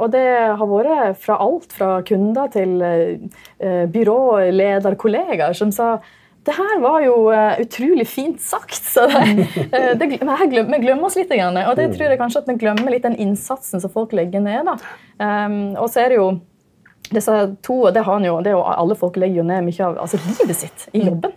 Og 0.00 0.06
det 0.12 0.26
har 0.60 0.72
vært 0.74 1.20
fra 1.24 1.40
alt 1.40 1.74
fra 1.76 1.90
kunder 2.06 2.50
til 2.52 2.80
uh, 2.82 3.84
byråleder, 3.92 4.96
kollegaer, 5.00 5.56
som 5.56 5.72
sa 5.74 5.94
det 6.48 6.54
her 6.56 6.78
var 6.80 7.02
jo 7.04 7.14
uh, 7.28 7.60
utrolig 7.60 8.06
fint 8.08 8.40
sagt. 8.40 8.84
så 8.84 9.06
det, 9.08 9.48
uh, 9.74 9.92
det, 10.00 10.06
glemmer, 10.14 10.46
Vi 10.48 10.78
glemmer 10.82 11.08
oss 11.10 11.18
litt. 11.18 11.32
Og 11.32 11.76
det 11.76 11.90
tror 11.94 12.06
jeg 12.06 12.20
kanskje 12.20 12.44
at 12.44 12.48
vi 12.48 12.58
glemmer 12.62 12.94
litt 12.94 13.04
den 13.04 13.18
innsatsen 13.20 13.82
som 13.82 13.92
folk 13.92 14.14
legger 14.16 14.40
ned. 14.44 14.70
Um, 15.20 15.76
og 15.76 15.90
så 15.92 16.06
er 16.06 16.14
det 16.14 16.20
jo 16.20 16.30
disse 17.10 17.36
to, 17.66 17.82
det 17.92 18.04
har 18.06 18.24
jo, 18.24 18.38
det 18.40 18.52
er 18.52 18.56
jo, 18.56 18.64
Alle 18.64 18.96
folk 18.98 19.18
legger 19.20 19.42
jo 19.42 19.46
ned 19.46 19.66
mye 19.66 19.86
av 19.86 19.98
altså, 20.06 20.20
livet 20.30 20.56
sitt 20.56 20.88
i 20.94 21.04
jobben. 21.04 21.34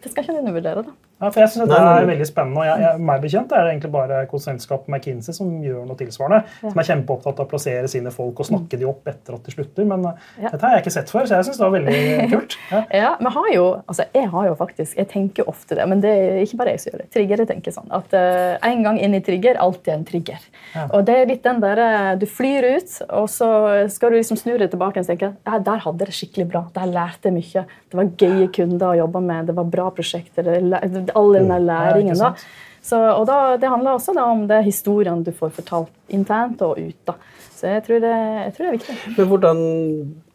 Det 0.00 0.12
skal 0.12 0.24
ikke 0.24 0.40
undervurdere. 0.40 0.86
da. 0.86 1.09
Ja, 1.20 1.28
for 1.28 1.42
jeg 1.42 1.52
synes 1.52 1.68
Det 1.68 1.76
er 1.76 2.06
veldig 2.08 2.26
spennende. 2.26 2.60
og 2.62 2.64
jeg, 2.64 2.80
jeg, 2.80 3.00
meg 3.10 3.20
bekjent 3.20 3.50
er 3.52 3.66
det 3.66 3.72
egentlig 3.74 3.90
bare 3.92 4.20
konsulentskapet 4.30 4.88
McKinsey 4.88 5.36
som 5.36 5.50
gjør 5.60 5.82
noe 5.84 5.98
tilsvarende. 6.00 6.38
Ja. 6.62 6.70
Som 6.72 6.80
er 6.80 6.88
kjempeopptatt 6.88 7.42
av 7.42 7.44
å 7.44 7.50
plassere 7.50 7.90
sine 7.92 8.12
folk 8.14 8.40
og 8.40 8.48
snakke 8.48 8.78
de 8.80 8.88
opp 8.88 9.10
etter 9.10 9.36
at 9.36 9.44
de 9.44 9.52
slutter. 9.52 9.88
Men 9.90 10.06
eh, 10.08 10.22
ja. 10.46 10.52
dette 10.54 10.64
har 10.64 10.78
jeg 10.78 10.86
ikke 10.86 10.94
sett 10.94 11.12
før, 11.12 11.28
så 11.28 11.36
jeg 11.36 11.48
syns 11.50 11.60
det 11.60 11.66
var 11.66 11.74
veldig 11.76 11.98
kult. 12.32 12.56
Ja, 12.70 12.80
ja 13.02 13.10
men 13.20 13.34
har 13.36 13.50
jo, 13.52 13.66
altså 13.84 14.08
Jeg 14.16 14.30
har 14.32 14.46
jo 14.48 14.54
faktisk, 14.62 14.96
jeg 14.96 15.10
tenker 15.12 15.50
ofte 15.52 15.76
det, 15.76 15.86
men 15.92 16.00
det 16.00 16.14
er 16.14 16.40
ikke 16.46 16.62
bare 16.62 16.74
jeg 16.74 16.84
som 16.84 16.92
gjør 16.92 17.04
det. 17.04 17.08
Triggere 17.18 17.48
tenker 17.50 17.76
sånn 17.76 17.92
at 18.00 18.16
uh, 18.16 18.56
en 18.70 18.86
gang 18.86 19.02
inn 19.04 19.18
i 19.18 19.22
trigger, 19.24 19.60
alltid 19.60 19.92
en 19.94 20.08
trigger. 20.08 20.48
Og 20.88 21.04
det 21.04 21.18
er 21.18 21.28
litt 21.28 21.44
den 21.44 21.60
der, 21.60 21.84
eh, 21.84 22.10
Du 22.20 22.26
flyr 22.30 22.64
ut, 22.78 22.96
og 23.12 23.28
så 23.32 23.50
skal 23.92 24.12
du 24.12 24.18
liksom 24.18 24.40
snu 24.40 24.54
deg 24.56 24.72
tilbake 24.72 25.02
og 25.02 25.08
tenke 25.08 25.32
ja, 25.34 25.60
der 25.60 25.84
hadde 25.84 26.08
det 26.08 26.16
skikkelig 26.16 26.48
bra. 26.48 26.64
Der 26.74 26.88
lærte 26.88 27.28
jeg 27.28 27.36
mye. 27.36 27.64
Det 27.90 27.98
var 27.98 28.10
gøye 28.22 28.48
kunder 28.54 28.92
å 28.92 28.98
jobbe 29.02 29.22
med, 29.24 29.50
det 29.50 29.56
var 29.56 29.68
bra 29.68 29.88
prosjekter. 29.94 30.46
Det, 30.46 31.09
all 31.16 31.32
den 31.36 31.50
der 31.50 31.64
læringen. 31.64 32.18
da. 32.18 32.34
Så, 32.82 32.96
og 32.96 33.26
da, 33.28 33.56
Det 33.60 33.68
handler 33.68 33.90
også 33.92 34.14
da, 34.16 34.24
om 34.24 34.46
det 34.48 34.64
historiene 34.64 35.24
du 35.24 35.32
får 35.32 35.52
fortalt 35.60 35.92
internt 36.08 36.62
og 36.62 36.78
ut. 36.78 36.96
da. 37.06 37.14
Så 37.54 37.66
jeg 37.66 37.84
tror, 37.84 38.00
det, 38.00 38.14
jeg 38.44 38.54
tror 38.56 38.64
det 38.64 38.70
er 38.70 38.78
viktig. 38.78 38.96
Men 39.18 39.26
hvordan, 39.28 39.58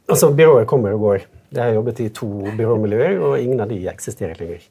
altså 0.10 0.30
Byråer 0.32 0.66
kommer 0.66 0.94
og 0.94 1.00
går. 1.00 1.26
Jeg 1.56 1.64
har 1.64 1.74
jobbet 1.74 2.00
i 2.00 2.10
to 2.10 2.28
byråmiljøer, 2.58 3.18
og 3.20 3.40
ingen 3.40 3.62
av 3.64 3.70
de 3.70 3.80
eksisterer 3.90 4.38
lenger. 4.40 4.68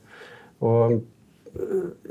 Og 0.60 1.00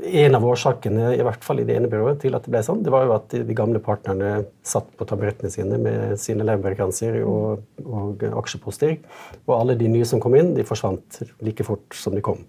en 0.04 0.36
av 0.36 0.44
årsakene 0.48 1.10
i 1.18 1.24
hvert 1.24 1.42
fall 1.44 1.60
i 1.60 1.66
det 1.68 1.76
ene 1.76 1.88
byrået 1.92 2.22
til 2.22 2.36
at 2.36 2.46
det 2.46 2.52
ble 2.52 2.62
sånn, 2.64 2.80
det 2.84 2.92
var 2.92 3.04
jo 3.04 3.14
at 3.16 3.34
de 3.34 3.56
gamle 3.56 3.80
partnerne 3.84 4.46
satt 4.64 4.88
på 4.96 5.06
taburettene 5.08 5.52
sine 5.52 5.78
med 5.80 6.16
sine 6.20 6.46
leverkranser 6.48 7.20
og, 7.28 7.64
og, 7.84 8.24
aksjeposter. 8.40 8.96
Og 9.44 9.54
alle 9.58 9.76
de 9.80 9.90
nye 9.92 10.08
som 10.08 10.22
kom 10.22 10.36
inn, 10.38 10.54
de 10.56 10.64
forsvant 10.66 11.20
like 11.44 11.66
fort 11.66 11.98
som 11.98 12.16
de 12.16 12.24
kom. 12.24 12.40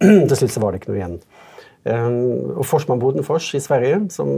Til 0.28 0.36
slutt 0.36 0.54
så 0.54 0.62
var 0.62 0.72
det 0.72 0.80
ikke 0.80 0.92
noe 0.92 1.00
igjen. 1.00 1.16
Um, 1.80 2.58
og 2.60 2.66
Forsman 2.68 3.00
Bodenfors 3.00 3.46
i 3.56 3.60
Sverige, 3.62 4.02
som 4.12 4.28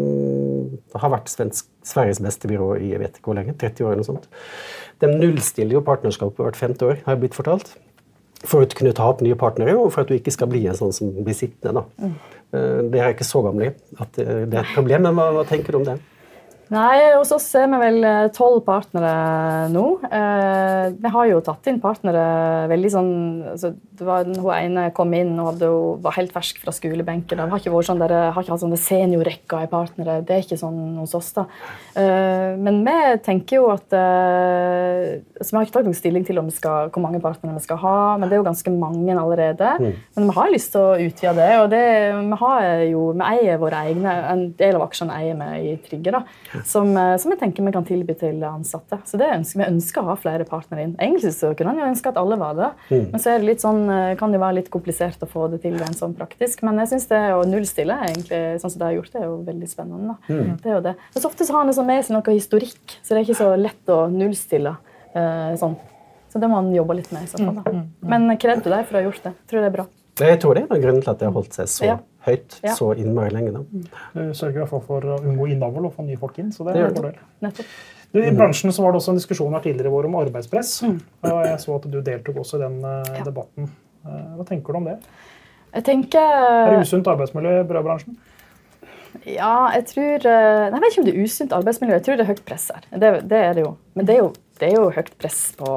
har 0.95 1.11
vært 1.11 1.31
svensk, 1.31 1.67
Sveriges 1.87 2.21
beste 2.23 2.47
byrå 2.47 2.77
i 2.79 2.93
jeg 2.93 3.01
vet 3.03 3.17
ikke 3.19 3.33
hvor 3.33 3.39
lenge, 3.39 3.57
30 3.59 3.87
år 3.87 3.97
eller 3.97 4.05
noe 4.05 4.11
sånt, 4.13 4.29
de 5.03 5.11
nullstiller 5.11 5.75
jo 5.75 5.83
partnerskapet 5.87 6.39
hvert 6.45 6.59
femte 6.59 6.87
år, 6.87 7.01
har 7.03 7.17
jeg 7.17 7.23
blitt 7.25 7.39
fortalt. 7.39 7.73
For 8.47 8.63
å 8.63 8.71
kunne 8.71 8.95
ta 8.95 9.09
opp 9.11 9.25
nye 9.27 9.39
partnere, 9.39 9.75
og 9.79 9.91
for 9.95 10.05
at 10.05 10.11
du 10.11 10.15
ikke 10.15 10.35
skal 10.35 10.51
bli 10.51 10.65
en 10.71 10.79
sånn 10.79 10.95
som 10.95 11.11
blir 11.19 11.35
sittende. 11.39 11.83
da. 11.83 12.07
Mm. 12.07 12.15
Uh, 12.53 12.79
det 12.95 13.03
er 13.03 13.17
ikke 13.17 13.27
så 13.27 13.43
gamle 13.43 13.73
at 13.99 14.19
det 14.23 14.29
er 14.29 14.63
et 14.63 14.75
problem, 14.77 15.09
men 15.09 15.19
hva, 15.19 15.31
hva 15.35 15.45
tenker 15.49 15.75
du 15.75 15.83
om 15.83 15.89
det? 15.89 15.99
Nei, 16.73 17.13
hos 17.19 17.29
oss 17.35 17.51
er 17.59 17.67
vi 17.69 17.79
vel 17.83 18.05
eh, 18.07 18.31
tolv 18.33 18.63
partnere 18.65 19.69
nå. 19.69 19.85
Eh, 20.09 20.87
vi 20.97 21.11
har 21.13 21.27
jo 21.29 21.41
tatt 21.45 21.67
inn 21.69 21.81
partnere 21.83 22.23
veldig 22.71 22.93
sånn 22.95 23.11
altså, 23.53 23.75
det 23.93 24.07
var 24.07 24.25
Hun 24.25 24.47
ene 24.57 24.87
kom 24.97 25.13
inn 25.15 25.35
og 25.37 25.51
hadde, 25.51 25.69
var 26.03 26.17
helt 26.17 26.33
fersk 26.33 26.63
fra 26.63 26.73
skolebenken. 26.73 27.43
Vi 27.43 27.53
har 27.53 27.61
ikke 27.61 27.75
vært 27.75 27.91
sånn 27.91 28.01
der, 28.01 28.15
har 28.33 28.41
ikke 28.41 28.55
hatt 28.55 28.63
sånne 28.65 28.79
seniorrekker 28.81 29.67
i 29.67 29.69
partnere. 29.69 30.23
Det 30.25 30.35
er 30.35 30.47
ikke 30.47 30.61
sånn 30.63 30.97
hos 30.97 31.13
oss. 31.19 31.29
da. 31.37 31.45
Eh, 31.93 32.57
men 32.57 32.81
vi 32.87 32.97
tenker 33.27 33.59
jo 33.59 33.69
at 33.75 33.93
eh, 33.99 35.21
altså, 35.37 35.51
Vi 35.51 35.59
har 35.59 35.69
ikke 35.69 35.77
tatt 35.77 35.91
noen 35.91 36.01
stilling 36.01 36.25
til 36.29 36.41
skal, 36.57 36.89
hvor 36.89 37.05
mange 37.05 37.21
partnere 37.21 37.59
vi 37.59 37.67
skal 37.67 37.83
ha, 37.85 37.99
men 38.17 38.31
det 38.31 38.39
er 38.39 38.41
jo 38.41 38.49
ganske 38.49 38.73
mange 38.73 39.13
allerede. 39.13 39.75
Mm. 39.77 40.01
Men 40.17 40.31
vi 40.31 40.39
har 40.41 40.55
lyst 40.57 40.73
til 40.73 40.87
å 40.87 40.97
utvide 40.97 41.37
det. 41.37 41.53
og 41.61 41.69
det, 41.77 41.85
vi, 42.17 42.41
har 42.47 42.67
jo, 42.89 43.05
vi 43.13 43.29
eier 43.29 43.61
våre 43.61 43.85
egne, 43.93 44.17
En 44.33 44.49
del 44.57 44.81
av 44.81 44.89
aksjene 44.89 45.21
eier 45.21 45.37
vi 45.37 45.75
i 45.75 45.79
Trygge. 45.85 46.17
da 46.17 46.62
som, 46.69 46.91
eh, 46.97 47.17
som, 47.21 47.33
jeg 47.33 47.41
tenker 47.41 47.67
vi 47.67 47.73
kan 47.75 47.87
tilby 47.87 48.15
til 48.19 48.43
ansatte. 48.47 48.99
Så 49.09 49.19
det 49.21 49.29
ønsker, 49.35 49.61
Vi 49.63 49.69
ønsker 49.69 50.03
å 50.03 50.11
ha 50.11 50.17
flere 50.17 50.47
partnere 50.49 50.87
inn. 50.87 50.95
Egentlig 50.99 51.33
så 51.37 51.53
kunne 51.57 51.73
man 51.73 51.83
jo 51.83 51.91
ønske 51.91 52.13
at 52.13 52.21
alle 52.21 52.39
var 52.41 52.55
det, 52.59 52.71
mm. 52.91 53.07
men 53.13 53.23
så 53.23 53.33
er 53.33 53.39
det 53.41 53.49
litt 53.51 53.65
sånn, 53.65 53.83
eh, 53.91 54.15
kan 54.21 54.33
det 54.33 54.43
være 54.43 54.59
litt 54.61 54.71
komplisert 54.73 55.23
å 55.23 55.31
få 55.31 55.49
det 55.53 55.63
til 55.63 55.79
rent 55.81 55.99
sånn 55.99 56.17
praktisk. 56.19 56.65
Men 56.67 56.81
jeg 56.83 56.93
syns 56.95 57.09
det 57.13 57.23
å 57.37 57.45
nullstille 57.49 57.99
egentlig, 58.09 58.43
sånn 58.63 58.75
som 58.75 58.83
det 58.83 58.89
har 58.91 58.99
gjort, 58.99 59.13
det 59.13 59.23
er 59.23 59.29
jo 59.31 59.39
veldig 59.47 59.71
spennende. 59.71 60.19
Mm. 60.29 60.57
Det 60.63 60.71
er 60.71 60.77
jo 60.79 60.85
det. 60.89 60.97
Men 61.15 61.25
så 61.25 61.31
ofte 61.31 61.47
så 61.47 61.57
har 61.57 61.65
han 61.65 61.87
med 61.87 62.05
seg 62.05 62.17
noe 62.17 62.37
historikk, 62.37 62.99
så 63.01 63.15
det 63.15 63.23
er 63.23 63.27
ikke 63.27 63.41
så 63.43 63.55
lett 63.59 63.93
å 63.93 64.05
nullstille 64.13 64.77
eh, 65.15 65.55
sånn. 65.61 65.79
Så 66.33 66.41
det 66.41 66.49
må 66.49 66.63
han 66.63 66.71
jobbe 66.73 66.97
litt 66.97 67.11
med. 67.13 67.27
i 67.27 67.29
så 67.29 67.37
fall. 67.37 67.59
Da. 67.59 67.65
Mm, 67.67 67.81
mm, 67.81 67.89
mm. 68.01 68.13
Men 68.15 68.39
kred 68.41 68.63
til 68.65 68.73
deg 68.73 68.87
for 68.89 68.97
å 68.97 69.03
ha 69.03 69.09
gjort 69.11 69.27
det. 69.27 69.35
Jeg 69.37 69.51
tror 69.53 69.61
det 69.61 69.69
er 69.69 69.77
bra. 69.77 69.91
Jeg 70.21 70.41
tror 70.43 70.59
det 70.59 70.67
er 70.67 70.83
grunnen 70.83 71.01
til 71.01 71.11
at 71.11 71.21
det 71.21 71.29
har 71.29 71.37
holdt 71.37 71.55
seg 71.57 71.71
så 71.73 71.87
ja 71.89 72.01
høyt 72.27 72.59
ja. 72.63 72.75
så 72.77 72.93
innmari 72.99 73.33
lenge. 73.35 73.53
Da. 73.55 73.63
Mm. 73.63 73.87
Du 74.15 74.35
sørger 74.37 74.57
i 74.57 74.63
hvert 74.63 74.73
fall 74.73 74.85
for 74.87 75.09
å 75.15 75.19
unngå 75.23 75.49
innavl 75.53 75.89
og 75.89 75.95
få 75.97 76.07
nye 76.07 76.21
folk 76.21 76.39
inn. 76.43 76.53
så 76.55 76.67
det, 76.67 76.77
det 76.77 76.85
er 76.85 76.91
en 76.91 76.99
fordel. 76.99 77.69
Du, 78.13 78.19
I 78.21 78.33
bransjen 78.37 78.75
så 78.75 78.85
var 78.85 78.93
det 78.93 79.01
også 79.01 79.15
en 79.15 79.21
diskusjon 79.21 79.55
her 79.57 79.63
tidligere 79.65 79.89
i 79.89 79.95
vår 79.95 80.11
om 80.11 80.19
arbeidspress. 80.21 80.75
Mm. 80.87 80.99
og 81.31 81.39
Jeg 81.49 81.63
så 81.63 81.79
at 81.79 81.89
du 81.95 82.01
deltok 82.05 82.43
også 82.45 82.61
i 82.61 82.65
den 82.67 82.77
uh, 82.85 82.99
ja. 83.09 83.23
debatten. 83.25 83.71
Uh, 84.05 84.35
hva 84.37 84.47
tenker 84.49 84.75
du 84.75 84.83
om 84.83 84.91
det? 84.91 84.99
Jeg 85.73 85.87
tenker... 85.89 86.21
Er 86.21 86.75
det 86.77 86.85
usunt 86.85 87.09
arbeidsmiljø 87.09 87.63
i 87.63 87.65
brødbransjen? 87.71 88.19
Ja, 89.29 89.71
jeg 89.75 89.85
tror 89.91 90.25
eh, 90.25 90.67
nei, 90.73 90.79
Jeg 90.79 90.83
vet 90.83 90.95
ikke 90.95 91.03
om 91.03 91.07
det 91.07 91.13
er 91.13 91.27
usunt 91.29 91.55
arbeidsmiljø. 91.57 91.97
Jeg 91.99 92.05
tror 92.05 92.17
det 92.17 92.25
er 92.25 92.31
høyt 92.31 92.45
press 92.49 92.69
her. 92.73 92.85
Det, 92.93 93.11
det 93.29 93.41
er 93.41 93.57
det 93.57 93.65
jo. 93.65 93.73
Men 93.97 94.09
det 94.09 94.15
er 94.15 94.21
jo, 94.23 94.31
det 94.61 94.69
er 94.69 94.77
jo 94.77 94.87
høyt 94.93 95.11
press 95.21 95.41
på 95.57 95.75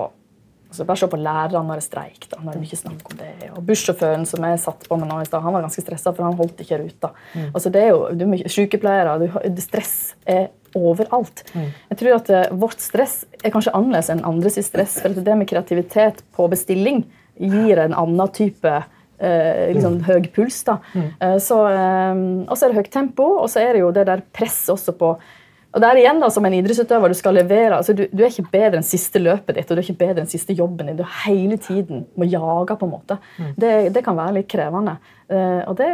altså 0.75 0.87
Bare 0.87 0.99
se 0.99 1.09
på 1.11 1.19
lærerne 1.19 1.63
når 1.63 1.79
det 1.79 1.83
er 1.83 1.87
streik. 1.87 2.27
da, 2.29 2.41
det 2.43 2.55
er 2.55 2.63
mye 2.65 2.79
snakk 2.79 3.11
om 3.11 3.19
det. 3.21 3.31
Og 3.55 3.61
Bussjåføren 3.65 4.25
som 4.27 4.45
jeg 4.47 4.61
satt 4.61 4.87
på 4.89 4.97
med 4.99 5.09
nå 5.09 5.21
i 5.23 5.27
stad, 5.29 5.43
han 5.45 5.55
var 5.55 5.65
ganske 5.65 5.83
stressa, 5.85 6.11
for 6.11 6.27
han 6.27 6.37
holdt 6.39 6.61
ikke 6.65 6.81
ruta. 6.83 7.11
Mm. 7.33 7.49
Altså, 7.53 7.71
det 7.71 7.83
er 7.83 7.93
jo, 7.93 8.01
du, 8.11 8.25
Sykepleiere 8.51 9.15
du, 9.23 9.61
Stress 9.63 9.95
er 10.27 10.49
overalt. 10.75 11.45
Mm. 11.55 11.69
Jeg 11.93 12.01
tror 12.01 12.17
at 12.17 12.33
uh, 12.35 12.57
Vårt 12.65 12.83
stress 12.83 13.21
er 13.41 13.53
kanskje 13.53 13.73
annerledes 13.77 14.11
enn 14.11 14.25
andres 14.27 14.59
stress. 14.67 14.99
for 15.01 15.15
Det 15.15 15.37
med 15.39 15.47
kreativitet 15.49 16.19
på 16.35 16.49
bestilling 16.51 17.05
gir 17.39 17.81
en 17.85 17.95
annen 17.95 18.35
type 18.35 18.83
Uh, 19.15 19.71
liksom 19.71 19.93
mm. 19.95 20.01
høy 20.09 20.25
puls. 20.35 20.57
da. 20.67 20.73
Mm. 20.91 21.03
Uh, 21.21 21.37
så, 21.39 21.55
um, 21.71 22.23
og 22.49 22.57
så 22.59 22.65
er 22.65 22.73
det 22.73 22.81
høyt 22.81 22.89
tempo, 22.91 23.23
og 23.39 23.47
så 23.47 23.61
er 23.61 23.69
det 23.71 23.79
jo 23.85 23.93
det 23.95 24.03
der 24.09 24.25
presset 24.35 24.73
også 24.73 24.91
på 24.99 25.13
og 25.75 25.83
der 25.83 25.99
igjen 25.99 26.21
da, 26.23 26.29
Som 26.31 26.47
en 26.47 26.55
idrettsutøver 26.55 27.11
du 27.11 27.17
skal 27.17 27.35
levere, 27.35 27.75
altså 27.77 27.93
du, 27.97 28.05
du, 28.11 28.23
er 28.23 28.31
ikke 28.31 28.47
bedre 28.53 28.79
enn 28.79 28.87
siste 28.87 29.19
løpet 29.19 29.57
ditt 29.57 29.71
og 29.71 29.75
du 29.75 29.81
er 29.81 29.85
ikke 29.85 30.03
bedre 30.05 30.23
enn 30.23 30.31
siste 30.31 30.55
jobben 30.55 30.89
din. 30.89 30.99
Du 30.99 31.03
hele 31.25 31.57
tiden 31.61 32.05
må 32.15 32.27
jage. 32.29 32.77
på 32.79 32.87
en 32.87 32.93
måte. 32.93 33.17
Mm. 33.37 33.51
Det, 33.59 33.73
det, 33.95 34.03
kan 34.05 34.17
være 34.17 34.37
litt 34.39 34.49
krevende. 34.51 34.95
Uh, 35.31 35.61
og 35.69 35.75
det, 35.79 35.89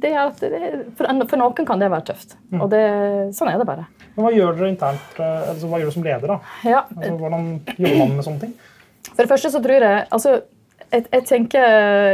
det 0.00 0.12
er 0.12 0.20
at 0.24 0.40
for, 0.96 1.08
for, 1.28 1.40
noen 1.40 1.68
kan 1.68 1.82
det 1.82 1.90
være 1.92 2.08
tøft. 2.12 2.36
Mm. 2.50 2.64
Og 2.64 2.76
sånn 3.36 3.52
er 3.52 3.60
det 3.60 3.68
bare. 3.68 3.86
Men 4.14 4.26
Hva 4.26 4.32
gjør 4.34 4.58
dere 4.58 4.72
internt, 4.72 5.20
altså, 5.20 5.68
hva 5.68 5.82
gjør 5.82 5.90
du 5.90 5.96
som 5.98 6.06
leder? 6.06 6.34
da? 6.34 6.38
Ja. 6.64 6.84
Altså, 6.96 7.14
hvordan 7.20 7.48
jobber 7.76 8.00
man 8.00 8.16
med 8.16 8.26
sånne 8.26 8.46
ting? 8.46 8.54
For 9.10 9.22
det 9.22 9.30
første 9.30 9.52
så 9.52 9.60
tror 9.62 9.84
jeg, 9.84 10.04
altså 10.14 10.38
jeg, 10.94 11.04
jeg, 11.10 11.24
tenker, 11.28 11.64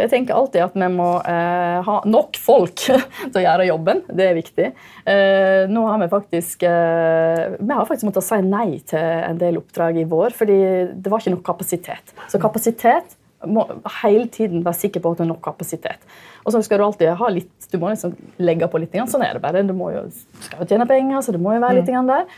jeg, 0.01 0.09
tenker, 0.13 0.37
alltid 0.37 0.65
at 0.65 0.77
vi 0.79 0.89
må 0.95 1.09
eh, 1.29 1.79
ha 1.87 1.97
nok 2.09 2.39
folk 2.41 2.85
til 3.33 3.39
å 3.41 3.45
gjøre 3.45 3.69
jobben. 3.69 4.03
Det 4.09 4.27
er 4.27 4.37
viktig. 4.39 4.69
Eh, 5.05 5.63
nå 5.71 5.85
har 5.89 6.01
vi 6.03 6.11
faktisk 6.13 6.65
eh, 6.69 7.57
Vi 7.59 7.71
har 7.71 7.89
faktisk 7.89 8.09
måttet 8.09 8.27
si 8.27 8.41
nei 8.47 8.81
til 8.89 9.01
en 9.01 9.41
del 9.41 9.61
oppdrag 9.61 10.01
i 10.01 10.07
vår 10.09 10.37
fordi 10.37 10.61
det 10.95 11.13
var 11.13 11.23
ikke 11.23 11.35
nok 11.37 11.47
kapasitet. 11.47 12.15
Så 12.31 12.41
kapasitet 12.43 13.17
må 13.49 13.65
hele 14.03 14.27
tiden 14.33 14.65
være 14.65 14.77
sikker 14.83 15.03
på 15.03 15.13
at 15.13 15.21
det 15.21 15.27
er 15.27 15.33
nok 15.33 15.43
kapasitet. 15.45 16.09
Og 16.45 16.55
så 16.55 16.61
skal 16.65 16.81
du 16.81 16.87
alltid 16.87 17.13
ha 17.17 17.29
litt, 17.33 17.53
du 17.73 17.77
må 17.81 17.93
liksom 17.93 18.15
legge 18.41 18.69
på 18.69 18.81
litt. 18.81 18.97
Sånn 19.09 19.25
er 19.25 19.37
det 19.37 19.45
bare. 19.45 19.65
Du 19.65 19.73
må 19.77 19.93
jo, 19.95 20.07
skal 20.45 20.65
jo 20.65 20.69
tjene 20.69 20.89
penger, 20.89 21.21
så 21.25 21.37
det 21.37 21.41
må 21.41 21.55
jo 21.57 21.63
være 21.63 21.81
litt 21.81 21.93
mm. 21.93 22.11
der. 22.11 22.29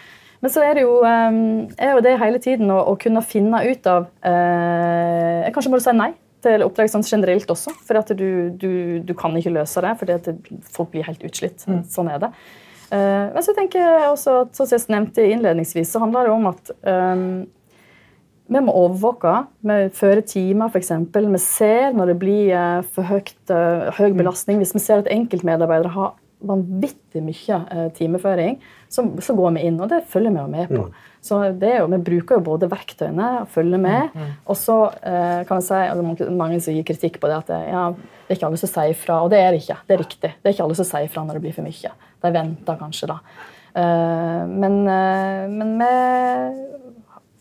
Men 0.43 0.51
så 0.51 0.63
er 0.67 0.75
det 0.75 0.83
jo, 0.83 0.97
um, 1.07 1.69
er 1.79 1.95
jo 1.95 2.03
det 2.03 2.17
hele 2.19 2.41
tiden 2.43 2.71
å, 2.75 2.81
å 2.91 2.97
kunne 2.99 3.23
finne 3.23 3.61
ut 3.63 3.87
av 3.87 4.09
uh, 4.27 5.51
Kanskje 5.55 5.71
må 5.71 5.79
du 5.79 5.85
si 5.85 5.95
nei 5.95 6.11
til 6.43 6.65
oppdrag 6.67 6.91
sånn 6.93 7.07
generelt 7.07 7.51
også. 7.53 7.75
For 7.87 8.01
at 8.01 8.13
du, 8.19 8.51
du, 8.59 8.73
du, 9.05 9.15
kan 9.19 9.35
ikke 9.39 9.55
løse 9.55 9.83
det 9.85 9.95
fordi 10.01 10.19
at 10.19 10.29
folk 10.75 10.93
blir 10.95 11.07
helt 11.07 11.25
utslitt. 11.27 11.65
Mm. 11.69 11.83
Sånn 11.91 12.11
er 12.13 12.23
det. 12.27 12.33
Uh, 12.93 13.33
men 13.33 13.45
så 13.45 13.55
tenker 13.57 13.81
jeg 13.81 14.09
også, 14.11 14.37
som 14.53 14.69
jeg 14.69 14.93
nevnte 14.93 15.25
innledningsvis, 15.25 15.95
så 15.95 16.03
handler 16.03 16.29
det 16.29 16.33
om 16.35 16.49
at 16.51 16.73
um, 16.85 17.23
vi 18.53 18.61
må 18.61 18.75
overvåke. 18.77 19.37
Vi 19.65 19.79
fører 19.97 20.21
timer, 20.29 20.69
f.eks. 20.69 20.91
Vi 21.17 21.41
ser 21.41 21.97
når 21.97 22.13
det 22.13 22.19
blir 22.21 22.51
uh, 22.53 22.83
for 22.93 23.09
høyt, 23.09 23.39
uh, 23.49 23.89
høy 23.97 24.11
mm. 24.11 24.19
belastning. 24.21 24.61
Hvis 24.61 24.75
vi 24.77 24.85
ser 24.85 25.01
at 25.01 25.09
enkeltmedarbeidere 25.13 25.95
har 25.95 26.13
vanvittig 26.43 27.23
mye 27.23 27.89
timeføring, 27.95 28.57
så, 28.91 29.07
så, 29.23 29.35
går 29.39 29.55
vi 29.55 29.69
inn. 29.69 29.79
Og 29.81 29.89
det 29.93 30.03
følger 30.11 30.35
vi 30.35 30.43
jo 30.43 30.51
med 30.51 30.73
på. 30.75 30.89
Mm. 30.91 31.12
Så 31.23 31.39
jo, 31.47 31.87
Vi 31.87 31.99
bruker 32.03 32.41
jo 32.41 32.45
både 32.49 32.67
verktøyene 32.71 33.29
og 33.43 33.51
følger 33.55 33.79
med. 33.79 34.11
Mm, 34.11 34.23
mm. 34.23 34.33
Og 34.51 34.59
så 34.59 34.79
eh, 35.07 35.45
kan 35.47 35.61
jeg 35.61 35.69
si, 35.69 35.79
altså 35.79 36.31
Mange 36.35 36.59
som 36.65 36.75
gir 36.75 36.87
kritikk 36.89 37.21
på 37.23 37.31
det 37.31 37.39
at 37.45 37.53
ja, 37.71 37.85
det 37.95 38.35
er 38.35 38.41
ikke 38.41 38.49
alle 38.51 38.59
som 38.59 38.73
sier 38.73 38.99
fra. 38.99 39.21
Og 39.23 39.31
det 39.31 39.39
er 39.39 39.55
det 39.55 39.63
ikke. 39.63 39.79
Det 39.87 39.95
er 39.95 40.03
riktig. 40.03 40.33
Det 40.35 40.51
er 40.51 40.57
ikke 40.57 40.67
alle 40.67 40.79
som 40.81 40.89
sier 40.89 41.13
fra 41.13 41.25
når 41.27 41.39
det 41.39 41.45
blir 41.47 41.55
for 41.55 41.69
mye. 41.69 41.95
De 42.23 42.35
venter 42.35 42.81
kanskje, 42.81 43.11
da. 43.13 43.21
Eh, 43.75 44.43
men, 44.51 44.83
eh, 44.89 45.47
men 45.49 45.79
vi 45.79 45.93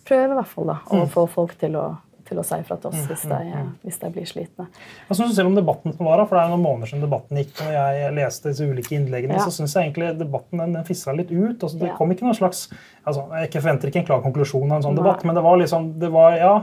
prøver 0.08 0.32
i 0.32 0.38
hvert 0.40 0.54
fall 0.54 0.72
da, 0.72 0.78
å 0.88 1.02
mm. 1.02 1.12
få 1.12 1.26
folk 1.32 1.58
til 1.60 1.76
å 1.80 1.88
til 2.32 2.42
å 2.42 2.46
si 2.48 2.60
fra 2.68 2.78
til 2.80 2.90
oss 2.90 2.98
mm, 2.98 3.08
hvis 3.12 3.26
de, 3.28 3.38
mm, 3.38 3.52
mm. 3.52 3.70
hvis 3.86 4.00
de 4.02 4.12
blir 4.16 4.30
slitne. 4.30 4.68
Hva 5.08 5.18
syns 5.18 5.34
du 5.34 5.38
selv 5.38 5.52
om 5.52 5.58
debatten 5.58 5.96
som 5.98 6.08
var? 6.08 6.24
for 6.26 6.38
Det 6.38 6.44
er 6.46 6.54
noen 6.54 6.64
måneder 6.64 6.92
siden 6.92 7.06
debatten 7.06 7.42
gikk. 7.42 7.54
og 7.66 7.76
jeg 7.76 8.16
leste 8.18 8.52
disse 8.52 8.68
ulike 8.68 8.98
innleggene, 8.98 9.38
ja. 9.38 9.46
så 9.46 9.54
syns 9.56 9.76
jeg 9.76 9.90
egentlig 9.90 10.14
debatten 10.20 10.64
den, 10.64 10.76
den 10.80 10.88
fissa 10.88 11.16
litt 11.18 11.32
ut. 11.32 11.58
Altså, 11.60 11.76
det 11.82 11.92
ja. 11.92 11.96
kom 12.00 12.16
ikke 12.16 12.28
noen 12.28 12.40
slags, 12.40 12.66
altså, 13.04 13.28
Jeg 13.44 13.54
forventer 13.58 13.92
ikke 13.92 14.04
en 14.04 14.10
klar 14.10 14.26
konklusjon 14.26 14.68
av 14.70 14.80
en 14.80 14.88
sånn 14.88 14.98
Nei. 14.98 15.04
debatt, 15.04 15.26
men 15.28 15.38
det 15.38 15.46
var 15.46 15.62
liksom, 15.62 15.90
det 16.02 16.12
var, 16.14 16.38
ja, 16.40 16.54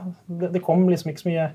det, 0.42 0.52
det 0.57 0.64
kom 0.64 0.88
liksom 0.88 1.12
ikke 1.12 1.24
så 1.24 1.33
mye 1.33 1.48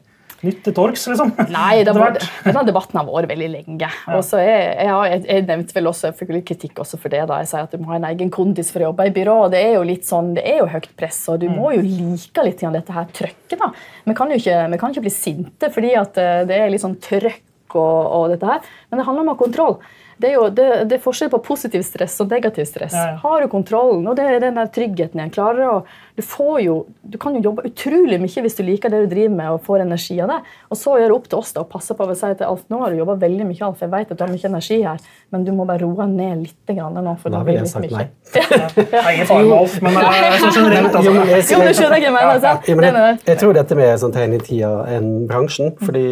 nytt 0.47 0.61
til 0.65 0.75
torgs, 0.75 1.05
liksom? 1.09 1.33
Nei, 1.53 1.83
var, 1.97 2.17
denne 2.45 2.63
debatten 2.67 2.99
har 2.99 3.07
vært 3.07 3.31
veldig 3.31 3.49
lenge. 3.53 3.79
Ja. 3.81 3.91
Og 4.17 4.23
så 4.27 4.41
jeg, 4.43 4.73
jeg, 4.87 5.21
jeg, 5.27 5.45
nevnte 5.49 5.77
vel 5.77 5.89
også, 5.91 6.09
jeg 6.09 6.19
fikk 6.19 6.33
litt 6.35 6.47
kritikk 6.49 6.83
også 6.83 6.99
for 7.01 7.13
det. 7.13 7.23
da, 7.29 7.39
Jeg 7.43 7.51
sier 7.51 7.67
at 7.67 7.73
du 7.73 7.81
må 7.81 7.93
ha 7.93 7.99
en 7.99 8.09
egen 8.11 8.33
kondis 8.33 8.73
for 8.73 8.83
å 8.83 8.91
jobbe 8.91 9.07
i 9.09 9.15
byrå. 9.15 9.37
og 9.45 9.55
Det 9.55 9.63
er 9.63 9.73
jo 9.77 9.87
litt 9.87 10.07
sånn, 10.09 10.33
det 10.37 10.45
er 10.49 10.61
jo 10.61 10.69
høyt 10.73 10.91
press, 10.99 11.23
og 11.31 11.41
du 11.43 11.49
mm. 11.49 11.57
må 11.57 11.73
jo 11.77 11.87
like 11.87 12.45
litt 12.47 12.63
igjen 12.63 12.77
dette 12.77 12.95
her 12.95 13.09
trøkket. 13.21 13.57
da. 13.59 13.71
Vi 14.07 14.17
kan 14.19 14.31
jo 14.31 14.39
ikke, 14.41 14.61
vi 14.75 14.81
kan 14.81 14.93
ikke 14.93 15.07
bli 15.07 15.15
sinte 15.15 15.71
fordi 15.73 15.95
at 15.99 16.21
eh, 16.21 16.45
det 16.49 16.59
er 16.59 16.71
litt 16.71 16.83
sånn 16.83 16.99
trøkk 17.03 17.77
og, 17.79 17.99
og 18.13 18.31
dette 18.33 18.47
her, 18.47 18.73
men 18.89 18.99
det 18.99 19.05
handler 19.07 19.25
om 19.25 19.31
å 19.31 19.35
ha 19.35 19.39
kontroll. 19.39 19.77
Det 20.21 20.29
er 20.29 20.37
jo 20.37 20.47
det, 20.53 20.69
det 20.89 20.97
er 20.97 21.03
forskjell 21.03 21.31
på 21.33 21.41
positiv 21.45 21.83
stress 21.87 22.19
og 22.23 22.31
negativ 22.33 22.67
stress. 22.69 22.95
Ja, 22.95 23.13
ja. 23.13 23.19
Har 23.23 23.43
du 23.43 23.49
kontrollen, 23.51 24.05
og 24.07 24.17
det 24.19 24.27
er 24.29 24.41
den 24.43 24.59
der 24.59 24.71
tryggheten 24.73 25.19
igjen. 25.19 25.33
klarer 25.33 25.69
å 25.69 25.77
du, 26.15 26.21
får 26.21 26.59
jo, 26.61 26.75
du 27.01 27.17
kan 27.17 27.33
jo 27.33 27.41
jobbe 27.41 27.63
utrolig 27.65 28.19
mye 28.21 28.43
hvis 28.45 28.57
du 28.59 28.61
liker 28.65 28.91
det 28.93 28.99
du 29.05 29.07
driver 29.15 29.33
med 29.33 29.55
og 29.55 29.63
får 29.65 29.81
energi 29.87 30.19
av 30.21 30.29
det. 30.29 30.39
Og 30.69 30.77
så 30.77 30.99
gjør 31.01 31.09
det 31.09 31.17
opp 31.17 31.29
til 31.31 31.39
oss 31.39 31.53
da, 31.55 31.63
å 31.63 31.69
passe 31.69 31.97
på 31.97 32.05
å 32.05 32.17
si 32.17 32.29
til 32.37 32.45
Alf 32.45 32.67
nå 32.69 32.81
har 32.83 32.93
du 32.93 33.01
jobba 33.01 33.17
veldig 33.23 33.47
mye, 33.49 33.61
Alf, 33.65 33.81
jeg 33.81 33.93
vet 33.93 34.13
at 34.13 34.19
du 34.19 34.23
har 34.25 34.33
mye 34.33 34.49
energi 34.51 34.79
her, 34.83 35.01
men 35.33 35.47
du 35.47 35.51
må 35.57 35.65
bare 35.69 35.81
roe 35.81 36.07
ned 36.09 36.45
litt. 36.45 36.59
Grann, 36.73 36.95
nå, 37.05 37.15
for 37.21 37.33
da 37.33 37.41
ville 37.45 37.65
jeg 37.65 37.69
sagt 37.69 37.91
nei. 37.91 38.05
Ingen 39.13 39.27
fare 39.29 39.43
med 39.43 39.55
Alf, 39.57 39.77
men 39.83 39.97
sånn 40.43 40.57
generelt. 40.59 40.95
Altså. 40.95 41.13
Jo, 41.53 41.61
du 41.65 41.73
skjønner 41.73 41.95
hva 41.97 42.01
jeg 42.01 42.15
mener. 42.15 42.33
Altså. 42.37 42.55
Jeg, 42.69 43.17
jeg 43.27 43.41
tror 43.41 43.57
dette 43.57 43.77
med 43.77 44.03
sånn 44.03 44.15
tegn 44.15 44.37
i 44.37 44.41
tida 44.43 44.73
enn 44.93 45.09
bransjen. 45.29 45.73
fordi 45.81 46.05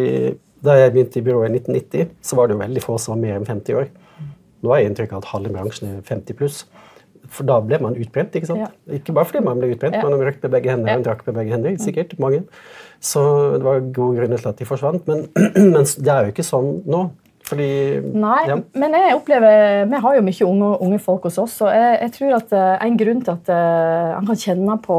da 0.62 0.76
jeg 0.78 0.92
begynte 0.94 1.18
i 1.18 1.24
byrået 1.26 1.50
i 1.50 1.58
1990, 1.58 2.14
så 2.22 2.38
var 2.38 2.48
det 2.48 2.56
jo 2.56 2.62
veldig 2.62 2.82
få 2.84 2.98
som 3.02 3.16
var 3.16 3.22
mer 3.24 3.40
enn 3.40 3.48
50 3.48 3.78
år. 3.80 3.90
Nå 4.62 4.70
har 4.70 4.82
jeg 4.82 4.92
inntrykk 4.92 5.16
av 5.16 5.24
at 5.24 5.32
halve 5.32 5.50
bransjen 5.54 5.88
er 5.90 6.04
50 6.06 6.38
pluss. 6.38 6.60
For 7.32 7.46
da 7.48 7.56
ble 7.64 7.78
man 7.82 7.96
utbrent. 7.98 8.36
Ikke 8.38 8.50
sant? 8.50 8.62
Ja. 8.62 8.68
Ikke 8.98 9.14
bare 9.16 9.28
fordi 9.30 9.42
man 9.46 9.58
ble 9.58 9.72
utbrent, 9.74 9.96
ja. 9.98 10.04
man 10.06 10.20
røykte 10.20 10.46
med 10.46 10.54
begge 10.56 10.70
hender 10.70 11.00
og 11.00 11.06
drakk 11.06 11.26
med 11.26 11.38
begge 11.40 11.56
hender. 11.56 11.74
sikkert, 11.82 12.14
mange. 12.22 12.44
Så 13.02 13.22
det 13.56 13.66
var 13.66 13.82
gode 13.94 14.20
grunner 14.20 14.38
til 14.38 14.52
at 14.52 14.60
de 14.60 14.68
forsvant. 14.68 15.08
Men, 15.10 15.26
men 15.74 15.82
det 15.82 16.14
er 16.14 16.28
jo 16.28 16.34
ikke 16.34 16.46
sånn 16.46 16.72
nå. 16.86 17.08
Fordi, 17.42 17.98
Nei, 18.14 18.42
ja. 18.46 18.54
men 18.78 18.94
jeg 18.94 19.14
opplever 19.16 19.88
Vi 19.90 19.98
har 20.04 20.14
jo 20.14 20.20
mye 20.24 20.46
unge, 20.46 20.68
unge 20.86 20.98
folk 21.02 21.24
hos 21.26 21.40
oss. 21.42 21.56
og 21.66 21.72
jeg, 21.74 21.96
jeg 21.98 22.12
tror 22.14 22.36
at 22.36 22.52
uh, 22.54 22.84
En 22.86 22.98
grunn 23.00 23.24
til 23.26 23.32
at 23.34 23.50
uh, 23.50 24.12
han 24.14 24.28
kan 24.28 24.38
kjenne 24.38 24.76
på 24.84 24.98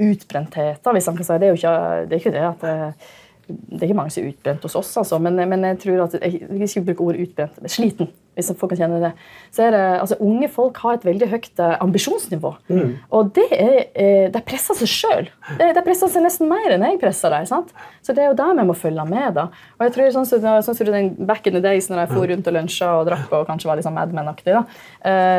utbrenthet 0.00 0.88
hvis 0.96 1.10
han 1.10 1.18
kan 1.18 1.28
si, 1.28 1.36
Det 1.36 1.50
er 1.50 1.52
jo 1.52 1.60
ikke 1.60 1.74
det, 2.08 2.16
er 2.16 2.22
ikke 2.22 2.34
det 2.34 2.46
at 2.48 2.64
uh, 2.64 3.12
det 3.52 3.80
er 3.80 3.88
ikke 3.88 3.98
mange 3.98 4.14
som 4.14 4.24
er 4.24 4.32
utbrent 4.32 4.66
hos 4.66 4.76
oss, 4.78 4.96
altså, 5.02 5.18
men, 5.22 5.40
men, 5.48 5.64
jeg 5.72 5.78
tror 5.84 6.04
at 6.06 6.18
jeg, 6.20 6.42
jeg 6.60 6.68
skal 6.68 6.84
bruke 6.86 7.08
ordet 7.08 7.28
utbrent. 7.28 7.58
Sliten 7.70 8.12
hvis 8.32 8.48
folk 8.56 8.72
kan 8.72 8.80
kjenne 8.80 8.98
det, 9.02 9.10
så 9.52 9.66
er 9.66 9.74
det 9.74 9.80
altså, 10.00 10.16
unge 10.24 10.48
folk 10.52 10.78
har 10.80 10.96
et 10.96 11.04
veldig 11.04 11.26
høyt 11.28 11.60
uh, 11.60 11.74
ambisjonsnivå. 11.84 12.52
Mm. 12.72 12.94
Og 13.12 13.32
det 13.36 13.44
er, 13.52 13.74
uh, 13.92 14.28
de 14.32 14.40
presser 14.48 14.78
seg 14.78 14.88
sjøl. 14.88 15.28
De, 15.58 15.66
de, 15.76 15.82
presser 15.84 16.08
seg 16.12 16.24
nesten 16.24 16.48
mer 16.48 16.72
enn 16.72 16.86
jeg 16.86 17.00
presser 17.02 17.34
dem. 17.34 17.44
Sant? 17.50 17.74
Så 18.00 18.16
det 18.16 18.24
er 18.24 18.30
jo 18.30 18.38
der 18.38 18.54
vi 18.56 18.64
må 18.70 18.76
følge 18.78 19.04
med. 19.08 19.34
da. 19.36 19.48
Og 19.76 19.84
jeg 19.84 19.94
tror 19.96 20.14
sånn 20.16 20.28
som 20.28 20.40
sånn, 20.64 20.78
så, 20.78 20.88
den 20.88 21.12
Back 21.28 21.46
in 21.46 21.58
the 21.58 21.62
days 21.64 21.90
når 21.90 22.04
jeg 22.04 22.12
for 22.14 22.32
rundt 22.32 22.48
og 22.48 22.56
lunsja 22.56 22.88
og 23.00 23.04
drakk 23.10 23.36
og 23.36 23.44
kanskje 23.50 23.68
var 23.68 23.78
litt 23.78 23.86
sånn 23.86 23.96
Mad 23.98 24.16
Men-aktig, 24.16 24.56
uh, 24.56 24.64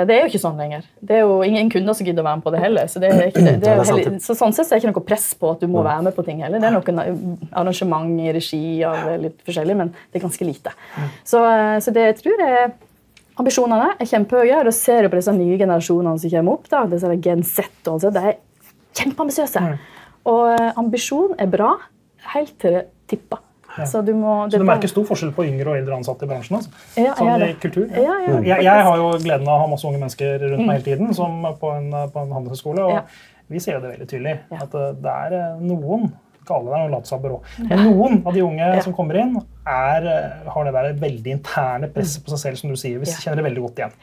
det 0.05 0.13
er 0.13 0.21
jo 0.21 0.29
ikke 0.29 0.43
sånn 0.45 0.61
lenger. 0.61 0.85
Det 1.01 1.17
er 1.17 1.25
jo 1.25 1.41
ingen 1.47 1.73
kunder 1.73 1.97
som 1.97 2.05
gidder 2.05 2.21
å 2.21 2.29
være 2.29 2.43
med 2.43 2.45
på 2.45 2.53
det 2.53 2.61
heller. 2.61 2.93
Så, 2.93 3.01
det 3.01 3.09
er 3.09 3.25
ikke, 3.31 3.47
det, 3.47 3.57
det 3.63 3.73
er 3.73 3.81
heller, 3.81 4.21
så 4.21 4.37
sånn 4.37 4.53
sett 4.53 4.69
så 4.69 4.77
er 4.77 4.83
det 4.83 4.85
ikke 4.85 4.93
noe 4.93 5.09
press 5.09 5.27
på 5.39 5.55
at 5.55 5.65
du 5.65 5.71
må 5.71 5.81
være 5.81 6.05
med 6.05 6.13
på 6.13 6.27
ting 6.29 6.45
heller. 6.45 6.61
Det 6.61 6.69
er 6.69 6.77
noen 6.77 7.49
arrangement 7.49 8.21
i 8.21 8.37
regi 8.37 8.63
av 8.85 9.09
litt 9.23 9.41
forskjellig, 9.47 9.81
men 9.81 9.93
det 10.11 10.21
er 10.21 10.27
ganske 10.27 10.45
lite. 10.45 10.77
Så, 11.25 11.41
så 11.81 11.93
det 11.95 12.09
jeg 12.11 12.19
tror 12.21 12.43
jeg 12.43 12.73
Ambisjonene 13.41 13.93
er 13.97 14.09
kjempehøye. 14.09 14.59
og 14.59 14.67
Da 14.69 14.75
ser 14.75 15.03
du 15.03 15.11
på 15.11 15.19
disse 15.19 15.33
nye 15.35 15.57
generasjonene 15.57 16.19
som 16.21 16.33
kommer 16.35 16.57
opp. 16.59 16.69
da, 16.69 16.83
disse 16.91 17.15
Gen 17.21 17.43
Z 17.43 17.69
og 17.87 17.95
altså, 17.95 18.11
De 18.13 18.27
er 18.31 18.37
kjempeambisiøse. 18.93 19.63
Mm. 19.63 19.79
Og 20.31 20.43
eh, 20.53 20.69
ambisjon 20.79 21.33
er 21.39 21.49
bra 21.51 21.73
helt 22.33 22.55
til 22.61 22.77
det 22.77 22.85
tipper. 23.11 23.41
Ja. 23.77 23.87
Så, 23.89 24.03
du 24.05 24.13
må, 24.13 24.33
så 24.53 24.59
du 24.61 24.65
merker 24.67 24.89
stor 24.91 25.05
forskjell 25.07 25.31
på 25.33 25.47
yngre 25.49 25.71
og 25.71 25.79
eldre 25.79 25.95
ansatte 25.97 26.27
i 26.27 26.29
bransjen? 26.29 26.59
Altså. 26.59 26.69
Ja, 27.01 27.15
sånn 27.17 27.45
i 27.47 27.55
kultur? 27.57 27.87
Ja, 27.89 28.19
ja, 28.21 28.35
jeg, 28.45 28.65
jeg, 28.67 28.83
har 28.85 28.99
jo 29.01 29.07
gleden 29.23 29.49
av 29.49 29.55
å 29.55 29.63
ha 29.63 29.69
masse 29.71 29.87
unge 29.89 29.97
mennesker 29.97 30.35
rundt 30.43 30.61
meg 30.61 30.67
mm. 30.67 30.73
hele 30.75 30.85
tiden 30.85 31.15
som 31.17 31.39
på 31.57 31.71
en, 31.73 31.87
på 32.13 32.21
en 32.21 32.35
handelshøyskole. 32.37 32.85
og 32.85 33.49
Vi 33.49 33.63
ser 33.63 33.81
det 33.81 33.95
veldig 33.95 34.09
tydelig. 34.11 34.35
at 34.59 34.77
eh, 34.77 34.93
det 35.01 35.15
er 35.25 35.37
eh, 35.39 35.65
noen 35.65 36.11
ikke 36.43 36.59
alle 36.59 36.83
der. 36.91 37.35
Men 37.63 37.83
noen 37.87 38.21
av 38.27 38.35
de 38.35 38.43
unge 38.43 38.69
som 38.85 38.95
kommer 38.95 39.19
inn, 39.23 39.37
er, 39.65 40.05
eh, 40.11 40.51
har 40.53 40.67
det 40.67 40.73
der 40.75 41.01
veldig 41.01 41.35
interne 41.37 41.89
presset 41.93 42.23
på 42.23 42.33
seg 42.33 42.39
selv, 42.39 42.61
som 42.61 42.73
du 42.73 42.79
sier. 42.79 42.99
Vi 43.01 43.11
kjenner 43.11 43.41
det 43.41 43.49
veldig 43.49 43.65
godt 43.67 43.81
igjen. 43.81 43.97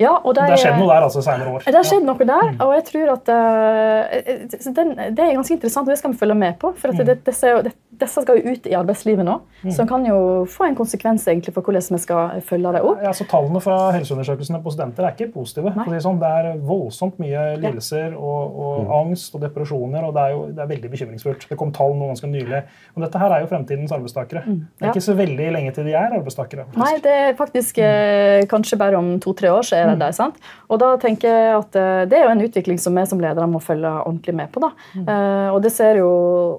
Ja, 0.00 0.14
og 0.24 0.34
det 0.36 0.46
har 0.48 0.56
skjedd 0.60 0.78
noe 0.80 0.88
der 0.88 1.04
altså 1.04 1.22
senere 1.24 1.52
år. 1.52 1.66
Det 1.66 1.76
har 1.76 1.86
skjedd 1.86 2.06
noe 2.08 2.26
der, 2.30 2.52
og 2.64 2.72
jeg 2.78 2.84
tror 2.88 3.12
at 3.18 3.30
uh, 3.34 4.72
den, 4.78 4.94
Det 4.96 5.24
er 5.24 5.34
ganske 5.36 5.56
interessant, 5.58 5.88
og 5.88 5.92
det 5.92 6.00
skal 6.00 6.14
vi 6.14 6.20
følge 6.22 6.36
med 6.40 6.56
på. 6.62 6.72
for 6.80 6.96
det, 6.96 7.18
disse, 7.26 7.52
det, 7.66 7.74
disse 8.00 8.24
skal 8.24 8.40
jo 8.40 8.54
ut 8.54 8.68
i 8.70 8.76
arbeidslivet 8.78 9.26
nå, 9.26 9.36
mm. 9.62 9.72
som 9.76 9.88
kan 9.90 10.06
jo 10.08 10.18
få 10.48 10.70
en 10.70 10.78
konsekvens 10.78 11.26
egentlig 11.28 11.52
for 11.56 11.66
hvordan 11.66 11.84
vi 11.92 12.00
skal 12.00 12.40
følge 12.46 12.72
det 12.76 12.82
opp. 12.86 13.02
Ja, 13.04 13.12
så 13.16 13.26
Tallene 13.30 13.60
fra 13.62 13.76
helseundersøkelsene 13.98 14.62
på 14.64 14.72
studenter 14.72 15.06
er 15.06 15.14
ikke 15.16 15.30
positive. 15.34 15.74
Det, 15.76 16.00
sånn. 16.02 16.20
det, 16.22 16.32
er 16.40 16.62
voldsomt 16.64 17.20
mye 17.20 17.44
lidelser 17.60 18.16
og, 18.16 18.56
og 18.64 18.80
mm. 18.86 18.94
angst 19.02 19.36
og 19.36 19.44
depresjoner, 19.44 20.06
og 20.08 20.16
det 20.16 20.24
er 20.24 20.34
jo 20.34 20.42
det 20.56 20.64
er 20.64 20.72
veldig 20.72 20.92
bekymringsfullt. 20.94 21.46
Det 21.50 21.60
kom 21.60 21.74
tall 21.76 21.92
nå 21.98 22.08
ganske 22.14 22.30
nylig. 22.30 22.62
Og 22.96 23.04
dette 23.04 23.20
her 23.20 23.36
er 23.36 23.44
jo 23.44 23.50
fremtidens 23.52 23.92
arbeidstakere. 23.94 24.46
Mm. 24.46 24.64
Det 24.78 24.88
er 24.88 24.94
ikke 24.94 25.08
så 25.10 25.18
veldig 25.20 25.52
lenge 25.58 25.76
til 25.76 25.90
de 25.90 25.96
er 25.98 26.16
arbeidstakere. 26.18 26.66
Faktisk. 26.70 26.80
Nei, 26.80 26.96
det 27.04 27.16
er 27.26 27.38
faktisk 27.38 27.84
eh, 27.84 28.48
kanskje 28.50 28.80
bare 28.80 29.00
om 29.00 29.12
to-tre 29.22 29.52
år 29.52 29.66
så 29.66 29.76
er 29.76 29.89
det 29.90 29.98
mm. 29.98 30.04
der. 30.04 30.16
sant? 30.16 30.38
Og 30.70 30.80
da 30.82 30.92
tenker 31.02 31.28
jeg 31.30 31.56
at 31.56 31.78
eh, 31.78 32.04
det 32.10 32.18
er 32.18 32.26
jo 32.26 32.32
en 32.34 32.44
utvikling 32.46 32.80
som 32.80 32.96
vi 32.96 33.04
som 33.10 33.20
ledere 33.22 33.48
må 33.50 33.60
følge 33.62 33.90
ordentlig 34.04 34.36
med 34.38 34.52
på. 34.54 34.62
da. 34.62 34.70
Mm. 34.94 35.04
Uh, 35.08 35.48
og 35.54 35.60
det 35.64 35.72
ser 35.74 36.00
jo, 36.00 36.08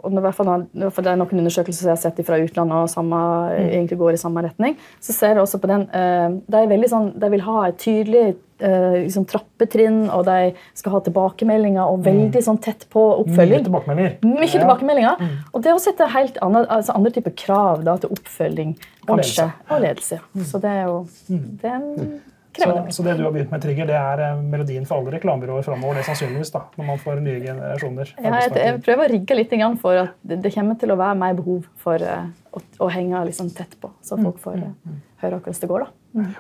og 0.02 0.12
i 0.12 0.24
hvert 0.26 0.38
fall, 0.38 0.68
det 0.72 0.92
er 0.92 1.20
noen 1.20 1.44
undersøkelser 1.44 1.86
som 1.86 1.92
jeg 1.92 1.98
har 1.98 2.04
sett 2.04 2.22
fra 2.28 2.40
utlandet 2.42 2.86
og 2.86 2.92
samme, 2.92 3.18
mm. 3.52 3.72
egentlig 3.72 4.00
går 4.02 4.18
i 4.18 4.22
samme 4.22 4.46
retning, 4.46 4.78
så 5.00 5.16
ser 5.16 5.36
jeg 5.36 5.44
også 5.46 5.62
på 5.62 5.72
den 5.72 5.88
uh, 5.94 6.40
de, 6.52 6.80
sånn, 6.92 7.12
de, 7.20 7.34
vil 7.36 7.46
ha 7.48 7.68
et 7.70 7.82
tydelig 7.82 8.32
liksom, 8.62 9.24
trappetrinn, 9.26 10.04
og 10.14 10.28
de 10.28 10.52
skal 10.78 10.94
ha 10.94 11.00
tilbakemeldinger 11.02 11.82
og 11.82 12.04
veldig 12.06 12.44
sånn, 12.46 12.60
tett 12.62 12.84
på 12.94 13.02
oppfølging. 13.24 13.64
Mye 13.64 13.66
tilbakemeldinger. 13.66 14.12
Mye 14.22 14.46
ja. 14.46 14.52
tilbakemeldinger. 14.54 15.24
Mm. 15.24 15.40
Og 15.50 15.64
det 15.66 15.74
å 15.74 15.80
sette 15.82 16.10
helt 16.14 16.38
andre, 16.46 16.68
altså, 16.68 16.94
andre 16.94 17.14
typer 17.16 17.34
krav 17.42 17.82
da, 17.88 17.96
til 18.04 18.14
oppfølging 18.14 18.76
kanskje, 19.10 19.48
og 19.66 19.82
ledelse. 19.82 20.22
Mm. 20.36 20.46
Så 20.52 20.62
det 20.62 20.76
er 20.76 20.84
jo 20.92 21.00
mm. 21.32 21.48
det 21.64 21.72
er 21.72 21.80
en 21.80 22.14
så, 22.58 22.86
så, 22.92 23.04
det 23.06 23.14
du 23.20 23.24
har 23.24 23.32
begynt 23.32 23.52
med, 23.54 23.62
Trigger, 23.64 23.88
det 23.88 23.96
er 23.96 24.24
eh, 24.26 24.40
melodien 24.54 24.86
for 24.88 25.00
alle 25.00 25.14
reklamebyråer 25.16 25.64
framover? 25.66 26.00
Det 26.00 26.08
sannsynligvis 26.10 26.52
da, 26.52 26.66
når 26.78 26.90
man 26.90 27.00
får 27.00 27.22
nye 27.24 27.40
generasjoner? 27.46 28.12
Ja, 28.18 28.34
jeg, 28.44 28.54
jeg, 28.58 28.82
prøver 28.88 29.06
å 29.06 29.12
rigge 29.14 29.38
litt 29.40 29.56
for 29.82 30.02
at 30.02 30.34
det 30.44 30.54
kommer 30.54 30.80
til 30.82 30.92
å 30.92 31.00
være 31.00 31.20
mer 31.22 31.38
behov 31.38 31.70
for 31.80 32.04
uh, 32.04 32.28
å, 32.52 32.64
å, 32.84 32.92
henge 32.92 33.24
liksom 33.30 33.54
tett 33.56 33.78
på, 33.80 33.94
så 34.04 34.20
folk 34.20 34.42
får 34.44 34.60
mm. 34.60 35.00
høre 35.24 35.40
hvordan 35.40 35.62
det 35.64 35.72
går. 35.72 35.88
da. 35.88 36.20
Mm. 36.20 36.36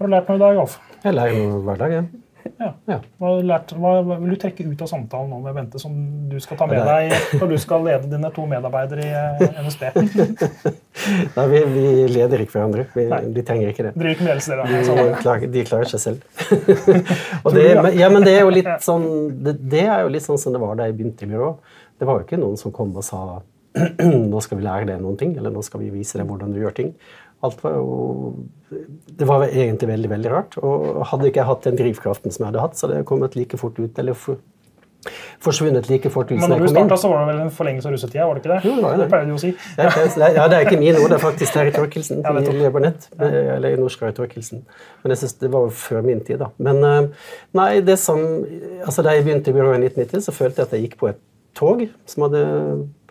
Har 0.00 0.08
du 0.08 0.14
lært 0.14 0.32
noe 0.32 0.40
i 0.40 0.44
dag, 0.46 0.62
Alf? 0.64 0.78
Jeg 1.04 1.16
lærer 1.16 1.40
noe 1.44 1.62
hver 1.66 1.80
dag. 1.84 1.96
Ja. 1.98 2.04
Ja. 2.60 2.70
Ja. 2.88 2.96
Hva, 3.20 3.30
lært, 3.44 3.72
hva, 3.76 3.92
vil 4.10 4.34
du 4.34 4.38
trekke 4.40 4.64
ut 4.68 4.82
av 4.84 4.88
samtalen 4.90 5.30
nå 5.32 5.40
med 5.44 5.56
Bente 5.56 5.80
som 5.80 5.94
du 6.30 6.36
skal 6.42 6.58
ta 6.60 6.68
med 6.70 6.82
deg 6.86 7.38
når 7.40 7.52
du 7.52 7.56
skal 7.62 7.84
lede 7.86 8.10
dine 8.12 8.30
to 8.36 8.44
medarbeidere 8.50 9.06
i 9.06 9.10
eh, 9.16 9.60
NSB? 9.64 9.86
Nei, 11.36 11.46
vi, 11.52 11.62
vi, 11.74 11.84
leder 12.12 12.44
ikke 12.44 12.58
hverandre. 12.58 12.86
Vi, 12.96 13.06
de 13.36 13.44
trenger 13.46 13.72
ikke 13.72 13.86
det. 13.88 13.94
Driver 13.96 14.16
ikke 14.16 14.26
med 14.26 14.32
ledelse, 14.32 14.56
dere? 14.56 14.80
De, 15.00 15.06
klarer, 15.22 15.52
de 15.54 15.66
klarer 15.68 15.92
seg 15.92 16.04
selv. 16.04 16.26
det, 17.56 17.68
ja, 17.98 18.10
men 18.12 18.26
det 18.26 18.36
er 18.36 18.44
jo 18.44 18.52
litt 18.54 18.74
sånn 18.84 19.06
det, 19.44 19.56
det, 19.60 19.86
er 19.86 20.04
jo 20.04 20.12
litt 20.12 20.26
sånn 20.26 20.40
som 20.40 20.56
det 20.56 20.62
var 20.62 20.76
da 20.78 20.90
jeg 20.90 20.98
begynte 20.98 21.26
i 21.26 21.32
byrå. 21.32 21.54
Det 22.00 22.08
var 22.08 22.20
jo 22.20 22.28
ikke 22.28 22.40
noen 22.40 22.60
som 22.60 22.74
kom 22.74 22.92
og 22.96 23.06
sa 23.06 23.40
nå 24.32 24.40
skal 24.42 24.58
vi 24.58 24.66
lære 24.66 24.88
deg 24.88 25.02
noen 25.02 25.18
ting, 25.18 25.36
eller 25.38 25.52
nå 25.54 25.62
skal 25.62 25.84
vi 25.84 25.92
vise 25.94 26.18
deg 26.18 26.26
hvordan 26.28 26.54
du 26.54 26.60
gjør 26.62 26.74
ting. 26.76 26.94
Alt 27.40 27.62
var 27.64 27.76
jo 27.78 28.34
Det 29.18 29.26
var 29.28 29.46
egentlig 29.48 29.88
veldig 29.88 30.10
veldig 30.10 30.30
rart. 30.30 30.56
Og 30.62 31.02
hadde 31.10 31.28
ikke 31.30 31.42
jeg 31.42 31.48
hatt 31.48 31.66
den 31.66 31.78
drivkraften 31.80 32.32
som 32.32 32.44
jeg 32.44 32.52
hadde 32.52 32.64
hatt, 32.64 32.78
så 32.78 32.86
hadde 32.86 33.00
jeg 33.00 33.10
kommet 33.10 33.36
like 33.36 33.58
fort 33.60 33.78
ut. 33.80 33.98
eller 33.98 34.14
for, 34.14 34.38
forsvunnet 35.40 35.88
like 35.88 36.10
fort 36.12 36.30
ut 36.30 36.38
Men 36.38 36.52
når 36.52 36.60
du 36.60 36.68
starta, 36.68 36.96
så 37.00 37.08
var 37.08 37.24
det 37.24 37.32
vel 37.32 37.40
en 37.46 37.50
forlengelse 37.50 37.88
av 37.88 37.94
russetida? 37.94 38.26
var 38.28 38.36
det 38.36 38.42
ikke 38.44 38.52
det? 38.52 38.60
Jo, 38.68 38.74
det 38.84 38.98
det. 39.00 39.08
pleier 39.12 39.26
du 39.26 39.34
å 39.34 39.40
si. 39.40 39.52
Ja, 39.78 40.46
det 40.52 40.58
er 40.58 40.66
ikke 40.68 40.80
min 40.80 40.98
ord, 41.00 41.08
det 41.08 41.16
er 41.16 41.24
faktisk 41.24 41.56
Terje 41.56 41.72
Torkelsen 41.76 42.20
ja, 42.20 42.34
i 42.36 42.56
Lebanett. 42.58 43.08
Eller 43.18 43.80
Norskar 43.80 44.12
Torkelsen. 44.16 44.62
Men 45.02 45.16
jeg 45.16 45.24
synes 45.24 45.38
det 45.40 45.52
var 45.56 45.66
jo 45.66 45.72
før 45.80 46.04
min 46.06 46.20
tid, 46.26 46.38
da. 46.44 46.50
Men 46.60 46.84
eh, 46.84 47.26
nei, 47.56 47.70
det 47.84 47.96
som 48.00 48.20
altså 48.84 49.02
Da 49.02 49.16
jeg 49.16 49.24
begynte 49.24 49.50
i 49.50 49.56
byrået 49.56 49.80
i 49.80 49.88
1990, 49.88 50.28
så 50.28 50.36
følte 50.36 50.60
jeg 50.60 50.68
at 50.68 50.76
jeg 50.76 50.88
gikk 50.88 51.00
på 51.00 51.10
et 51.10 51.20
tog 51.56 51.82
som 52.08 52.26
hadde 52.26 52.42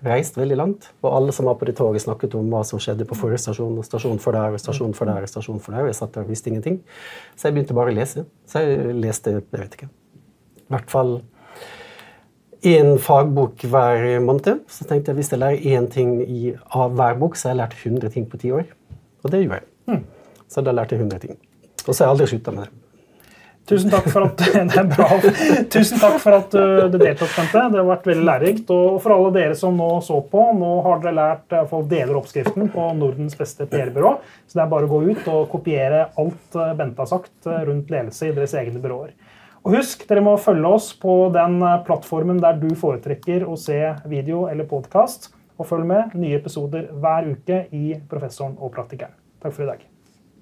reist 0.05 0.37
veldig 0.39 0.57
langt. 0.57 0.89
Og 1.03 1.09
alle 1.11 1.33
som 1.35 1.47
var 1.49 1.57
på 1.59 1.67
det 1.67 1.75
toget, 1.79 2.03
snakket 2.03 2.35
om 2.39 2.47
hva 2.51 2.61
som 2.67 2.81
skjedde 2.81 3.07
på 3.07 3.17
forrige 3.19 3.41
stasjon, 3.43 3.77
og 3.79 3.87
stasjon 3.87 4.21
for 4.23 4.37
der, 4.37 4.55
og 4.55 4.61
stasjon 4.61 4.95
for 4.95 5.09
der, 5.09 5.25
og 5.25 5.31
stasjon 5.31 5.59
for 5.63 5.75
der. 5.75 5.89
Jeg 5.89 5.97
satt 5.99 6.13
der 6.15 6.27
og 6.27 6.31
visste 6.31 6.51
ingenting. 6.51 6.79
Så 7.35 7.49
jeg 7.49 7.57
begynte 7.57 7.77
bare 7.77 7.93
å 7.93 7.97
lese. 7.97 8.25
Så 8.49 8.63
jeg 8.63 8.95
leste, 8.99 9.39
jeg 9.39 9.45
vet 9.51 9.77
ikke 9.77 9.89
I 9.89 10.75
hvert 10.75 10.93
fall 10.93 11.19
én 12.69 12.97
fagbok 12.99 13.63
hver 13.71 14.07
måned. 14.23 14.65
Så 14.71 14.87
tenkte 14.87 15.11
jeg 15.11 15.21
hvis 15.21 15.31
jeg 15.33 15.41
lærer 15.41 15.75
én 15.75 15.89
ting 15.91 16.19
i, 16.23 16.55
av 16.75 16.95
hver 16.95 17.19
bok, 17.19 17.35
så 17.39 17.49
har 17.49 17.55
jeg 17.55 17.63
lært 17.63 17.77
100 17.83 18.15
ting 18.15 18.29
på 18.29 18.39
ti 18.41 18.51
år. 18.55 18.67
Og 19.23 19.31
det 19.31 19.43
gjorde 19.43 19.61
jeg. 19.61 19.69
Mm. 19.89 20.03
Så 20.49 20.63
da 20.65 20.75
lærte 20.75 20.95
jeg 20.95 21.03
100 21.05 21.25
ting. 21.27 21.39
Og 21.85 21.93
så 21.93 22.03
har 22.03 22.09
jeg 22.09 22.15
aldri 22.15 22.31
slutta 22.33 22.55
med 22.55 22.67
det. 22.67 22.78
Tusen 23.69 23.91
takk 23.91 24.07
for 24.09 24.25
at. 24.25 24.41
Tusen 25.73 25.99
takk 26.01 26.15
for 26.21 26.37
at 26.39 26.55
uh, 26.57 26.87
du 26.89 26.97
deltok, 26.97 27.29
Bente. 27.35 27.61
Det 27.69 27.77
har 27.77 27.85
vært 27.85 28.07
veldig 28.09 28.25
lærerikt. 28.25 28.71
Og 28.73 28.97
for 29.03 29.13
alle 29.13 29.29
dere 29.35 29.57
som 29.57 29.77
nå 29.77 29.89
så 30.05 30.17
på, 30.31 30.45
nå 30.57 30.71
har 30.87 31.03
dere 31.03 31.17
lært 31.19 31.53
uh, 31.53 31.65
folk 31.69 31.89
deler 31.91 32.17
oppskriften 32.17 32.71
på 32.73 32.87
Nordens 32.97 33.37
beste 33.37 33.67
PR-byrå. 33.69 34.15
Så 34.49 34.57
det 34.57 34.63
er 34.65 34.71
bare 34.71 34.89
å 34.89 34.93
gå 34.93 35.03
ut 35.11 35.29
og 35.29 35.51
kopiere 35.51 36.07
alt 36.09 36.57
uh, 36.57 36.71
Bente 36.79 37.03
har 37.03 37.11
sagt 37.11 37.49
rundt 37.69 37.93
ledelse 37.93 38.31
i 38.31 38.33
deres 38.33 38.57
egne 38.57 38.81
byråer. 38.81 39.13
Og 39.67 39.75
husk, 39.75 40.07
dere 40.09 40.23
må 40.25 40.33
følge 40.41 40.73
oss 40.79 40.89
på 40.97 41.19
den 41.35 41.59
plattformen 41.85 42.39
der 42.41 42.57
du 42.57 42.71
foretrekker 42.79 43.45
å 43.45 43.59
se 43.59 43.77
video 44.09 44.47
eller 44.49 44.65
podkast. 44.69 45.29
Og 45.59 45.67
følg 45.67 45.85
med 45.91 46.17
nye 46.17 46.39
episoder 46.39 46.87
hver 47.03 47.29
uke 47.35 47.65
i 47.75 47.99
Professoren 48.09 48.57
og 48.57 48.73
praktikeren. 48.73 49.13
Takk 49.43 49.53
for 49.53 49.67
i 49.67 49.71
dag. 49.75 49.88